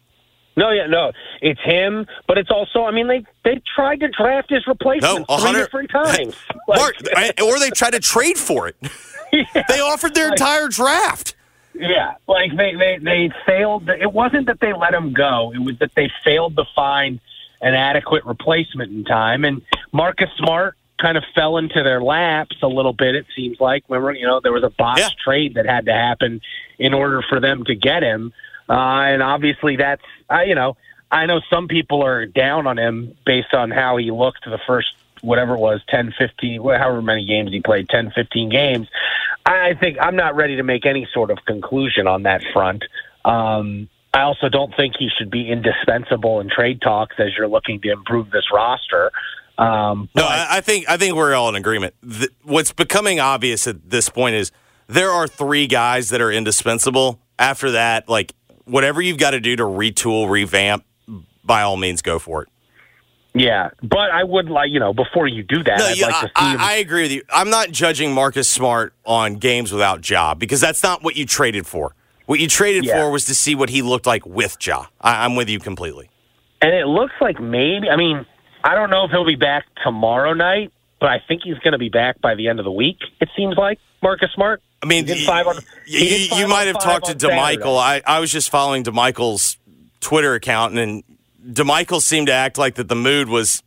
No, 0.58 0.72
yeah, 0.72 0.88
no. 0.88 1.14
It's 1.42 1.62
him, 1.62 2.06
but 2.28 2.38
it's 2.38 2.52
also 2.52 2.84
I 2.84 2.92
mean 2.92 3.08
they 3.08 3.24
they 3.46 3.62
tried 3.76 4.02
to 4.02 4.10
draft 4.10 4.50
his 4.50 4.68
replacement 4.68 5.30
No, 5.30 5.38
three 5.38 5.46
100 5.46 5.64
different 5.64 5.90
times. 5.90 6.36
Mark, 6.68 6.96
or 7.42 7.60
they 7.60 7.70
tried 7.70 7.94
to 7.94 8.00
trade 8.00 8.38
for 8.38 8.68
it. 8.68 8.76
They 9.32 9.80
offered 9.80 10.16
their 10.16 10.30
entire 10.30 10.68
draft. 10.70 11.36
Yeah, 11.76 12.16
like 12.28 12.50
they, 12.58 12.74
they 12.74 12.98
they 12.98 13.32
failed. 13.46 13.88
It 13.88 14.12
wasn't 14.12 14.48
that 14.48 14.60
they 14.60 14.74
let 14.74 14.92
him 14.92 15.14
go; 15.14 15.54
it 15.54 15.60
was 15.60 15.78
that 15.78 15.92
they 15.96 16.12
failed 16.24 16.56
to 16.56 16.66
find 16.76 17.20
an 17.62 17.76
adequate 17.76 18.26
replacement 18.26 18.92
in 18.92 19.04
time. 19.06 19.46
And 19.46 19.62
Marcus 19.92 20.30
Smart 20.38 20.76
kind 21.00 21.18
of 21.18 21.24
fell 21.34 21.58
into 21.58 21.84
their 21.84 22.02
laps 22.02 22.58
a 22.62 22.68
little 22.68 22.94
bit. 22.94 23.16
It 23.16 23.26
seems 23.36 23.60
like 23.60 23.84
remember, 23.90 24.14
you 24.14 24.28
know, 24.28 24.40
there 24.42 24.54
was 24.54 24.64
a 24.64 24.70
botched 24.70 25.18
trade 25.24 25.56
that 25.56 25.66
had 25.66 25.86
to 25.86 25.94
happen 25.94 26.42
in 26.78 26.94
order 26.94 27.24
for 27.28 27.40
them 27.40 27.64
to 27.66 27.76
get 27.76 28.04
him. 28.04 28.34
Uh, 28.70 28.74
and 28.74 29.24
obviously, 29.24 29.78
that's 29.78 30.04
uh, 30.32 30.42
you 30.42 30.56
know, 30.56 30.78
I 31.12 31.26
know 31.26 31.42
some 31.50 31.68
people 31.68 32.04
are 32.04 32.26
down 32.26 32.68
on 32.68 32.78
him 32.78 33.16
based 33.26 33.54
on 33.54 33.72
how 33.72 33.98
he 33.98 34.12
looked 34.12 34.46
the 34.46 34.60
first 34.68 34.90
whatever 35.22 35.56
it 35.56 35.60
was 35.60 35.82
10 35.90 36.14
15 36.18 36.62
however 36.62 37.02
many 37.02 37.26
games 37.26 37.52
he 37.52 37.60
played 37.60 37.90
10 37.90 38.12
15 38.16 38.50
games 38.50 38.88
i 39.46 39.74
think 39.74 39.98
i'm 40.00 40.16
not 40.16 40.36
ready 40.36 40.56
to 40.56 40.64
make 40.64 40.86
any 40.86 41.08
sort 41.14 41.30
of 41.30 41.38
conclusion 41.46 42.08
on 42.08 42.24
that 42.24 42.42
front 42.54 42.84
um, 43.26 43.90
i 44.14 44.22
also 44.22 44.48
don't 44.48 44.74
think 44.78 44.96
he 44.98 45.10
should 45.18 45.30
be 45.30 45.50
indispensable 45.50 46.40
in 46.40 46.50
trade 46.50 46.82
talks 46.82 47.16
as 47.20 47.36
you're 47.38 47.50
looking 47.50 47.82
to 47.82 47.92
improve 47.92 48.32
this 48.32 48.46
roster 48.54 49.12
um, 49.60 50.10
No, 50.16 50.24
I, 50.24 50.58
I 50.58 50.62
think 50.62 50.90
I 50.90 50.98
think 50.98 51.16
we're 51.16 51.34
all 51.36 51.50
in 51.50 51.56
agreement. 51.56 51.94
Th- 52.08 52.30
what's 52.44 52.72
becoming 52.72 53.20
obvious 53.20 53.68
at 53.68 53.90
this 53.90 54.10
point 54.10 54.36
is 54.36 54.52
there 54.88 55.12
are 55.12 55.28
three 55.28 55.68
guys 55.68 56.10
that 56.10 56.22
are 56.22 56.32
indispensable. 56.32 57.20
After 57.38 57.72
that, 57.72 58.08
like 58.10 58.34
whatever 58.66 59.02
you've 59.02 59.18
got 59.18 59.32
to 59.32 59.40
do 59.40 59.56
to 59.56 59.64
retool, 59.64 60.30
revamp, 60.30 60.84
by 61.44 61.62
all 61.62 61.78
means, 61.78 62.02
go 62.02 62.20
for 62.20 62.44
it. 62.44 62.50
yeah 63.34 63.70
but 63.84 64.10
i 64.12 64.24
would 64.24 64.50
like 64.50 64.72
you 64.72 64.80
know 64.80 64.92
before 64.94 65.28
you 65.28 65.44
do 65.44 65.64
that 65.64 65.78
No, 65.80 65.86
i'd 65.86 65.98
yeah, 65.98 66.08
like 66.08 66.22
to 66.22 66.28
see 66.28 66.32
I, 66.36 66.56
I 66.60 66.74
agree 66.78 67.04
with 67.04 67.12
you. 67.12 67.22
I'm 67.30 67.50
not 67.50 67.72
judging 67.72 68.14
Marcus 68.14 68.50
Smart 68.50 68.94
on 69.06 69.36
games 69.36 69.72
without 69.72 70.08
Ja 70.10 70.34
because 70.34 70.60
that's 70.60 70.82
not 70.84 71.04
what 71.04 71.16
you 71.16 71.26
traded 71.26 71.66
for. 71.68 71.96
What 72.26 72.40
you 72.40 72.48
traded 72.48 72.86
Yeah. 72.86 72.96
for 73.04 73.12
was 73.12 73.26
to 73.26 73.36
see 73.36 73.56
what 73.56 73.70
he 73.70 73.82
looked 73.82 74.06
like 74.08 74.26
with 74.26 74.58
Ja. 74.66 74.86
I, 75.02 75.26
I'm 75.26 75.36
with 75.36 75.48
you 75.50 75.60
completely. 75.60 76.10
And 76.62 76.74
it 76.74 76.88
looks 76.88 77.14
like 77.22 77.40
maybe, 77.40 77.90
I 77.90 77.96
mean, 77.96 78.26
I 78.64 78.76
don't 78.76 78.90
know 78.90 79.06
if 79.06 79.12
he'll 79.12 79.26
be 79.26 79.36
back 79.36 79.66
tomorrow 79.84 80.34
night, 80.34 80.72
but 81.00 81.10
I 81.10 81.22
think 81.28 81.44
he's 81.44 81.58
going 81.60 81.72
to 81.72 81.78
be 81.78 81.90
back 81.90 82.20
by 82.22 82.36
the 82.36 82.48
end 82.50 82.60
of 82.60 82.66
the 82.66 82.72
week, 82.72 82.98
it 83.22 83.30
seems 83.36 83.56
like, 83.58 83.80
Marcus 84.02 84.30
Smart. 84.34 84.62
I 84.82 84.86
mean, 84.86 85.08
He 85.08 85.14
did 85.14 85.26
five 85.26 85.48
on, 85.48 85.58
he 85.86 86.24
you, 86.24 86.30
five 86.30 86.40
you 86.40 86.48
might 86.48 86.68
have 86.68 86.80
talked 86.80 87.08
to. 87.08 87.14
Damichael. 87.14 87.78
I, 87.78 88.02
I 88.06 88.20
was 88.20 88.32
just 88.32 88.50
following 88.50 88.84
Damichael's 88.84 89.58
Twitter 90.00 90.36
account, 90.36 90.78
and 90.78 91.04
DeMichael 91.46 92.02
seemed 92.02 92.28
to 92.28 92.34
act 92.34 92.58
like 92.58 92.76
that 92.76 92.88
the 92.88 92.96
mood 92.96 93.28
was 93.28 93.62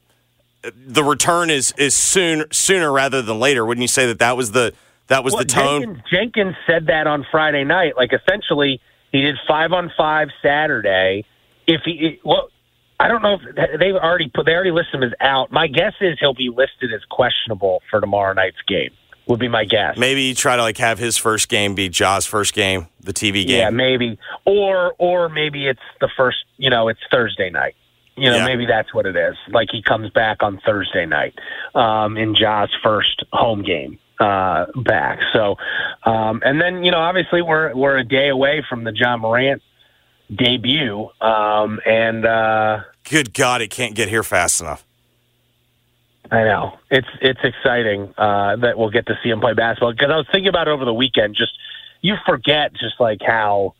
the 0.63 1.03
return 1.03 1.51
is 1.51 1.75
is 1.77 1.95
soon 1.95 2.45
sooner 2.53 2.93
rather 2.93 3.21
than 3.21 3.39
later. 3.39 3.65
Wouldn't 3.65 3.83
you 3.83 3.89
say 3.89 4.07
that 4.07 4.21
that 4.21 4.37
was 4.37 4.53
the 4.53 4.73
that 5.09 5.25
was 5.25 5.35
Well, 5.35 5.43
the 5.43 5.49
tone? 5.49 5.81
Jenkins, 5.83 6.03
Jenkins 6.11 6.57
said 6.67 6.87
that 6.87 7.07
on 7.07 7.27
Friday 7.31 7.65
night. 7.65 7.97
Like, 7.97 8.13
essentially, 8.13 8.81
he 9.11 9.23
did 9.23 9.37
five 9.47 9.73
on 9.73 9.93
five 9.97 10.29
Saturday. 10.43 11.25
If 11.67 11.83
he, 11.85 12.21
well, 12.25 12.49
I 13.03 13.09
don't 13.09 13.23
know 13.23 13.35
if 13.41 13.81
they've 13.81 13.95
already 13.97 14.31
put, 14.33 14.47
they 14.47 14.53
already 14.53 14.71
listed 14.71 14.95
him 14.95 15.03
as 15.03 15.13
out. 15.21 15.51
My 15.51 15.67
guess 15.67 15.95
is 16.01 16.19
he'll 16.21 16.35
be 16.35 16.51
listed 16.51 16.93
as 16.95 17.01
questionable 17.11 17.83
for 17.91 18.01
tomorrow 18.01 18.33
night's 18.33 18.63
game, 18.69 18.91
would 19.27 19.41
be 19.41 19.49
my 19.49 19.65
guess. 19.65 19.99
Maybe 19.99 20.35
try 20.35 20.55
to 20.57 20.63
like 20.63 20.79
have 20.79 20.99
his 20.99 21.17
first 21.17 21.49
game 21.49 21.75
be 21.75 21.89
Ja's 21.89 22.27
first 22.27 22.55
game, 22.55 22.87
the 23.01 23.13
TV 23.13 23.45
game. 23.47 23.59
Yeah, 23.59 23.71
maybe. 23.71 24.19
Or 24.45 24.95
or 24.99 25.29
maybe 25.29 25.67
it's 25.67 25.81
the 26.01 26.09
first, 26.17 26.39
you 26.59 26.71
know, 26.71 26.89
it's 26.89 27.01
Thursday 27.11 27.51
night. 27.51 27.75
You 28.15 28.31
know, 28.31 28.37
Yeah. 28.37 28.45
maybe 28.47 28.67
that's 28.67 28.93
what 28.95 29.07
it 29.07 29.17
is. 29.17 29.35
Like 29.49 29.69
he 29.73 29.83
comes 29.83 30.11
back 30.11 30.43
on 30.43 30.61
Thursday 30.65 31.07
night 31.07 31.35
um, 31.75 32.17
in 32.17 32.35
Ja's 32.37 32.71
first 32.85 33.25
home 33.33 33.63
game 33.63 33.99
uh, 34.21 34.67
back. 34.77 35.19
So, 35.33 35.57
um, 36.05 36.41
and 36.45 36.61
then 36.61 36.85
you 36.85 36.91
know, 36.93 36.99
obviously 37.01 37.43
we're 37.43 37.75
we're 37.75 37.97
a 37.99 38.05
day 38.05 38.29
away 38.29 38.63
from 38.69 38.85
the 38.85 38.93
Ja 38.95 39.17
Morant 39.17 39.61
debut, 40.35 41.09
um, 41.21 41.81
and 41.85 42.25
uh, 42.25 42.81
Good 43.09 43.35
God, 43.35 43.61
it 43.63 43.71
can't 43.71 43.95
get 43.95 44.09
here 44.09 44.23
fast 44.23 44.61
enough. 44.61 44.85
I 46.31 46.45
know 46.45 46.79
it's 46.91 47.09
it's 47.21 47.41
exciting 47.43 48.15
uh, 48.17 48.57
that 48.57 48.79
we'll 48.79 48.91
get 48.91 49.07
to 49.07 49.19
see 49.23 49.29
him 49.29 49.41
play 49.41 49.53
basketball. 49.53 49.93
Because 49.93 50.11
I 50.11 50.17
was 50.17 50.27
thinking 50.33 50.49
about 50.49 50.67
it 50.67 50.71
over 50.71 50.87
the 50.87 50.95
weekend. 50.95 51.35
Just 51.37 51.53
you 52.01 52.15
forget 52.27 52.73
just 52.73 52.99
like 52.99 53.21
how 53.21 53.75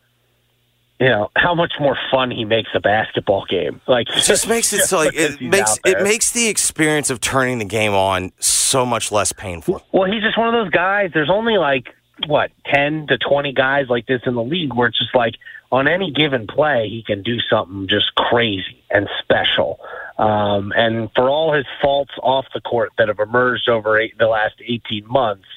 you 0.99 1.07
know 1.07 1.31
how 1.35 1.55
much 1.55 1.73
more 1.79 1.97
fun 2.11 2.29
he 2.29 2.45
makes 2.45 2.69
a 2.75 2.79
basketball 2.79 3.45
game. 3.49 3.81
Like 3.87 4.07
It 4.09 4.23
just 4.23 4.47
makes 4.47 4.71
it 4.71 4.81
so 4.83 4.97
like 4.97 5.15
it 5.15 5.41
makes 5.41 5.79
it 5.83 6.03
makes 6.03 6.31
the 6.31 6.47
experience 6.47 7.09
of 7.09 7.19
turning 7.19 7.57
the 7.57 7.65
game 7.65 7.93
on 7.93 8.31
so 8.39 8.85
much 8.85 9.11
less 9.11 9.31
painful. 9.31 9.83
Well, 9.91 10.11
he's 10.11 10.21
just 10.21 10.37
one 10.37 10.47
of 10.47 10.53
those 10.53 10.69
guys. 10.69 11.09
There's 11.11 11.31
only 11.31 11.57
like 11.57 11.87
what 12.27 12.51
ten 12.65 13.07
to 13.07 13.17
twenty 13.17 13.53
guys 13.53 13.87
like 13.89 14.05
this 14.05 14.21
in 14.27 14.35
the 14.35 14.43
league 14.43 14.75
where 14.75 14.89
it's 14.89 14.99
just 14.99 15.15
like 15.15 15.35
on 15.71 15.87
any 15.87 16.11
given 16.11 16.45
play 16.45 16.87
he 16.87 17.01
can 17.01 17.23
do 17.23 17.39
something 17.49 17.87
just 17.87 18.13
crazy 18.13 18.82
and 18.93 19.09
special. 19.21 19.79
Um, 20.17 20.71
and 20.75 21.09
for 21.15 21.29
all 21.29 21.53
his 21.53 21.65
faults 21.81 22.11
off 22.21 22.45
the 22.53 22.61
court 22.61 22.91
that 22.97 23.07
have 23.07 23.19
emerged 23.19 23.67
over 23.67 23.99
eight, 23.99 24.17
the 24.17 24.27
last 24.27 24.55
eighteen 24.65 25.05
months, 25.07 25.47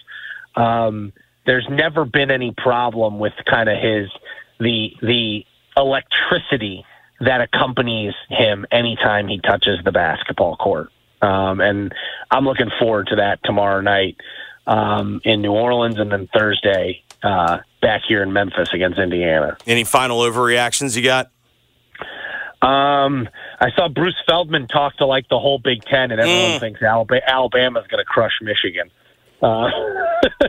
um, 0.56 1.12
there's 1.44 1.66
never 1.70 2.04
been 2.04 2.30
any 2.30 2.52
problem 2.52 3.18
with 3.18 3.34
kind 3.48 3.68
of 3.68 3.78
his 3.78 4.08
the 4.58 4.96
the 5.02 5.44
electricity 5.76 6.84
that 7.20 7.40
accompanies 7.40 8.14
him 8.28 8.66
anytime 8.70 9.28
he 9.28 9.40
touches 9.40 9.78
the 9.84 9.92
basketball 9.92 10.56
court. 10.56 10.90
Um, 11.22 11.60
and 11.60 11.94
I'm 12.30 12.44
looking 12.44 12.70
forward 12.78 13.08
to 13.08 13.16
that 13.16 13.40
tomorrow 13.42 13.80
night 13.80 14.16
um, 14.66 15.20
in 15.24 15.42
New 15.42 15.52
Orleans, 15.52 15.98
and 15.98 16.12
then 16.12 16.28
Thursday 16.34 17.02
uh, 17.22 17.58
back 17.80 18.02
here 18.06 18.22
in 18.22 18.32
Memphis 18.32 18.68
against 18.72 18.98
Indiana. 18.98 19.56
Any 19.66 19.84
final 19.84 20.20
overreactions 20.20 20.96
you 20.96 21.02
got? 21.02 21.30
Um, 22.66 23.28
I 23.60 23.70
saw 23.76 23.88
Bruce 23.88 24.16
Feldman 24.28 24.66
talk 24.66 24.96
to 24.96 25.06
like 25.06 25.28
the 25.28 25.38
whole 25.38 25.58
Big 25.58 25.82
Ten, 25.84 26.10
and 26.10 26.20
everyone 26.20 26.52
Mm. 26.56 26.60
thinks 26.60 26.82
Alabama, 26.82 27.20
Alabama's 27.26 27.86
going 27.86 28.00
to 28.02 28.04
crush 28.04 28.32
Michigan. 28.42 28.90
Uh, 29.42 29.70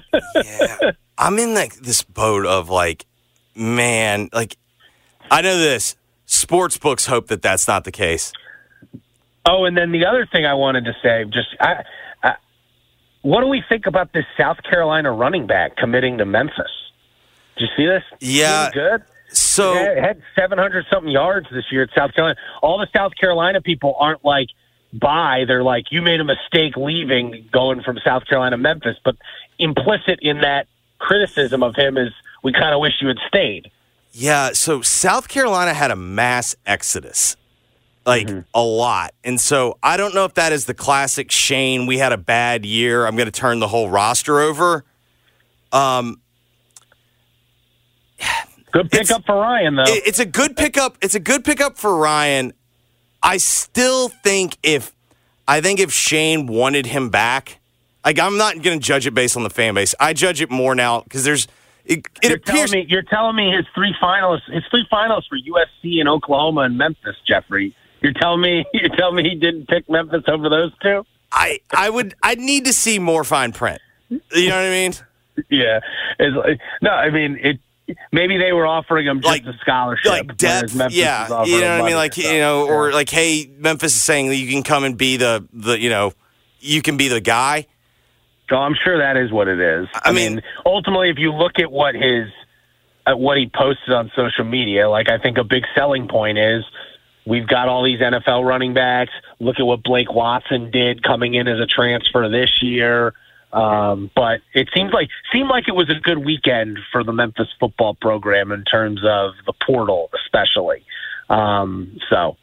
yeah. 0.36 0.92
I'm 1.18 1.38
in 1.38 1.54
like 1.54 1.76
this 1.76 2.02
boat 2.04 2.46
of 2.46 2.70
like, 2.70 3.06
man, 3.56 4.30
like 4.34 4.58
I 5.30 5.42
know 5.42 5.58
this. 5.58 5.96
Sports 6.26 6.78
books 6.78 7.06
hope 7.06 7.28
that 7.28 7.42
that's 7.42 7.68
not 7.68 7.84
the 7.84 7.92
case. 7.92 8.34
Oh, 9.46 9.66
and 9.66 9.78
then 9.78 9.92
the 9.92 10.06
other 10.06 10.26
thing 10.26 10.46
I 10.46 10.56
wanted 10.56 10.86
to 10.86 10.94
say, 11.02 11.24
just 11.26 11.48
I, 11.62 11.84
I, 12.24 12.36
what 13.22 13.42
do 13.42 13.48
we 13.48 13.64
think 13.70 13.86
about 13.86 14.12
this 14.12 14.26
South 14.38 14.58
Carolina 14.64 15.12
running 15.12 15.48
back 15.48 15.78
committing 15.78 16.18
to 16.18 16.26
Memphis? 16.26 16.72
Did 17.58 17.70
you 17.70 17.76
see 17.78 17.86
this? 17.86 18.04
Yeah. 18.20 18.70
Good. 18.74 19.04
So 19.58 19.74
Yeah, 19.74 20.00
had 20.00 20.22
700 20.36 20.86
something 20.88 21.12
yards 21.12 21.48
this 21.52 21.66
year 21.72 21.82
at 21.82 21.90
South 21.96 22.14
Carolina. 22.14 22.40
All 22.62 22.78
the 22.78 22.88
South 22.96 23.14
Carolina 23.20 23.60
people 23.60 23.96
aren't 24.00 24.24
like 24.24 24.50
buy. 24.94 25.46
They're 25.48 25.64
like, 25.64 25.86
you 25.90 26.04
made 26.04 26.20
a 26.20 26.24
mistake 26.24 26.78
leaving, 26.78 27.50
going 27.52 27.82
from 27.82 27.98
South 28.06 28.28
Carolina 28.28 28.56
to 28.56 28.62
Memphis. 28.62 28.98
But 29.04 29.16
implicit 29.58 30.20
in 30.22 30.42
that 30.42 30.68
criticism 31.00 31.64
of 31.64 31.76
him 31.76 31.98
is, 31.98 32.14
we 32.44 32.54
kind 32.54 32.76
of 32.76 32.80
wish 32.80 32.94
you 33.02 33.08
had 33.08 33.18
stayed. 33.28 33.72
Yeah, 34.12 34.52
so 34.54 34.84
South 34.84 35.28
Carolina 35.28 35.74
had 35.74 35.90
a 35.90 35.96
mass 35.96 36.56
exodus, 36.68 37.36
like 38.06 38.30
a 38.54 38.62
lot. 38.62 39.16
And 39.24 39.42
so 39.42 39.80
I 39.82 39.98
don't 39.98 40.14
know 40.14 40.26
if 40.26 40.36
that 40.36 40.54
is 40.54 40.66
the 40.66 40.76
classic 40.76 41.32
Shane, 41.32 41.88
we 41.88 41.98
had 41.98 42.14
a 42.14 42.18
bad 42.18 42.64
year. 42.64 43.08
I'm 43.08 43.16
going 43.16 43.26
to 43.26 43.32
turn 43.32 43.60
the 43.60 43.68
whole 43.68 43.90
roster 43.90 44.40
over. 44.40 44.86
Um, 45.72 46.22
Good 48.84 48.92
pickup 48.92 49.26
for 49.26 49.36
Ryan, 49.36 49.76
though. 49.76 49.84
it- 49.84 50.04
it's 50.08 50.20
a 50.20 50.26
good 50.26 50.56
pickup. 50.58 50.98
It's 51.02 51.16
a 51.16 51.20
good 51.20 51.44
pickup 51.44 51.78
for 51.78 51.96
Ryan. 51.98 52.54
I 53.24 53.38
still 53.38 54.10
think 54.10 54.58
if 54.64 54.94
I 55.48 55.62
think 55.62 55.80
if 55.80 55.92
Shane 55.92 56.46
wanted 56.48 56.86
him 56.88 57.10
back, 57.10 57.60
like 58.06 58.20
I'm 58.20 58.38
not 58.38 58.62
going 58.62 58.80
to 58.80 58.86
judge 58.86 59.08
it 59.08 59.14
based 59.14 59.36
on 59.38 59.44
the 59.44 59.50
fan 59.50 59.74
base. 59.74 59.96
I 60.00 60.14
judge 60.14 60.42
it 60.42 60.52
more 60.52 60.76
now 60.76 61.02
because 61.02 61.24
there's 61.24 61.48
it, 61.86 62.00
it 62.22 62.30
you're 62.30 62.36
appears 62.36 62.70
telling 62.72 62.72
me 62.72 62.86
you're 62.90 63.02
telling 63.04 63.36
me 63.36 63.52
his 63.56 63.66
three 63.74 63.96
finalists, 64.02 64.52
his 64.54 64.64
three 64.70 64.86
finalists 64.92 65.28
for 65.30 65.38
USC 65.38 66.00
and 66.00 66.08
Oklahoma 66.10 66.62
and 66.62 66.78
Memphis, 66.78 67.16
Jeffrey. 67.26 67.76
You're 68.02 68.14
telling 68.14 68.42
me 68.42 68.66
you're 68.74 68.96
telling 68.96 69.16
me 69.16 69.24
he 69.30 69.36
didn't 69.36 69.68
pick 69.68 69.90
Memphis 69.90 70.24
over 70.28 70.50
those 70.50 70.72
two? 70.82 71.06
I 71.32 71.60
I 71.76 71.90
would 71.90 72.14
I'd 72.22 72.40
need 72.40 72.66
to 72.66 72.74
see 72.74 73.00
more 73.00 73.24
fine 73.24 73.52
print. 73.54 73.82
You 74.10 74.20
know 74.50 74.56
what 74.56 74.66
I 74.66 74.70
mean? 74.70 74.94
Yeah, 75.52 75.82
it's 76.18 76.36
like, 76.36 76.60
no, 76.82 76.90
I 76.90 77.12
mean 77.12 77.38
it. 77.40 77.60
Maybe 78.12 78.38
they 78.38 78.52
were 78.52 78.68
offering 78.68 79.08
him 79.08 79.22
just 79.22 79.46
a 79.46 79.54
scholarship, 79.62 80.12
like 80.12 80.38
depth. 80.38 80.76
Yeah, 80.92 81.44
you 81.46 81.62
know 81.62 81.78
what 81.78 81.84
I 81.84 81.86
mean. 81.86 81.96
Like 81.96 82.18
you 82.18 82.40
know, 82.40 82.68
or 82.68 82.90
yeah. 82.90 82.96
like, 82.96 83.10
hey, 83.10 83.50
Memphis 83.58 83.96
is 83.96 84.02
saying 84.02 84.28
that 84.28 84.36
you 84.36 84.52
can 84.52 84.64
come 84.64 84.84
and 84.84 84.98
be 84.98 85.18
the 85.18 85.48
the 85.54 85.80
you 85.80 85.90
know, 85.90 86.14
you 86.60 86.82
can 86.82 86.98
be 86.98 87.08
the 87.08 87.22
guy. 87.22 87.68
So 88.50 88.56
I'm 88.56 88.76
sure 88.82 89.00
that 89.00 89.18
is 89.18 89.32
what 89.32 89.48
it 89.48 89.60
is. 89.60 89.88
I, 89.94 90.14
mean, 90.14 90.42
ultimately, 90.66 91.10
if 91.10 91.18
you 91.18 91.34
look 91.34 91.60
at 91.60 91.70
what 91.70 91.96
his 91.96 92.28
at 93.06 93.20
what 93.20 93.38
he 93.38 93.50
posted 93.54 93.94
on 93.94 94.12
social 94.16 94.46
media, 94.46 94.90
like 94.90 95.10
I 95.10 95.18
think 95.18 95.38
a 95.38 95.44
big 95.44 95.64
selling 95.76 96.08
point 96.08 96.38
is 96.38 96.64
we've 97.26 97.48
got 97.48 97.68
all 97.68 97.84
these 97.84 98.00
NFL 98.00 98.46
running 98.46 98.74
backs. 98.74 99.12
Look 99.40 99.60
at 99.60 99.64
what 99.64 99.84
Blake 99.84 100.14
Watson 100.14 100.72
did 100.72 101.04
coming 101.04 101.34
in 101.34 101.48
as 101.48 101.60
a 101.60 101.66
transfer 101.66 102.30
this 102.30 102.62
year. 102.62 103.14
Um, 103.58 104.12
but 104.16 104.42
it 104.54 104.70
seems 104.76 104.94
like 104.94 105.10
seemed 105.32 105.50
like 105.50 105.68
it 105.68 105.76
was 105.76 105.90
a 105.90 105.96
good 106.00 106.20
weekend 106.20 106.78
for 106.92 107.04
the 107.04 107.12
Memphis 107.14 107.48
football 107.60 107.96
program 107.96 108.52
in 108.52 108.64
terms 108.64 109.02
of 109.04 109.32
the 109.46 109.54
portal, 109.66 110.10
especially. 110.26 110.84
Um, 111.30 111.98
so 112.10 112.38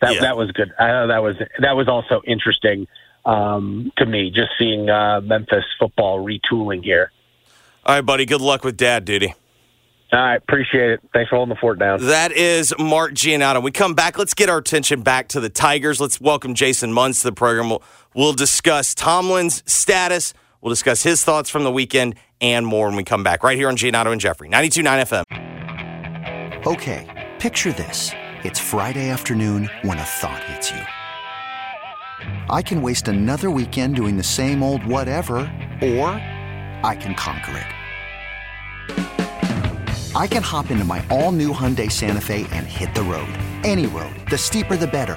that 0.00 0.14
Yeah. 0.14 0.20
that 0.20 0.36
was 0.36 0.50
good. 0.52 0.72
I 0.78 0.88
know 0.88 1.06
that 1.08 1.22
was 1.22 1.36
that 1.60 1.76
was 1.76 1.88
also 1.88 2.20
interesting 2.26 2.86
um, 3.24 3.92
to 3.98 4.06
me, 4.06 4.30
just 4.30 4.50
seeing 4.58 4.88
uh, 4.90 5.20
Memphis 5.22 5.64
football 5.78 6.24
retooling 6.24 6.82
here. 6.82 7.12
All 7.84 7.94
right, 7.94 8.00
buddy. 8.00 8.24
Good 8.26 8.40
luck 8.40 8.64
with 8.64 8.76
dad 8.76 9.04
duty. 9.04 9.34
All 10.12 10.18
right, 10.18 10.36
appreciate 10.36 10.90
it. 10.90 11.00
Thanks 11.12 11.28
for 11.28 11.36
holding 11.36 11.54
the 11.54 11.60
fort 11.60 11.78
down. 11.78 12.04
That 12.06 12.32
is 12.32 12.72
Mark 12.78 13.12
Giannotto. 13.12 13.62
We 13.62 13.70
come 13.70 13.94
back. 13.94 14.18
Let's 14.18 14.32
get 14.32 14.48
our 14.48 14.56
attention 14.58 15.02
back 15.02 15.28
to 15.28 15.40
the 15.40 15.50
Tigers. 15.50 16.00
Let's 16.00 16.18
welcome 16.20 16.54
Jason 16.54 16.92
Munz 16.94 17.20
to 17.20 17.28
the 17.28 17.32
program. 17.32 17.68
We'll, 17.68 17.82
we'll 18.14 18.32
discuss 18.32 18.94
Tomlin's 18.94 19.62
status. 19.70 20.32
We'll 20.60 20.70
discuss 20.70 21.02
his 21.02 21.22
thoughts 21.22 21.48
from 21.48 21.64
the 21.64 21.70
weekend 21.70 22.16
and 22.40 22.66
more 22.66 22.88
when 22.88 22.96
we 22.96 23.04
come 23.04 23.22
back 23.22 23.42
right 23.44 23.56
here 23.56 23.68
on 23.68 23.76
Giannotto 23.76 24.10
and 24.12 24.20
Jeffrey, 24.20 24.48
92.9 24.48 25.24
FM. 25.24 26.66
Okay, 26.66 27.30
picture 27.38 27.72
this. 27.72 28.10
It's 28.44 28.58
Friday 28.58 29.08
afternoon 29.10 29.70
when 29.82 29.98
a 29.98 30.02
thought 30.02 30.42
hits 30.44 30.70
you. 30.70 30.80
I 32.50 32.62
can 32.62 32.82
waste 32.82 33.08
another 33.08 33.50
weekend 33.50 33.94
doing 33.94 34.16
the 34.16 34.22
same 34.22 34.62
old 34.62 34.84
whatever, 34.84 35.36
or 35.82 36.08
I 36.82 36.96
can 36.98 37.14
conquer 37.14 37.58
it. 37.58 37.66
I 40.16 40.26
can 40.26 40.42
hop 40.42 40.70
into 40.72 40.84
my 40.84 41.04
all 41.10 41.30
new 41.32 41.52
Hyundai 41.52 41.92
Santa 41.92 42.20
Fe 42.20 42.46
and 42.50 42.66
hit 42.66 42.92
the 42.94 43.02
road. 43.02 43.28
Any 43.62 43.86
road. 43.86 44.14
The 44.30 44.38
steeper, 44.38 44.76
the 44.76 44.88
better. 44.88 45.16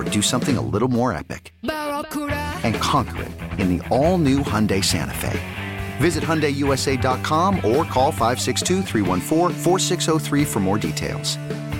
or 0.00 0.04
do 0.04 0.22
something 0.22 0.56
a 0.56 0.60
little 0.62 0.88
more 0.88 1.12
epic? 1.12 1.52
And 1.62 2.74
conquer 2.76 3.24
it 3.24 3.32
in 3.60 3.76
the 3.76 3.86
all 3.88 4.16
new 4.16 4.38
Hyundai 4.38 4.82
Santa 4.82 5.14
Fe. 5.14 5.38
Visit 5.98 6.24
HyundaiUSA.com 6.24 7.56
or 7.56 7.84
call 7.84 8.10
562 8.10 8.82
for 10.46 10.60
more 10.60 10.78
details. 10.78 11.36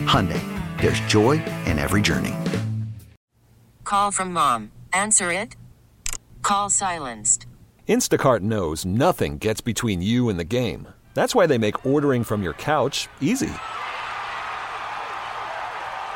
Hyundai, 0.07 0.43
there's 0.81 1.01
joy 1.01 1.43
in 1.67 1.79
every 1.79 2.03
journey. 2.03 2.35
Call 3.85 4.11
from 4.11 4.33
mom. 4.33 4.71
Answer 4.93 5.33
it. 5.33 5.57
Call 6.43 6.69
silenced. 6.71 7.47
Instacart 7.89 8.41
knows 8.41 8.85
nothing 8.85 9.39
gets 9.39 9.61
between 9.61 10.03
you 10.03 10.29
and 10.29 10.39
the 10.39 10.45
game. 10.45 10.87
That's 11.15 11.35
why 11.35 11.47
they 11.47 11.59
make 11.59 11.87
ordering 11.87 12.25
from 12.25 12.43
your 12.43 12.53
couch 12.53 13.09
easy. 13.21 13.51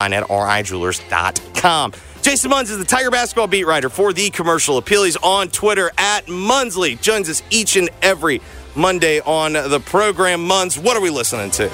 At 0.00 0.12
RIJewelers.com. 0.12 1.92
Jason 2.22 2.50
Munz 2.50 2.70
is 2.70 2.78
the 2.78 2.84
Tiger 2.84 3.10
basketball 3.10 3.48
beat 3.48 3.64
writer 3.64 3.88
for 3.88 4.12
the 4.12 4.30
Commercial 4.30 4.78
Appeal. 4.78 5.02
He's 5.02 5.16
on 5.16 5.48
Twitter 5.48 5.90
at 5.98 6.24
Munsley. 6.26 7.00
Joins 7.02 7.28
us 7.28 7.42
each 7.50 7.74
and 7.76 7.90
every 8.00 8.40
Monday 8.76 9.18
on 9.18 9.54
the 9.54 9.82
program. 9.84 10.46
Munz, 10.46 10.78
what 10.78 10.96
are 10.96 11.00
we 11.00 11.10
listening 11.10 11.50
to? 11.50 11.64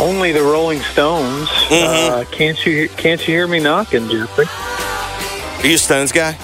Only 0.00 0.32
the 0.32 0.42
Rolling 0.42 0.80
Stones. 0.80 1.48
Uh, 1.70 2.24
can't 2.32 2.66
you 2.66 2.88
can't 2.88 3.20
you 3.20 3.34
hear 3.34 3.46
me 3.46 3.60
knocking, 3.60 4.08
Jeffrey? 4.08 4.46
Are 4.46 5.66
you 5.68 5.76
a 5.76 5.78
Stones 5.78 6.10
guy? 6.10 6.36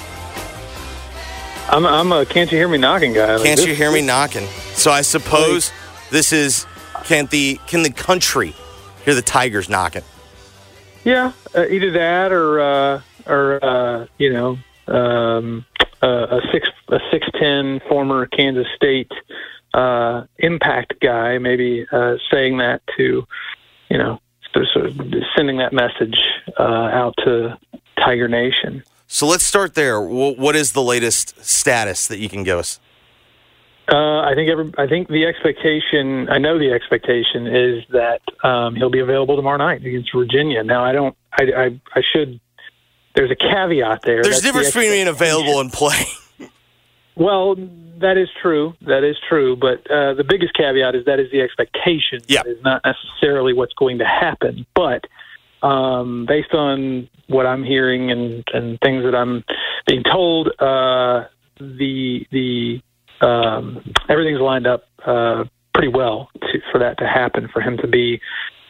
I'm 1.71 1.85
I'm 1.85 2.13
a 2.13 2.25
can't 2.25 2.53
you 2.53 2.59
hear 2.59 2.69
me 2.69 2.79
knocking 2.79 3.13
guy. 3.15 3.35
Like, 3.35 3.43
Can't 3.47 3.57
this- 3.59 3.67
you 3.67 3.75
hear 3.75 3.91
me 3.91 4.01
knocking? 4.01 4.47
So 4.75 4.93
I 4.93 5.03
suppose 5.03 5.73
this 6.13 6.33
is 6.33 6.67
can 7.03 7.27
the 7.27 7.59
can 7.67 7.83
the 7.83 7.91
country 7.91 8.55
hear 9.05 9.15
the 9.15 9.23
Tigers 9.23 9.69
knocking? 9.69 10.03
Yeah, 11.05 11.33
uh, 11.55 11.67
either 11.67 11.91
that 11.93 12.33
or 12.33 12.61
uh, 12.61 13.03
or 13.27 13.65
uh, 13.65 14.07
you 14.19 14.33
know 14.33 14.59
um, 14.87 15.65
a 16.03 16.41
six 16.53 16.69
a 16.89 16.99
six 17.11 17.27
ten 17.39 17.81
former 17.89 18.27
Kansas 18.27 18.67
State 18.75 19.13
uh, 19.75 20.25
impact 20.39 20.95
guy, 21.01 21.39
maybe 21.39 21.87
uh, 21.93 22.17
saying 22.31 22.59
that 22.59 22.83
to 22.97 23.27
you 23.91 23.99
know 23.99 24.21
sort 24.73 24.87
of- 24.87 25.01
sending 25.37 25.59
that 25.59 25.73
message 25.73 26.19
uh, 26.59 26.63
out 26.63 27.15
to 27.25 27.59
Tiger 27.99 28.29
Nation. 28.29 28.83
So 29.07 29.27
let's 29.27 29.45
start 29.45 29.75
there. 29.75 30.01
What 30.01 30.57
is 30.57 30.73
the 30.73 30.83
latest 30.83 31.45
status 31.45 32.09
that 32.09 32.19
you 32.19 32.29
can 32.29 32.43
give 32.43 32.59
us? 32.59 32.81
Uh, 33.87 34.21
I 34.21 34.33
think 34.35 34.51
every, 34.51 34.73
I 34.79 34.87
think 34.87 35.09
the 35.09 35.27
expectation. 35.27 36.29
I 36.31 36.39
know 36.39 36.59
the 36.59 36.73
expectation 36.73 37.47
is 37.47 37.85
that 37.91 38.23
um, 38.43 38.75
he'll 38.77 38.91
be 38.91 39.01
available 39.01 39.37
tomorrow 39.37 39.59
night 39.59 39.85
against 39.85 40.11
Virginia. 40.15 40.65
Now 40.65 40.85
I 40.85 40.93
don't. 40.93 41.17
I 41.33 41.43
I, 41.57 41.81
I 41.95 42.03
should. 42.13 42.41
There's 43.15 43.31
a 43.31 43.37
caveat 43.37 44.03
there. 44.03 44.23
There's 44.23 44.27
a 44.27 44.31
That's 44.31 44.41
the 44.41 44.49
difference 44.49 44.69
between 44.69 44.91
being 44.91 45.09
available 45.09 45.61
and 45.61 45.73
playing. 45.73 46.07
Well, 47.17 47.55
that 48.01 48.17
is 48.17 48.29
true. 48.43 48.75
That 48.83 49.05
is 49.05 49.17
true. 49.29 49.57
But 49.57 49.89
uh, 49.91 50.15
the 50.15 50.25
biggest 50.29 50.55
caveat 50.55 50.95
is 50.95 51.05
that 51.05 51.21
is 51.21 51.31
the 51.31 51.43
expectation. 51.43 52.21
Yeah. 52.27 52.43
That 52.43 52.51
is 52.51 52.63
not 52.65 52.83
necessarily 52.85 53.53
what's 53.53 53.75
going 53.75 53.99
to 53.99 54.05
happen. 54.05 54.67
But 54.75 55.05
um, 55.63 56.27
based 56.27 56.53
on 56.53 57.09
what 57.29 57.47
I'm 57.47 57.65
hearing 57.65 58.11
and, 58.11 58.45
and 58.53 58.79
things 58.81 59.05
that 59.05 59.15
I'm 59.15 59.45
being 59.87 60.03
told, 60.03 60.49
uh, 60.59 61.25
the 61.59 62.27
the 62.33 62.83
um, 63.25 63.93
everything's 64.09 64.41
lined 64.41 64.67
up 64.67 64.85
uh, 65.07 65.45
pretty 65.73 65.89
well 65.89 66.31
to, 66.41 66.61
for 66.71 66.79
that 66.79 66.99
to 66.99 67.07
happen. 67.07 67.49
For 67.53 67.61
him 67.61 67.77
to 67.79 67.87
be 67.87 68.21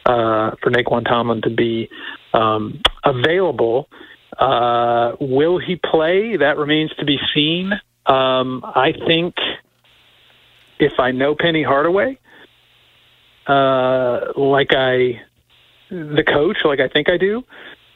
uh, 0.05 0.51
for 0.61 0.71
Nae'Qwan 0.71 1.07
Tomlin 1.07 1.41
to 1.41 1.49
be 1.49 1.89
um, 2.33 2.81
available. 3.03 3.89
Uh, 4.37 5.13
will 5.19 5.57
he 5.57 5.75
play? 5.77 6.37
That 6.37 6.57
remains 6.57 6.91
to 6.99 7.05
be 7.05 7.17
seen. 7.33 7.73
Um, 8.05 8.63
I 8.63 8.93
think 9.07 9.35
if 10.79 10.99
I 10.99 11.11
know 11.11 11.35
Penny 11.35 11.63
Hardaway, 11.63 12.19
uh, 13.47 14.33
like 14.35 14.71
I, 14.71 15.21
the 15.89 16.23
coach, 16.27 16.57
like 16.65 16.79
I 16.79 16.87
think 16.87 17.09
I 17.09 17.17
do, 17.17 17.43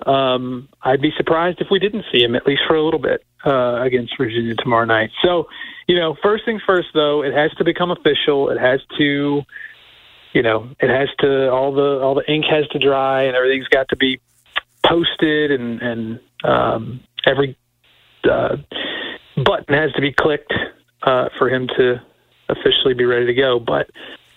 um, 0.06 0.70
I'd 0.82 1.02
be 1.02 1.12
surprised 1.18 1.60
if 1.62 1.68
we 1.70 1.80
didn't 1.80 2.06
see 2.12 2.24
him 2.24 2.36
at 2.36 2.46
least 2.46 2.62
for 2.68 2.76
a 2.76 2.84
little 2.84 3.00
bit 3.00 3.24
uh, 3.46 3.82
against 3.82 4.18
Virginia 4.18 4.56
tomorrow 4.56 4.86
night. 4.86 5.12
So, 5.24 5.48
you 5.88 5.96
know, 5.96 6.16
first 6.22 6.46
things 6.46 6.62
first, 6.66 6.90
though, 6.94 7.24
it 7.24 7.34
has 7.34 7.52
to 7.58 7.64
become 7.64 7.92
official. 7.92 8.50
It 8.50 8.60
has 8.60 8.82
to, 8.98 9.42
you 10.34 10.42
know, 10.42 10.70
it 10.80 10.90
has 10.90 11.10
to 11.20 11.50
all 11.52 11.74
the 11.74 12.00
all 12.02 12.16
the 12.16 12.32
ink 12.32 12.46
has 12.50 12.68
to 12.70 12.80
dry 12.80 13.24
and 13.24 13.36
everything's 13.36 13.68
got 13.68 13.90
to 13.90 13.96
be 13.96 14.20
posted 14.86 15.52
and 15.52 15.82
and 15.82 16.20
um, 16.44 17.02
every 17.26 17.58
uh, 18.24 18.58
button 19.36 19.76
has 19.76 19.92
to 19.94 20.02
be 20.02 20.14
clicked 20.14 20.54
uh, 21.04 21.30
for 21.38 21.50
him 21.50 21.68
to 21.78 22.02
officially 22.48 22.94
be 22.94 23.06
ready 23.06 23.26
to 23.26 23.34
go. 23.34 23.60
But 23.60 23.90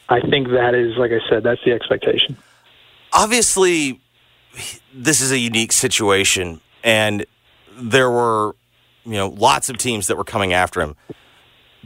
I 0.08 0.20
think 0.20 0.48
that 0.48 0.74
is, 0.74 0.96
like 0.96 1.12
I 1.12 1.20
said, 1.28 1.42
that's 1.42 1.60
the 1.64 1.72
expectation. 1.72 2.36
Obviously, 3.12 4.00
this 4.94 5.20
is 5.20 5.32
a 5.32 5.38
unique 5.38 5.72
situation, 5.72 6.60
and 6.84 7.26
there 7.76 8.10
were, 8.10 8.54
you 9.04 9.12
know, 9.12 9.28
lots 9.28 9.68
of 9.68 9.78
teams 9.78 10.06
that 10.06 10.16
were 10.16 10.24
coming 10.24 10.52
after 10.52 10.80
him. 10.80 10.96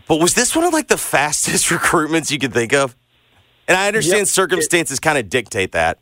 But 0.09 0.21
was 0.21 0.35
this 0.35 0.55
one 0.55 0.65
of 0.65 0.73
like 0.73 0.89
the 0.89 0.99
fastest 0.99 1.67
recruitments 1.71 2.31
you 2.31 2.39
could 2.39 2.53
think 2.53 2.73
of? 2.73 2.97
And 3.69 3.77
I 3.77 3.89
understand 3.89 4.21
Yep. 4.21 4.29
circumstances 4.29 5.01
kind 5.01 5.19
of 5.19 5.29
dictate 5.29 5.73
that. 5.73 5.99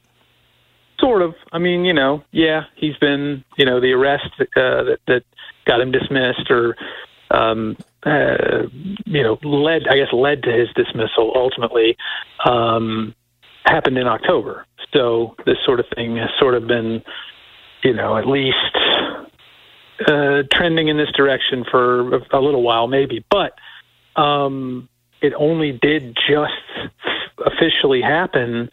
Sort 1.00 1.22
of. 1.22 1.34
I 1.52 1.58
mean, 1.58 1.84
you 1.84 1.92
know, 1.92 2.22
yeah, 2.30 2.64
he's 2.76 2.96
been, 2.96 3.44
you 3.56 3.64
know, 3.64 3.80
the 3.80 3.92
arrest 3.92 4.30
uh, 4.38 4.44
that 4.84 4.98
that 5.06 5.22
got 5.66 5.80
him 5.80 5.90
dismissed 5.90 6.50
or 6.50 6.76
um, 7.30 7.76
uh, 8.04 8.66
you 9.06 9.22
know, 9.22 9.38
led 9.42 9.88
I 9.88 9.96
guess 9.96 10.12
led 10.12 10.42
to 10.44 10.52
his 10.52 10.68
dismissal 10.74 11.32
ultimately 11.34 11.96
um, 12.44 13.14
happened 13.64 13.98
in 13.98 14.06
October. 14.06 14.66
So 14.92 15.34
this 15.46 15.56
sort 15.64 15.80
of 15.80 15.86
thing 15.94 16.16
has 16.16 16.30
sort 16.38 16.54
of 16.54 16.66
been, 16.66 17.02
you 17.82 17.94
know, 17.94 18.16
at 18.16 18.26
least 18.26 18.54
uh, 20.06 20.42
trending 20.52 20.88
in 20.88 20.96
this 20.96 21.10
direction 21.16 21.64
for 21.70 22.16
a, 22.16 22.20
a 22.32 22.40
little 22.40 22.62
while, 22.62 22.86
maybe. 22.86 23.24
But 23.30 23.54
um, 24.20 24.88
it 25.20 25.32
only 25.36 25.72
did 25.72 26.16
just 26.28 26.52
officially 27.44 28.02
happen 28.02 28.70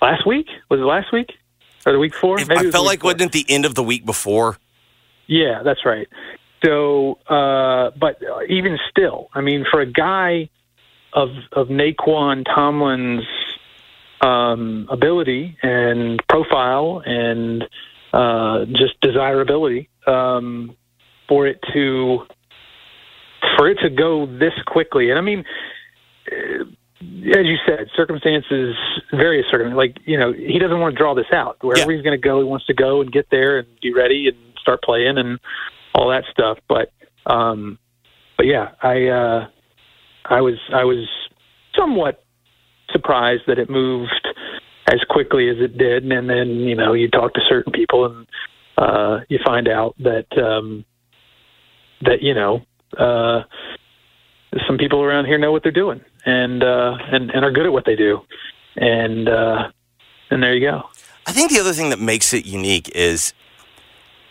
last 0.00 0.26
week. 0.26 0.46
Was 0.70 0.80
it 0.80 0.84
last 0.84 1.12
week 1.12 1.32
or 1.84 1.92
the 1.92 1.98
week 1.98 2.12
before? 2.12 2.36
Maybe 2.36 2.54
I 2.54 2.62
was 2.62 2.72
felt 2.72 2.86
like 2.86 3.02
wasn't 3.02 3.22
it 3.22 3.32
the 3.32 3.46
end 3.48 3.66
of 3.66 3.74
the 3.74 3.82
week 3.82 4.06
before? 4.06 4.56
yeah, 5.26 5.62
that's 5.62 5.84
right. 5.84 6.08
So, 6.64 7.18
uh, 7.28 7.90
but 7.98 8.20
even 8.48 8.78
still, 8.90 9.28
I 9.34 9.40
mean, 9.40 9.64
for 9.70 9.80
a 9.80 9.86
guy 9.86 10.48
of 11.12 11.28
of 11.52 11.68
Nae'Qwan 11.68 12.44
Tomlin's 12.44 13.24
um, 14.24 14.88
ability 14.90 15.56
and 15.62 16.22
profile 16.28 17.02
and 17.04 17.64
uh, 18.12 18.64
just 18.66 19.00
desirability, 19.00 19.88
um, 20.06 20.76
for 21.28 21.46
it 21.46 21.58
to 21.72 22.20
for 23.56 23.68
it 23.68 23.78
to 23.82 23.90
go 23.90 24.26
this 24.26 24.54
quickly, 24.66 25.10
and 25.10 25.18
I 25.18 25.22
mean. 25.22 25.44
Uh, 26.30 26.64
as 27.00 27.44
you 27.44 27.56
said, 27.66 27.86
circumstances, 27.94 28.74
various 29.10 29.44
circumstances. 29.50 29.76
Like 29.76 29.98
you 30.06 30.18
know, 30.18 30.32
he 30.32 30.58
doesn't 30.58 30.80
want 30.80 30.94
to 30.94 30.98
draw 30.98 31.14
this 31.14 31.26
out. 31.34 31.62
Wherever 31.62 31.92
he's 31.92 32.00
going 32.00 32.18
to 32.18 32.28
go, 32.28 32.38
he 32.38 32.44
wants 32.44 32.64
to 32.66 32.72
go 32.72 33.02
and 33.02 33.12
get 33.12 33.26
there 33.30 33.58
and 33.58 33.68
be 33.82 33.92
ready 33.92 34.26
and 34.28 34.38
start 34.58 34.82
playing 34.82 35.18
and 35.18 35.38
all 35.94 36.08
that 36.08 36.24
stuff. 36.30 36.58
But, 36.66 36.92
um, 37.26 37.78
but 38.38 38.46
yeah, 38.46 38.70
I, 38.82 39.06
uh, 39.08 39.48
I 40.24 40.40
was, 40.40 40.58
I 40.72 40.84
was 40.84 41.06
somewhat 41.76 42.23
surprised 42.92 43.42
that 43.46 43.58
it 43.58 43.70
moved 43.70 44.28
as 44.86 45.00
quickly 45.08 45.48
as 45.48 45.56
it 45.58 45.78
did, 45.78 46.04
and 46.04 46.28
then 46.28 46.48
you 46.48 46.74
know, 46.74 46.92
you 46.92 47.08
talk 47.08 47.34
to 47.34 47.40
certain 47.48 47.72
people 47.72 48.06
and 48.06 48.26
uh, 48.76 49.20
you 49.28 49.38
find 49.44 49.68
out 49.68 49.94
that 49.98 50.26
um, 50.38 50.84
that 52.02 52.22
you 52.22 52.34
know. 52.34 52.62
Uh, 52.96 53.42
some 54.66 54.78
people 54.78 55.02
around 55.02 55.26
here 55.26 55.38
know 55.38 55.52
what 55.52 55.62
they're 55.62 55.72
doing 55.72 56.00
and 56.24 56.62
uh 56.62 56.96
and, 57.12 57.30
and 57.30 57.44
are 57.44 57.50
good 57.50 57.66
at 57.66 57.72
what 57.72 57.84
they 57.84 57.96
do 57.96 58.20
and 58.76 59.28
uh 59.28 59.68
and 60.30 60.42
there 60.42 60.54
you 60.54 60.60
go 60.60 60.82
I 61.26 61.32
think 61.32 61.50
the 61.50 61.60
other 61.60 61.72
thing 61.72 61.90
that 61.90 61.98
makes 61.98 62.32
it 62.32 62.44
unique 62.44 62.90
is 62.94 63.32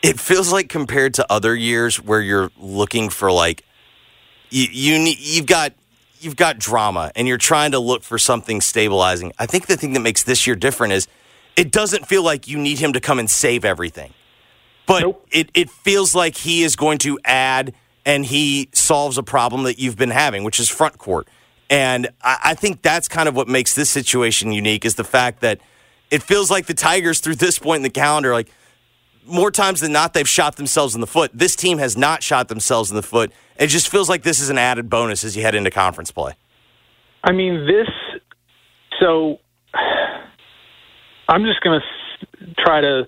it 0.01 0.19
feels 0.19 0.51
like 0.51 0.69
compared 0.69 1.13
to 1.15 1.25
other 1.31 1.55
years 1.55 2.01
where 2.01 2.21
you're 2.21 2.51
looking 2.57 3.09
for 3.09 3.31
like 3.31 3.63
you 4.49 4.67
you 4.71 4.99
need 4.99 5.17
you've 5.19 5.47
got 5.47 5.73
you've 6.23 6.35
got 6.35 6.57
drama 6.57 7.11
and 7.15 7.27
you're 7.27 7.37
trying 7.37 7.71
to 7.71 7.79
look 7.79 8.03
for 8.03 8.17
something 8.17 8.61
stabilizing. 8.61 9.33
I 9.37 9.45
think 9.45 9.67
the 9.67 9.77
thing 9.77 9.93
that 9.93 9.99
makes 9.99 10.23
this 10.23 10.47
year 10.47 10.55
different 10.55 10.93
is 10.93 11.07
it 11.55 11.71
doesn't 11.71 12.07
feel 12.07 12.23
like 12.23 12.47
you 12.47 12.57
need 12.57 12.79
him 12.79 12.93
to 12.93 12.99
come 12.99 13.19
and 13.19 13.29
save 13.29 13.65
everything. 13.65 14.13
But 14.85 15.21
it, 15.31 15.49
it 15.53 15.69
feels 15.69 16.13
like 16.13 16.35
he 16.37 16.63
is 16.63 16.75
going 16.75 16.97
to 16.99 17.19
add 17.23 17.73
and 18.05 18.25
he 18.25 18.69
solves 18.73 19.17
a 19.17 19.23
problem 19.23 19.63
that 19.63 19.79
you've 19.79 19.97
been 19.97 20.09
having, 20.09 20.43
which 20.43 20.59
is 20.59 20.69
front 20.69 20.97
court. 20.97 21.27
And 21.69 22.09
I, 22.21 22.39
I 22.43 22.53
think 22.55 22.81
that's 22.81 23.07
kind 23.07 23.29
of 23.29 23.35
what 23.35 23.47
makes 23.47 23.75
this 23.75 23.89
situation 23.89 24.51
unique 24.51 24.83
is 24.83 24.95
the 24.95 25.05
fact 25.05 25.39
that 25.41 25.61
it 26.11 26.21
feels 26.21 26.51
like 26.51 26.65
the 26.65 26.73
Tigers 26.73 27.19
through 27.19 27.35
this 27.35 27.57
point 27.57 27.77
in 27.77 27.83
the 27.83 27.89
calendar, 27.89 28.33
like 28.33 28.51
more 29.25 29.51
times 29.51 29.79
than 29.79 29.93
not, 29.93 30.13
they've 30.13 30.27
shot 30.27 30.57
themselves 30.57 30.95
in 30.95 31.01
the 31.01 31.07
foot. 31.07 31.31
This 31.33 31.55
team 31.55 31.77
has 31.77 31.95
not 31.95 32.21
shot 32.21 32.49
themselves 32.49 32.89
in 32.89 32.95
the 32.95 33.03
foot. 33.03 33.31
It 33.57 33.67
just 33.67 33.89
feels 33.89 34.09
like 34.09 34.23
this 34.23 34.39
is 34.39 34.49
an 34.49 34.57
added 34.57 34.89
bonus 34.89 35.23
as 35.23 35.35
you 35.35 35.43
head 35.43 35.55
into 35.55 35.71
conference 35.71 36.11
play. 36.11 36.33
I 37.23 37.31
mean, 37.31 37.65
this. 37.67 37.87
So, 38.99 39.39
I'm 41.27 41.43
just 41.45 41.61
going 41.61 41.79
to 41.79 42.53
try 42.57 42.81
to 42.81 43.07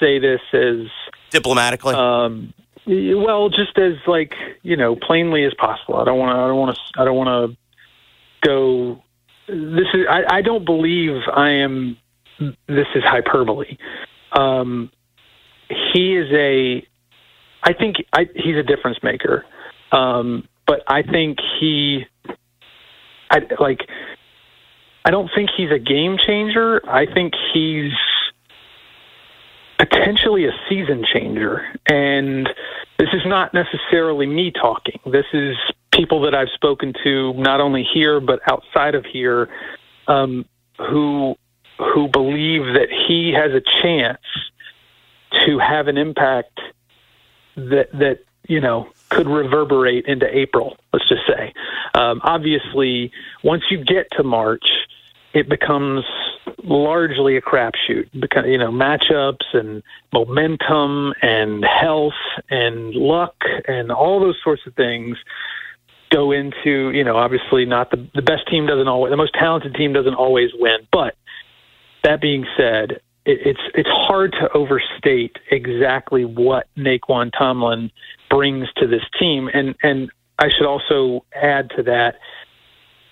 say 0.00 0.18
this 0.18 0.40
as 0.52 0.86
diplomatically. 1.30 1.94
Um, 1.94 2.52
well, 2.86 3.48
just 3.48 3.78
as 3.78 3.94
like 4.06 4.34
you 4.62 4.76
know, 4.76 4.96
plainly 4.96 5.44
as 5.44 5.54
possible. 5.54 5.96
I 5.96 6.04
don't 6.04 6.18
want 6.18 6.34
to. 6.36 6.42
I 6.42 6.46
don't 6.46 6.58
want 6.58 6.76
to. 6.76 7.00
I 7.00 7.04
don't 7.04 7.16
want 7.16 7.50
to 7.50 8.48
go. 8.48 9.02
This 9.48 9.88
is. 9.94 10.06
I, 10.08 10.36
I 10.36 10.42
don't 10.42 10.64
believe 10.64 11.22
I 11.34 11.50
am. 11.50 11.96
This 12.38 12.86
is 12.94 13.02
hyperbole. 13.04 13.76
Um, 14.32 14.90
he 15.92 16.16
is 16.16 16.30
a. 16.32 16.86
I 17.62 17.72
think 17.72 17.96
I, 18.12 18.28
he's 18.34 18.56
a 18.56 18.62
difference 18.62 18.98
maker, 19.02 19.44
um, 19.94 20.48
but 20.66 20.82
I 20.86 21.02
think 21.02 21.38
he. 21.60 22.06
I 23.30 23.42
like. 23.58 23.80
I 25.04 25.10
don't 25.10 25.30
think 25.34 25.50
he's 25.56 25.70
a 25.70 25.78
game 25.78 26.18
changer. 26.18 26.82
I 26.88 27.06
think 27.06 27.34
he's 27.52 27.92
potentially 29.78 30.46
a 30.46 30.52
season 30.68 31.04
changer. 31.10 31.66
And 31.86 32.48
this 32.98 33.08
is 33.12 33.22
not 33.26 33.52
necessarily 33.54 34.26
me 34.26 34.50
talking. 34.50 35.00
This 35.06 35.26
is 35.32 35.56
people 35.92 36.22
that 36.22 36.34
I've 36.34 36.50
spoken 36.54 36.94
to, 37.04 37.32
not 37.34 37.60
only 37.60 37.86
here 37.92 38.20
but 38.20 38.40
outside 38.50 38.94
of 38.94 39.04
here, 39.04 39.48
um, 40.08 40.46
who 40.78 41.36
who 41.78 42.08
believe 42.08 42.74
that 42.74 42.88
he 42.90 43.32
has 43.32 43.52
a 43.52 43.60
chance 43.60 44.22
to 45.44 45.58
have 45.58 45.88
an 45.88 45.98
impact 45.98 46.60
that 47.56 47.90
that 47.92 48.20
you 48.48 48.60
know 48.60 48.88
could 49.14 49.28
reverberate 49.28 50.06
into 50.06 50.26
April. 50.26 50.76
Let's 50.92 51.08
just 51.08 51.22
say. 51.26 51.52
Um, 51.94 52.20
obviously, 52.24 53.12
once 53.42 53.62
you 53.70 53.84
get 53.84 54.06
to 54.12 54.22
March, 54.22 54.66
it 55.32 55.48
becomes 55.48 56.04
largely 56.62 57.36
a 57.36 57.40
crapshoot 57.40 58.08
because 58.18 58.44
you 58.46 58.58
know 58.58 58.70
matchups 58.70 59.44
and 59.52 59.82
momentum 60.12 61.12
and 61.22 61.64
health 61.64 62.12
and 62.50 62.94
luck 62.94 63.34
and 63.66 63.90
all 63.90 64.20
those 64.20 64.38
sorts 64.42 64.62
of 64.66 64.74
things 64.74 65.16
go 66.10 66.30
into 66.30 66.90
you 66.90 67.02
know 67.02 67.16
obviously 67.16 67.64
not 67.64 67.90
the 67.90 68.08
the 68.14 68.22
best 68.22 68.46
team 68.48 68.66
doesn't 68.66 68.88
always 68.88 69.10
the 69.10 69.16
most 69.16 69.34
talented 69.34 69.74
team 69.74 69.92
doesn't 69.92 70.14
always 70.14 70.50
win 70.54 70.78
but 70.92 71.16
that 72.04 72.20
being 72.20 72.46
said 72.56 73.00
it, 73.26 73.40
it's 73.44 73.60
it's 73.74 73.88
hard 73.88 74.32
to 74.32 74.50
overstate 74.52 75.36
exactly 75.50 76.24
what 76.24 76.66
Nae'Qwan 76.76 77.30
Tomlin 77.36 77.90
brings 78.34 78.68
to 78.76 78.86
this 78.86 79.02
team 79.18 79.48
and 79.52 79.74
and 79.82 80.10
I 80.38 80.48
should 80.50 80.66
also 80.66 81.24
add 81.34 81.70
to 81.76 81.82
that 81.84 82.16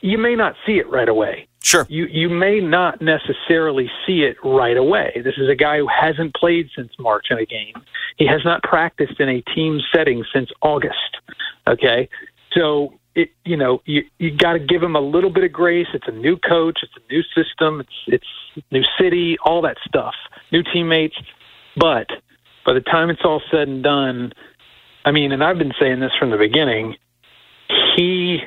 you 0.00 0.18
may 0.18 0.34
not 0.34 0.54
see 0.66 0.78
it 0.78 0.88
right 0.90 1.08
away 1.08 1.48
Sure. 1.62 1.86
You 1.88 2.06
you 2.06 2.28
may 2.28 2.60
not 2.60 3.00
necessarily 3.00 3.90
see 4.04 4.22
it 4.22 4.36
right 4.42 4.76
away. 4.76 5.22
This 5.24 5.34
is 5.38 5.48
a 5.48 5.54
guy 5.54 5.78
who 5.78 5.86
hasn't 5.86 6.34
played 6.34 6.68
since 6.74 6.90
March 6.98 7.26
in 7.30 7.38
a 7.38 7.46
game. 7.46 7.74
He 8.16 8.26
has 8.26 8.44
not 8.44 8.62
practiced 8.62 9.20
in 9.20 9.28
a 9.28 9.40
team 9.54 9.80
setting 9.94 10.24
since 10.34 10.50
August. 10.60 11.18
Okay? 11.66 12.08
So 12.52 12.94
it 13.14 13.30
you 13.44 13.56
know, 13.56 13.80
you 13.84 14.02
you 14.18 14.36
got 14.36 14.54
to 14.54 14.58
give 14.58 14.82
him 14.82 14.96
a 14.96 15.00
little 15.00 15.30
bit 15.30 15.44
of 15.44 15.52
grace. 15.52 15.86
It's 15.94 16.08
a 16.08 16.12
new 16.12 16.36
coach, 16.36 16.80
it's 16.82 16.94
a 16.96 17.12
new 17.12 17.22
system, 17.34 17.80
it's 17.80 18.24
it's 18.56 18.64
new 18.72 18.84
city, 18.98 19.38
all 19.44 19.62
that 19.62 19.76
stuff. 19.86 20.14
New 20.50 20.64
teammates. 20.64 21.16
But 21.76 22.08
by 22.66 22.72
the 22.72 22.80
time 22.80 23.08
it's 23.08 23.22
all 23.24 23.40
said 23.50 23.68
and 23.68 23.84
done, 23.84 24.32
I 25.04 25.10
mean, 25.10 25.32
and 25.32 25.42
I've 25.42 25.58
been 25.58 25.72
saying 25.80 26.00
this 26.00 26.12
from 26.18 26.30
the 26.30 26.36
beginning, 26.36 26.96
he 27.96 28.40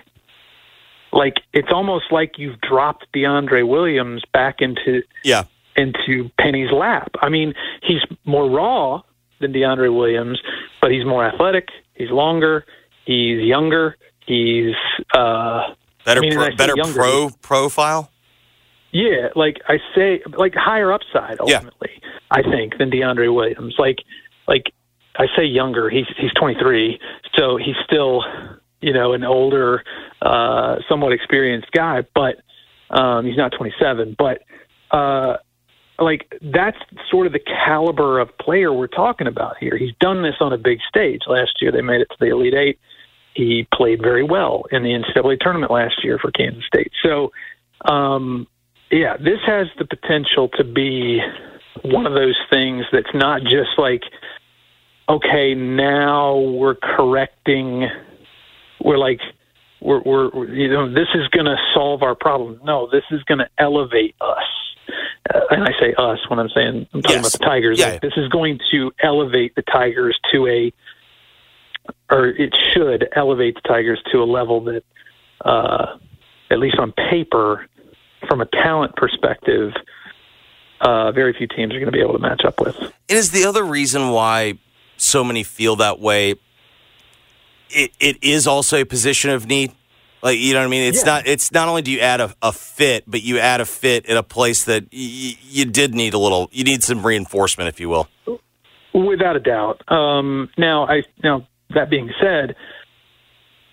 like 1.12 1.36
it's 1.54 1.70
almost 1.72 2.12
like 2.12 2.38
you've 2.38 2.60
dropped 2.62 3.08
DeAndre 3.14 3.68
Williams 3.68 4.24
back 4.34 4.58
into 4.60 5.02
yeah 5.24 5.44
into 5.76 6.30
Penny's 6.40 6.72
lap. 6.72 7.12
I 7.22 7.30
mean, 7.30 7.54
he's 7.82 8.02
more 8.24 8.50
raw 8.50 9.02
than 9.40 9.54
DeAndre 9.54 9.94
Williams, 9.96 10.42
but 10.82 10.92
he's 10.92 11.06
more 11.06 11.26
athletic. 11.26 11.70
He's 11.94 12.10
longer. 12.10 12.66
He's 13.06 13.42
younger. 13.42 13.98
He's 14.26 14.76
uh, 15.14 15.74
better 16.06 16.20
I 16.20 16.22
mean, 16.22 16.34
pro, 16.34 16.56
better 16.56 16.74
younger. 16.76 16.94
pro 16.94 17.30
profile. 17.42 18.12
Yeah, 18.92 19.30
like 19.36 19.62
I 19.68 19.80
say, 19.94 20.22
like 20.38 20.56
higher 20.56 20.94
upside 20.94 21.40
ultimately. 21.40 22.02
I 22.32 22.42
think 22.42 22.78
than 22.78 22.90
DeAndre 22.90 23.34
Williams. 23.34 23.76
Like, 23.78 23.98
like 24.48 24.74
I 25.18 25.28
say, 25.38 25.46
younger. 25.46 25.90
He's 25.90 26.06
he's 26.18 26.32
23, 26.34 27.00
so 27.36 27.58
he's 27.58 27.76
still, 27.86 28.24
you 28.82 28.94
know, 28.94 29.14
an 29.14 29.24
older, 29.24 29.84
uh, 30.22 30.78
somewhat 30.90 31.14
experienced 31.14 31.72
guy, 31.72 32.04
but 32.14 32.38
um, 32.90 33.26
he's 33.26 33.38
not 33.38 33.54
27. 33.58 34.16
But 34.18 34.42
uh, 34.92 35.38
like 36.00 36.32
that's 36.42 36.78
sort 37.10 37.28
of 37.28 37.34
the 37.34 37.40
caliber 37.40 38.20
of 38.20 38.38
player 38.38 38.74
we're 38.74 38.88
talking 38.88 39.28
about 39.28 39.58
here. 39.60 39.78
He's 39.78 39.94
done 40.00 40.22
this 40.22 40.36
on 40.40 40.54
a 40.54 40.58
big 40.58 40.80
stage. 40.88 41.22
Last 41.28 41.62
year, 41.62 41.72
they 41.72 41.82
made 41.82 42.02
it 42.02 42.10
to 42.10 42.18
the 42.20 42.28
Elite 42.28 42.54
Eight. 42.54 42.80
He 43.34 43.68
played 43.74 44.02
very 44.02 44.24
well 44.24 44.66
in 44.72 44.84
the 44.84 44.90
NCAA 44.90 45.40
tournament 45.40 45.72
last 45.72 46.04
year 46.04 46.18
for 46.18 46.32
Kansas 46.32 46.64
State. 46.66 46.92
So, 47.04 47.32
um, 47.84 48.48
yeah, 48.92 49.18
this 49.18 49.40
has 49.46 49.68
the 49.78 49.86
potential 49.86 50.50
to 50.58 50.64
be 50.64 51.20
one 51.84 52.06
of 52.06 52.14
those 52.14 52.38
things 52.50 52.86
that's 52.92 53.14
not 53.14 53.42
just 53.42 53.78
like 53.78 54.04
okay, 55.10 55.54
now 55.56 56.38
we're 56.38 56.76
correcting. 56.76 57.88
We're 58.84 58.98
like, 58.98 59.20
we're, 59.82 60.02
we're 60.02 60.48
you 60.54 60.70
know, 60.70 60.92
this 60.92 61.08
is 61.14 61.28
going 61.30 61.46
to 61.46 61.58
solve 61.74 62.04
our 62.04 62.16
problem. 62.16 62.60
No, 62.64 62.88
this 62.92 63.04
is 63.12 63.22
going 63.24 63.40
to 63.40 63.50
elevate 63.58 64.16
us. 64.22 64.44
Uh, 65.34 65.40
and 65.52 65.64
I 65.64 65.72
say 65.80 65.94
us 65.98 66.20
when 66.30 66.40
I'm 66.40 66.50
saying 66.50 66.88
I'm 66.94 67.02
talking 67.02 67.18
Yes. 67.18 67.34
about 67.36 67.40
the 67.40 67.46
Tigers. 67.46 67.80
Yeah. 67.80 67.90
Like, 67.92 68.02
this 68.02 68.14
is 68.18 68.28
going 68.30 68.60
to 68.72 68.92
elevate 69.02 69.56
the 69.56 69.64
Tigers 69.64 70.20
to 70.32 70.48
a, 70.48 70.74
or 72.12 72.28
it 72.28 72.54
should 72.74 73.08
elevate 73.16 73.56
the 73.56 73.62
Tigers 73.68 74.02
to 74.12 74.20
a 74.22 74.26
level 74.26 74.64
that, 74.66 74.84
uh, 75.44 75.98
at 76.52 76.60
least 76.60 76.78
on 76.78 76.92
paper, 76.92 77.68
from 78.28 78.42
a 78.42 78.46
talent 78.46 78.96
perspective, 78.96 79.74
uh, 80.82 81.12
very 81.12 81.34
few 81.34 81.48
teams 81.48 81.74
are 81.74 81.80
going 81.80 81.86
to 81.88 81.92
be 81.92 82.02
able 82.02 82.14
to 82.14 82.20
match 82.20 82.44
up 82.46 82.60
with. 82.60 82.76
It 83.08 83.18
is 83.18 83.32
the 83.32 83.46
other 83.46 83.64
reason 83.64 84.10
why 84.10 84.58
so 84.98 85.24
many 85.24 85.44
feel 85.44 85.76
that 85.78 86.00
way. 86.00 86.36
It, 87.70 87.92
it 88.00 88.18
is 88.24 88.48
also 88.48 88.78
a 88.82 88.86
position 88.86 89.32
of 89.32 89.48
need. 89.48 89.72
Like 90.22 90.40
you 90.40 90.54
know 90.54 90.60
what 90.60 90.66
I 90.66 90.70
mean? 90.70 90.84
It's 90.90 91.00
Yeah. 91.06 91.14
not. 91.16 91.28
It's 91.28 91.52
not 91.52 91.68
only 91.68 91.82
do 91.82 91.92
you 91.92 92.00
add 92.00 92.22
a, 92.22 92.34
a 92.42 92.52
fit, 92.52 93.04
but 93.08 93.22
you 93.22 93.38
add 93.40 93.62
a 93.62 93.66
fit 93.66 94.06
in 94.06 94.18
a 94.18 94.24
place 94.24 94.64
that 94.66 94.84
y- 94.92 95.38
you 95.42 95.66
did 95.66 95.94
need 95.94 96.14
a 96.14 96.18
little. 96.18 96.50
You 96.52 96.64
need 96.64 96.84
some 96.84 97.06
reinforcement, 97.06 97.68
if 97.68 97.80
you 97.80 97.90
will. 97.90 98.08
Without 98.94 99.36
a 99.36 99.40
doubt. 99.40 99.82
Um, 99.92 100.50
now, 100.58 100.88
I 100.88 101.04
now 101.24 101.46
that 101.76 101.90
being 101.90 102.10
said, 102.22 102.56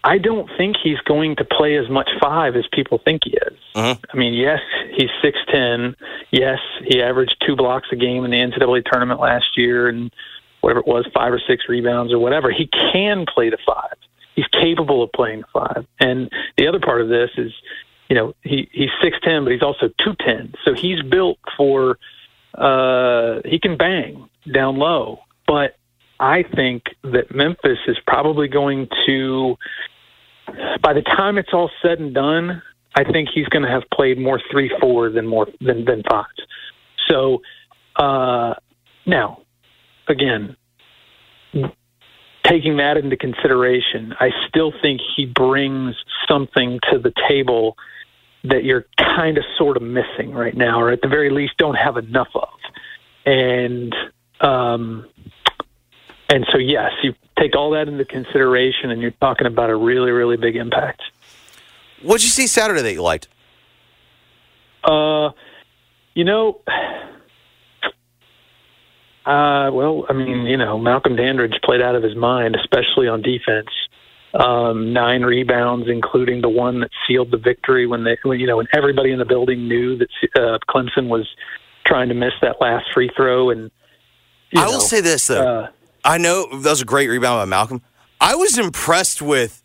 I 0.05 0.19
don't 0.19 0.51
think 0.59 0.77
he's 0.83 0.99
going 1.05 1.37
to 1.37 1.45
play 1.45 1.77
as 1.77 1.89
much 1.89 2.11
five 2.21 2.57
as 2.57 2.65
people 2.73 2.99
think 3.05 3.23
he 3.25 3.31
is. 3.31 3.59
Mhm. 3.77 3.99
I 4.13 4.17
mean, 4.17 4.35
yes, 4.35 4.61
he's 4.97 5.11
six 5.23 5.39
ten. 5.51 5.95
Yes, 6.33 6.59
he 6.87 7.01
averaged 7.01 7.37
two 7.47 7.57
blocks 7.57 7.89
a 7.93 7.97
game 7.97 8.25
in 8.25 8.31
the 8.33 8.37
NCAA 8.39 8.83
tournament 8.91 9.21
last 9.21 9.57
year, 9.57 9.89
and 9.89 10.11
whatever 10.63 10.81
it 10.81 10.87
was, 10.87 11.07
five 11.15 11.33
or 11.33 11.41
six 11.47 11.65
rebounds 11.69 12.13
or 12.13 12.19
whatever. 12.19 12.51
He 12.51 12.67
can 12.67 13.27
play 13.27 13.51
the 13.51 13.59
five. 13.67 13.97
He's 14.35 14.47
capable 14.47 15.03
of 15.03 15.13
playing 15.13 15.41
the 15.41 15.47
five. 15.53 15.87
And 16.01 16.31
the 16.57 16.67
other 16.67 16.81
part 16.81 17.03
of 17.03 17.09
this 17.09 17.31
is, 17.37 17.53
you 18.09 18.17
know, 18.17 18.35
he 18.43 18.69
he's 18.73 18.91
six 19.03 19.19
ten, 19.23 19.45
but 19.45 19.53
he's 19.53 19.63
also 19.63 19.91
two 20.03 20.15
ten. 20.19 20.55
So 20.65 20.73
he's 20.75 21.03
built 21.03 21.39
for. 21.57 21.99
Uh, 22.55 23.41
he 23.45 23.59
can 23.59 23.77
bang 23.79 24.29
down 24.53 24.77
low, 24.77 25.21
but 25.47 25.77
I 26.21 26.43
think 26.43 26.85
that 27.03 27.35
Memphis 27.35 27.79
is 27.87 27.97
probably 28.07 28.49
going 28.49 28.89
to. 29.07 29.57
By 30.83 30.93
the 30.93 31.03
time 31.03 31.39
it's 31.39 31.53
all 31.53 31.71
said 31.81 31.99
and 31.99 32.15
done, 32.15 32.63
I 32.95 33.05
think 33.05 33.31
he's 33.35 33.47
going 33.47 33.63
to 33.63 33.71
have 33.71 33.85
played 33.93 34.19
more 34.19 34.41
three 34.51 34.71
four 34.81 35.09
than 35.09 35.27
more 35.27 35.47
than 35.61 35.85
than 35.85 36.03
five. 36.11 36.27
So 37.09 37.41
uh, 37.97 38.55
now, 39.07 39.42
again, 40.09 40.57
taking 42.45 42.77
that 42.79 42.97
into 42.97 43.17
consideration, 43.17 44.15
I 44.19 44.31
still 44.49 44.73
think 44.83 45.01
he 45.17 45.27
brings 45.27 45.95
something 46.29 46.81
to 46.91 46.99
the 46.99 47.13
table 47.29 47.77
that 48.45 48.65
you're 48.65 48.87
kind 48.99 49.39
of 49.39 49.45
sort 49.57 49.77
of 49.77 49.83
missing 49.83 50.33
right 50.33 50.57
now, 50.57 50.81
or 50.81 50.91
at 50.91 51.01
the 51.01 51.09
very 51.09 51.31
least 51.31 51.57
don't 51.59 51.77
have 51.77 51.97
enough 51.97 52.29
of. 52.35 52.49
And 53.25 53.95
um, 54.41 55.07
and 56.29 56.47
so 56.51 56.59
yes, 56.59 56.91
you 57.03 57.15
take 57.39 57.55
all 57.55 57.71
that 57.71 57.87
into 57.87 58.05
consideration, 58.05 58.91
and 58.91 59.01
you're 59.01 59.13
talking 59.13 59.47
about 59.47 59.71
a 59.71 59.77
really 59.77 60.11
really 60.11 60.37
big 60.37 60.57
impact. 60.57 61.03
What 62.03 62.17
did 62.17 62.25
you 62.25 62.31
see 62.31 62.49
Saturday 62.49 62.83
that 62.83 62.93
you 62.93 63.03
liked? 63.03 63.29
Uh, 64.83 65.31
you 66.15 66.25
know, 66.25 66.61
uh, 69.27 69.71
well, 69.73 70.05
I 70.09 70.13
mean, 70.13 70.47
you 70.47 70.57
know, 70.57 70.79
Malcolm 70.79 71.17
Dandridge 71.17 71.55
played 71.65 71.81
out 71.81 71.95
of 71.95 72.03
his 72.03 72.17
mind, 72.17 72.57
especially 72.57 73.09
on 73.09 73.23
defense. 73.23 73.69
Um, 74.35 74.93
nine 74.93 75.23
rebounds, 75.23 75.89
including 75.89 76.41
the 76.41 76.49
one 76.49 76.81
that 76.81 76.91
sealed 77.07 77.31
the 77.31 77.37
victory 77.37 77.87
when 77.87 78.05
they, 78.05 78.17
when, 78.23 78.41
you 78.41 78.47
know, 78.47 78.57
when 78.57 78.67
everybody 78.73 79.13
in 79.13 79.19
the 79.19 79.27
building 79.27 79.69
knew 79.69 79.97
that 79.99 80.09
uh, 80.35 80.59
Clemson 80.69 81.09
was 81.09 81.29
trying 81.87 82.09
to 82.09 82.15
miss 82.15 82.33
that 82.41 82.57
last 82.61 82.87
free 82.95 83.11
throw. 83.15 83.51
And 83.51 83.71
I 84.57 84.67
will 84.67 84.75
know, 84.75 84.79
say 84.79 85.01
this 85.01 85.27
though. 85.27 85.65
uh, 85.65 85.71
I 86.05 86.19
know 86.19 86.47
that 86.51 86.71
was 86.71 86.81
a 86.81 86.87
great 86.87 87.09
rebound 87.09 87.41
by 87.41 87.45
Malcolm. 87.45 87.83
I 88.21 88.35
was 88.35 88.59
impressed 88.59 89.21
with 89.21 89.63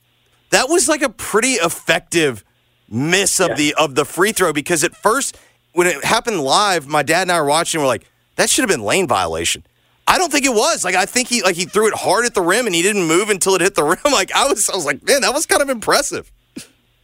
that 0.50 0.70
was 0.70 0.88
like 0.90 1.02
a 1.02 1.10
pretty 1.10 1.54
effective 1.54 2.44
miss 2.90 3.40
of 3.40 3.58
the 3.58 3.74
of 3.76 3.96
the 3.96 4.06
free 4.06 4.32
throw 4.32 4.54
because 4.54 4.84
at 4.84 4.96
first 4.96 5.38
when 5.74 5.88
it 5.88 6.04
happened 6.04 6.42
live, 6.42 6.88
my 6.88 7.04
dad 7.04 7.24
and 7.24 7.32
I 7.32 7.40
were 7.40 7.48
watching. 7.48 7.80
We're 7.80 7.88
like, 7.88 8.06
that 8.38 8.50
should 8.50 8.64
have 8.64 8.70
been 8.70 8.86
lane 8.86 9.08
violation. 9.08 9.64
I 10.08 10.18
don't 10.18 10.32
think 10.32 10.46
it 10.46 10.54
was. 10.54 10.86
Like 10.86 10.96
I 10.96 11.06
think 11.06 11.28
he 11.28 11.44
like 11.44 11.56
he 11.56 11.66
threw 11.66 11.88
it 11.88 11.94
hard 11.94 12.26
at 12.26 12.34
the 12.34 12.42
rim 12.42 12.66
and 12.66 12.74
he 12.74 12.82
didn't 12.82 13.06
move 13.06 13.30
until 13.30 13.56
it 13.56 13.62
hit 13.62 13.76
the 13.76 13.84
rim. 13.84 13.98
Like 14.12 14.32
I 14.34 14.48
was 14.48 14.70
I 14.70 14.76
was 14.76 14.86
like, 14.86 15.04
man, 15.04 15.22
that 15.22 15.34
was 15.34 15.46
kind 15.46 15.62
of 15.62 15.70
impressive. 15.70 16.32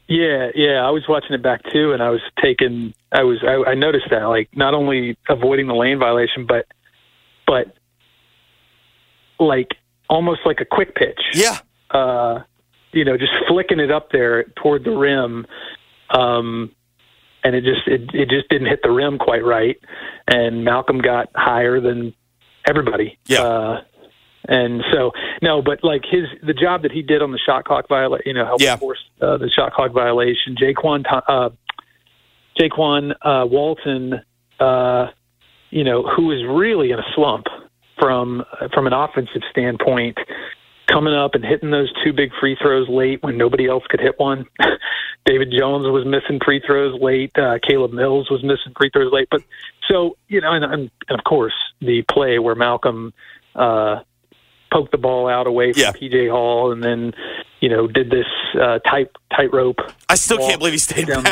Yeah, 0.07 0.49
yeah, 0.53 0.85
I 0.85 0.89
was 0.91 1.03
watching 1.07 1.33
it 1.33 1.41
back 1.41 1.61
too, 1.71 1.93
and 1.93 2.03
I 2.03 2.09
was 2.09 2.21
taking, 2.41 2.93
I 3.11 3.23
was, 3.23 3.37
I, 3.41 3.71
I 3.71 3.73
noticed 3.73 4.07
that, 4.11 4.23
like, 4.25 4.49
not 4.55 4.73
only 4.73 5.17
avoiding 5.29 5.67
the 5.67 5.75
lane 5.75 5.97
violation, 5.97 6.45
but, 6.45 6.67
but, 7.47 7.73
like, 9.39 9.69
almost 10.09 10.41
like 10.45 10.59
a 10.59 10.65
quick 10.65 10.95
pitch. 10.95 11.21
Yeah. 11.33 11.57
Uh, 11.89 12.43
you 12.91 13.05
know, 13.05 13.17
just 13.17 13.31
flicking 13.47 13.79
it 13.79 13.91
up 13.91 14.11
there 14.11 14.43
toward 14.61 14.83
the 14.83 14.91
rim, 14.91 15.47
um, 16.09 16.71
and 17.43 17.55
it 17.55 17.63
just, 17.63 17.87
it, 17.87 18.09
it 18.13 18.29
just 18.29 18.49
didn't 18.49 18.67
hit 18.67 18.81
the 18.83 18.91
rim 18.91 19.17
quite 19.17 19.43
right, 19.43 19.77
and 20.27 20.63
Malcolm 20.63 20.99
got 20.99 21.29
higher 21.35 21.79
than 21.79 22.13
everybody. 22.67 23.17
Yeah. 23.25 23.41
Uh, 23.41 23.81
and 24.45 24.83
so 24.91 25.11
no, 25.41 25.61
but 25.61 25.83
like 25.83 26.03
his 26.09 26.25
the 26.45 26.53
job 26.53 26.81
that 26.81 26.91
he 26.91 27.01
did 27.01 27.21
on 27.21 27.31
the 27.31 27.37
shot 27.37 27.63
clock 27.63 27.87
violation, 27.87 28.23
you 28.25 28.33
know, 28.33 28.45
helped 28.45 28.61
Yeah. 28.63 28.75
force 28.75 28.99
uh, 29.21 29.37
the 29.37 29.49
shot 29.49 29.71
clock 29.73 29.93
violation. 29.93 30.55
Jaykwon 30.55 31.05
uh, 31.27 31.49
Jaykwon 32.59 33.13
uh, 33.21 33.45
Walton, 33.45 34.21
uh, 34.59 35.07
you 35.69 35.83
know, 35.83 36.03
who 36.03 36.31
is 36.31 36.43
really 36.45 36.91
in 36.91 36.99
a 36.99 37.05
slump 37.15 37.45
from 37.97 38.43
from 38.73 38.85
an 38.85 38.93
offensive 38.93 39.43
standpoint, 39.49 40.17
coming 40.87 41.13
up 41.13 41.35
and 41.35 41.43
hitting 41.45 41.71
those 41.71 41.91
two 42.03 42.13
big 42.13 42.31
free 42.39 42.57
throws 42.61 42.87
late 42.89 43.23
when 43.23 43.37
nobody 43.37 43.67
else 43.67 43.83
could 43.89 43.99
hit 43.99 44.19
one. 44.19 44.45
David 45.25 45.53
Jones 45.57 45.85
was 45.87 46.05
missing 46.05 46.39
free 46.43 46.61
throws 46.65 46.99
late. 47.01 47.31
Uh, 47.37 47.57
Caleb 47.67 47.93
Mills 47.93 48.29
was 48.29 48.43
missing 48.43 48.73
free 48.77 48.89
throws 48.91 49.11
late. 49.11 49.27
But 49.31 49.41
so 49.89 50.17
you 50.27 50.41
know, 50.41 50.51
and, 50.51 50.65
and 50.65 50.91
of 51.09 51.23
course 51.23 51.53
the 51.79 52.03
play 52.11 52.39
where 52.39 52.55
Malcolm 52.55 53.13
uh, 53.55 54.01
poked 54.71 54.91
the 54.91 54.97
ball 54.97 55.27
out 55.27 55.47
away 55.47 55.71
from 55.73 55.81
Yeah. 55.81 55.91
PJ 55.91 56.29
Hall, 56.29 56.71
and 56.71 56.83
then 56.83 57.13
you 57.61 57.69
know 57.69 57.87
did 57.87 58.09
this 58.09 58.27
uh, 58.59 58.79
tight 58.79 59.09
tightrope. 59.35 59.79
I 60.09 60.15
still 60.15 60.37
can't 60.39 60.59
believe 60.59 60.73
he 60.73 60.79
stayed 60.79 61.07
down-. 61.07 61.23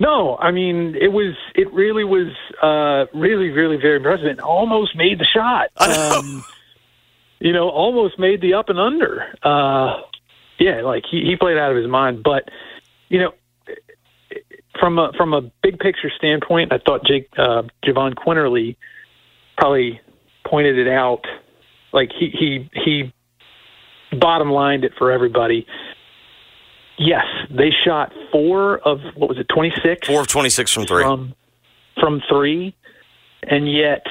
No, 0.00 0.36
I 0.36 0.50
mean 0.52 0.94
it 0.94 1.12
was 1.12 1.34
it 1.54 1.72
really 1.72 2.04
was 2.04 2.28
uh, 2.62 3.06
really 3.16 3.50
really 3.50 3.76
very 3.76 3.96
impressive 3.96 4.26
and 4.26 4.40
almost 4.40 4.96
made 4.96 5.18
the 5.18 5.24
shot. 5.24 5.70
Um, 5.76 6.44
you 7.40 7.52
know, 7.52 7.68
almost 7.68 8.18
made 8.18 8.40
the 8.40 8.54
up 8.54 8.68
and 8.68 8.78
under. 8.78 9.24
Uh, 9.42 10.00
yeah, 10.58 10.82
like 10.82 11.04
he, 11.08 11.22
he 11.22 11.36
played 11.36 11.56
out 11.56 11.70
of 11.70 11.76
his 11.76 11.86
mind. 11.86 12.22
But 12.22 12.48
you 13.08 13.20
know, 13.20 13.32
from 14.78 14.98
a 14.98 15.12
from 15.16 15.32
a 15.32 15.42
big 15.62 15.78
picture 15.78 16.10
standpoint, 16.16 16.72
I 16.72 16.78
thought 16.78 17.04
Jake 17.04 17.28
uh, 17.36 17.62
Jahvon 17.84 18.14
Quinerly 18.14 18.76
probably 19.56 20.00
pointed 20.46 20.78
it 20.78 20.88
out. 20.88 21.24
Like 21.92 22.10
he 22.18 22.30
he 22.30 22.70
he 22.72 23.12
bottom 24.16 24.50
lined 24.50 24.84
it 24.84 24.92
for 24.98 25.10
everybody. 25.10 25.66
Yes, 26.98 27.26
they 27.50 27.70
shot 27.70 28.12
four 28.32 28.78
of 28.78 29.00
what 29.14 29.28
was 29.28 29.38
it, 29.38 29.48
twenty 29.48 29.72
six? 29.82 30.06
Four 30.06 30.22
of 30.22 30.26
twenty 30.26 30.50
six 30.50 30.72
from 30.72 30.86
three. 30.86 31.02
From 31.02 31.34
from 32.00 32.22
three, 32.28 32.74
and 33.44 33.70
yet 33.70 34.04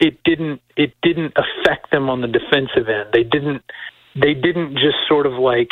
it 0.00 0.22
didn't 0.24 0.60
it 0.76 0.92
didn't 1.02 1.34
affect 1.36 1.90
them 1.90 2.08
on 2.10 2.20
the 2.20 2.28
defensive 2.28 2.88
end. 2.88 3.10
They 3.12 3.22
didn't 3.22 3.62
they 4.14 4.34
didn't 4.34 4.74
just 4.74 4.96
sort 5.08 5.26
of 5.26 5.34
like 5.34 5.70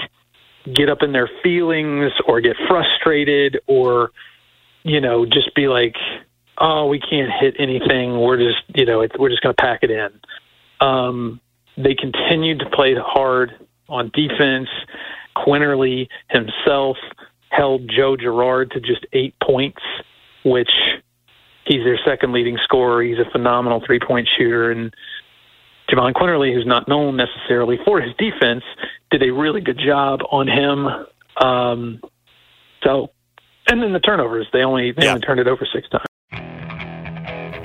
get 0.73 0.89
up 0.89 1.03
in 1.03 1.13
their 1.13 1.31
feelings 1.43 2.13
or 2.27 2.41
get 2.41 2.57
frustrated 2.69 3.61
or 3.67 4.11
you 4.85 5.01
know 5.01 5.27
just 5.27 5.55
be 5.55 5.69
like 5.69 5.97
oh 6.59 6.87
we 6.87 7.01
can't 7.01 7.31
hit 7.41 7.57
anything. 7.59 8.21
We're 8.21 8.39
just 8.39 8.63
you 8.75 8.87
know 8.87 9.07
we're 9.19 9.31
just 9.31 9.43
going 9.43 9.55
to 9.55 9.63
pack 9.63 9.81
it 9.83 9.91
in. 9.91 10.11
Um 10.81 11.41
they 11.77 11.95
continued 11.95 12.61
to 12.61 12.71
play 12.71 12.95
hard 12.95 13.67
on 13.89 14.11
defense. 14.15 14.69
Quinerly 15.37 16.09
himself 16.29 16.99
held 17.53 17.89
joe 17.89 18.17
girard 18.17 18.71
to 18.71 18.81
just 18.81 19.05
eight 19.13 19.35
points 19.43 19.83
which 20.45 20.71
he's 21.67 21.85
their 21.85 21.99
second 22.05 22.33
leading 22.33 22.59
scorer 22.65 23.03
he's 23.03 23.19
a 23.19 23.31
phenomenal 23.31 23.83
three 23.87 24.01
point 24.01 24.29
shooter 24.37 24.71
and 24.71 24.95
Jahvon 25.93 26.13
Quinerly, 26.15 26.55
who's 26.55 26.67
not 26.67 26.89
known 26.89 27.17
necessarily 27.17 27.79
for 27.85 28.01
his 28.01 28.15
defense, 28.17 28.65
did 29.11 29.23
a 29.23 29.31
really 29.31 29.61
good 29.61 29.79
job 29.79 30.21
on 30.31 30.49
him. 30.49 30.87
Um, 31.37 32.01
so, 32.83 33.11
and 33.69 33.83
then 33.83 33.93
the 33.93 34.01
turnovers, 34.01 34.47
they 34.53 34.63
only 34.63 34.93
they 34.93 35.09
only 35.09 35.21
turned 35.21 35.41
it 35.41 35.47
over 35.47 35.67
six 35.71 35.89
times. 35.89 36.07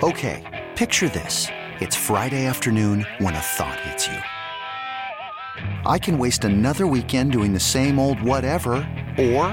Okay, 0.04 0.68
picture 0.76 1.10
this. 1.10 1.48
It's 1.80 1.96
Friday 1.96 2.46
afternoon 2.46 3.06
when 3.20 3.34
a 3.34 3.40
thought 3.40 3.80
hits 3.82 4.08
you. 4.08 4.18
I 5.86 5.98
can 6.00 6.18
waste 6.18 6.44
another 6.44 6.86
weekend 6.86 7.32
doing 7.32 7.54
the 7.54 7.60
same 7.60 7.98
old 7.98 8.22
whatever, 8.22 8.76
or 9.18 9.46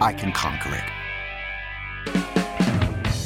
I 0.00 0.14
can 0.16 0.32
conquer 0.32 0.74
it. 0.74 2.37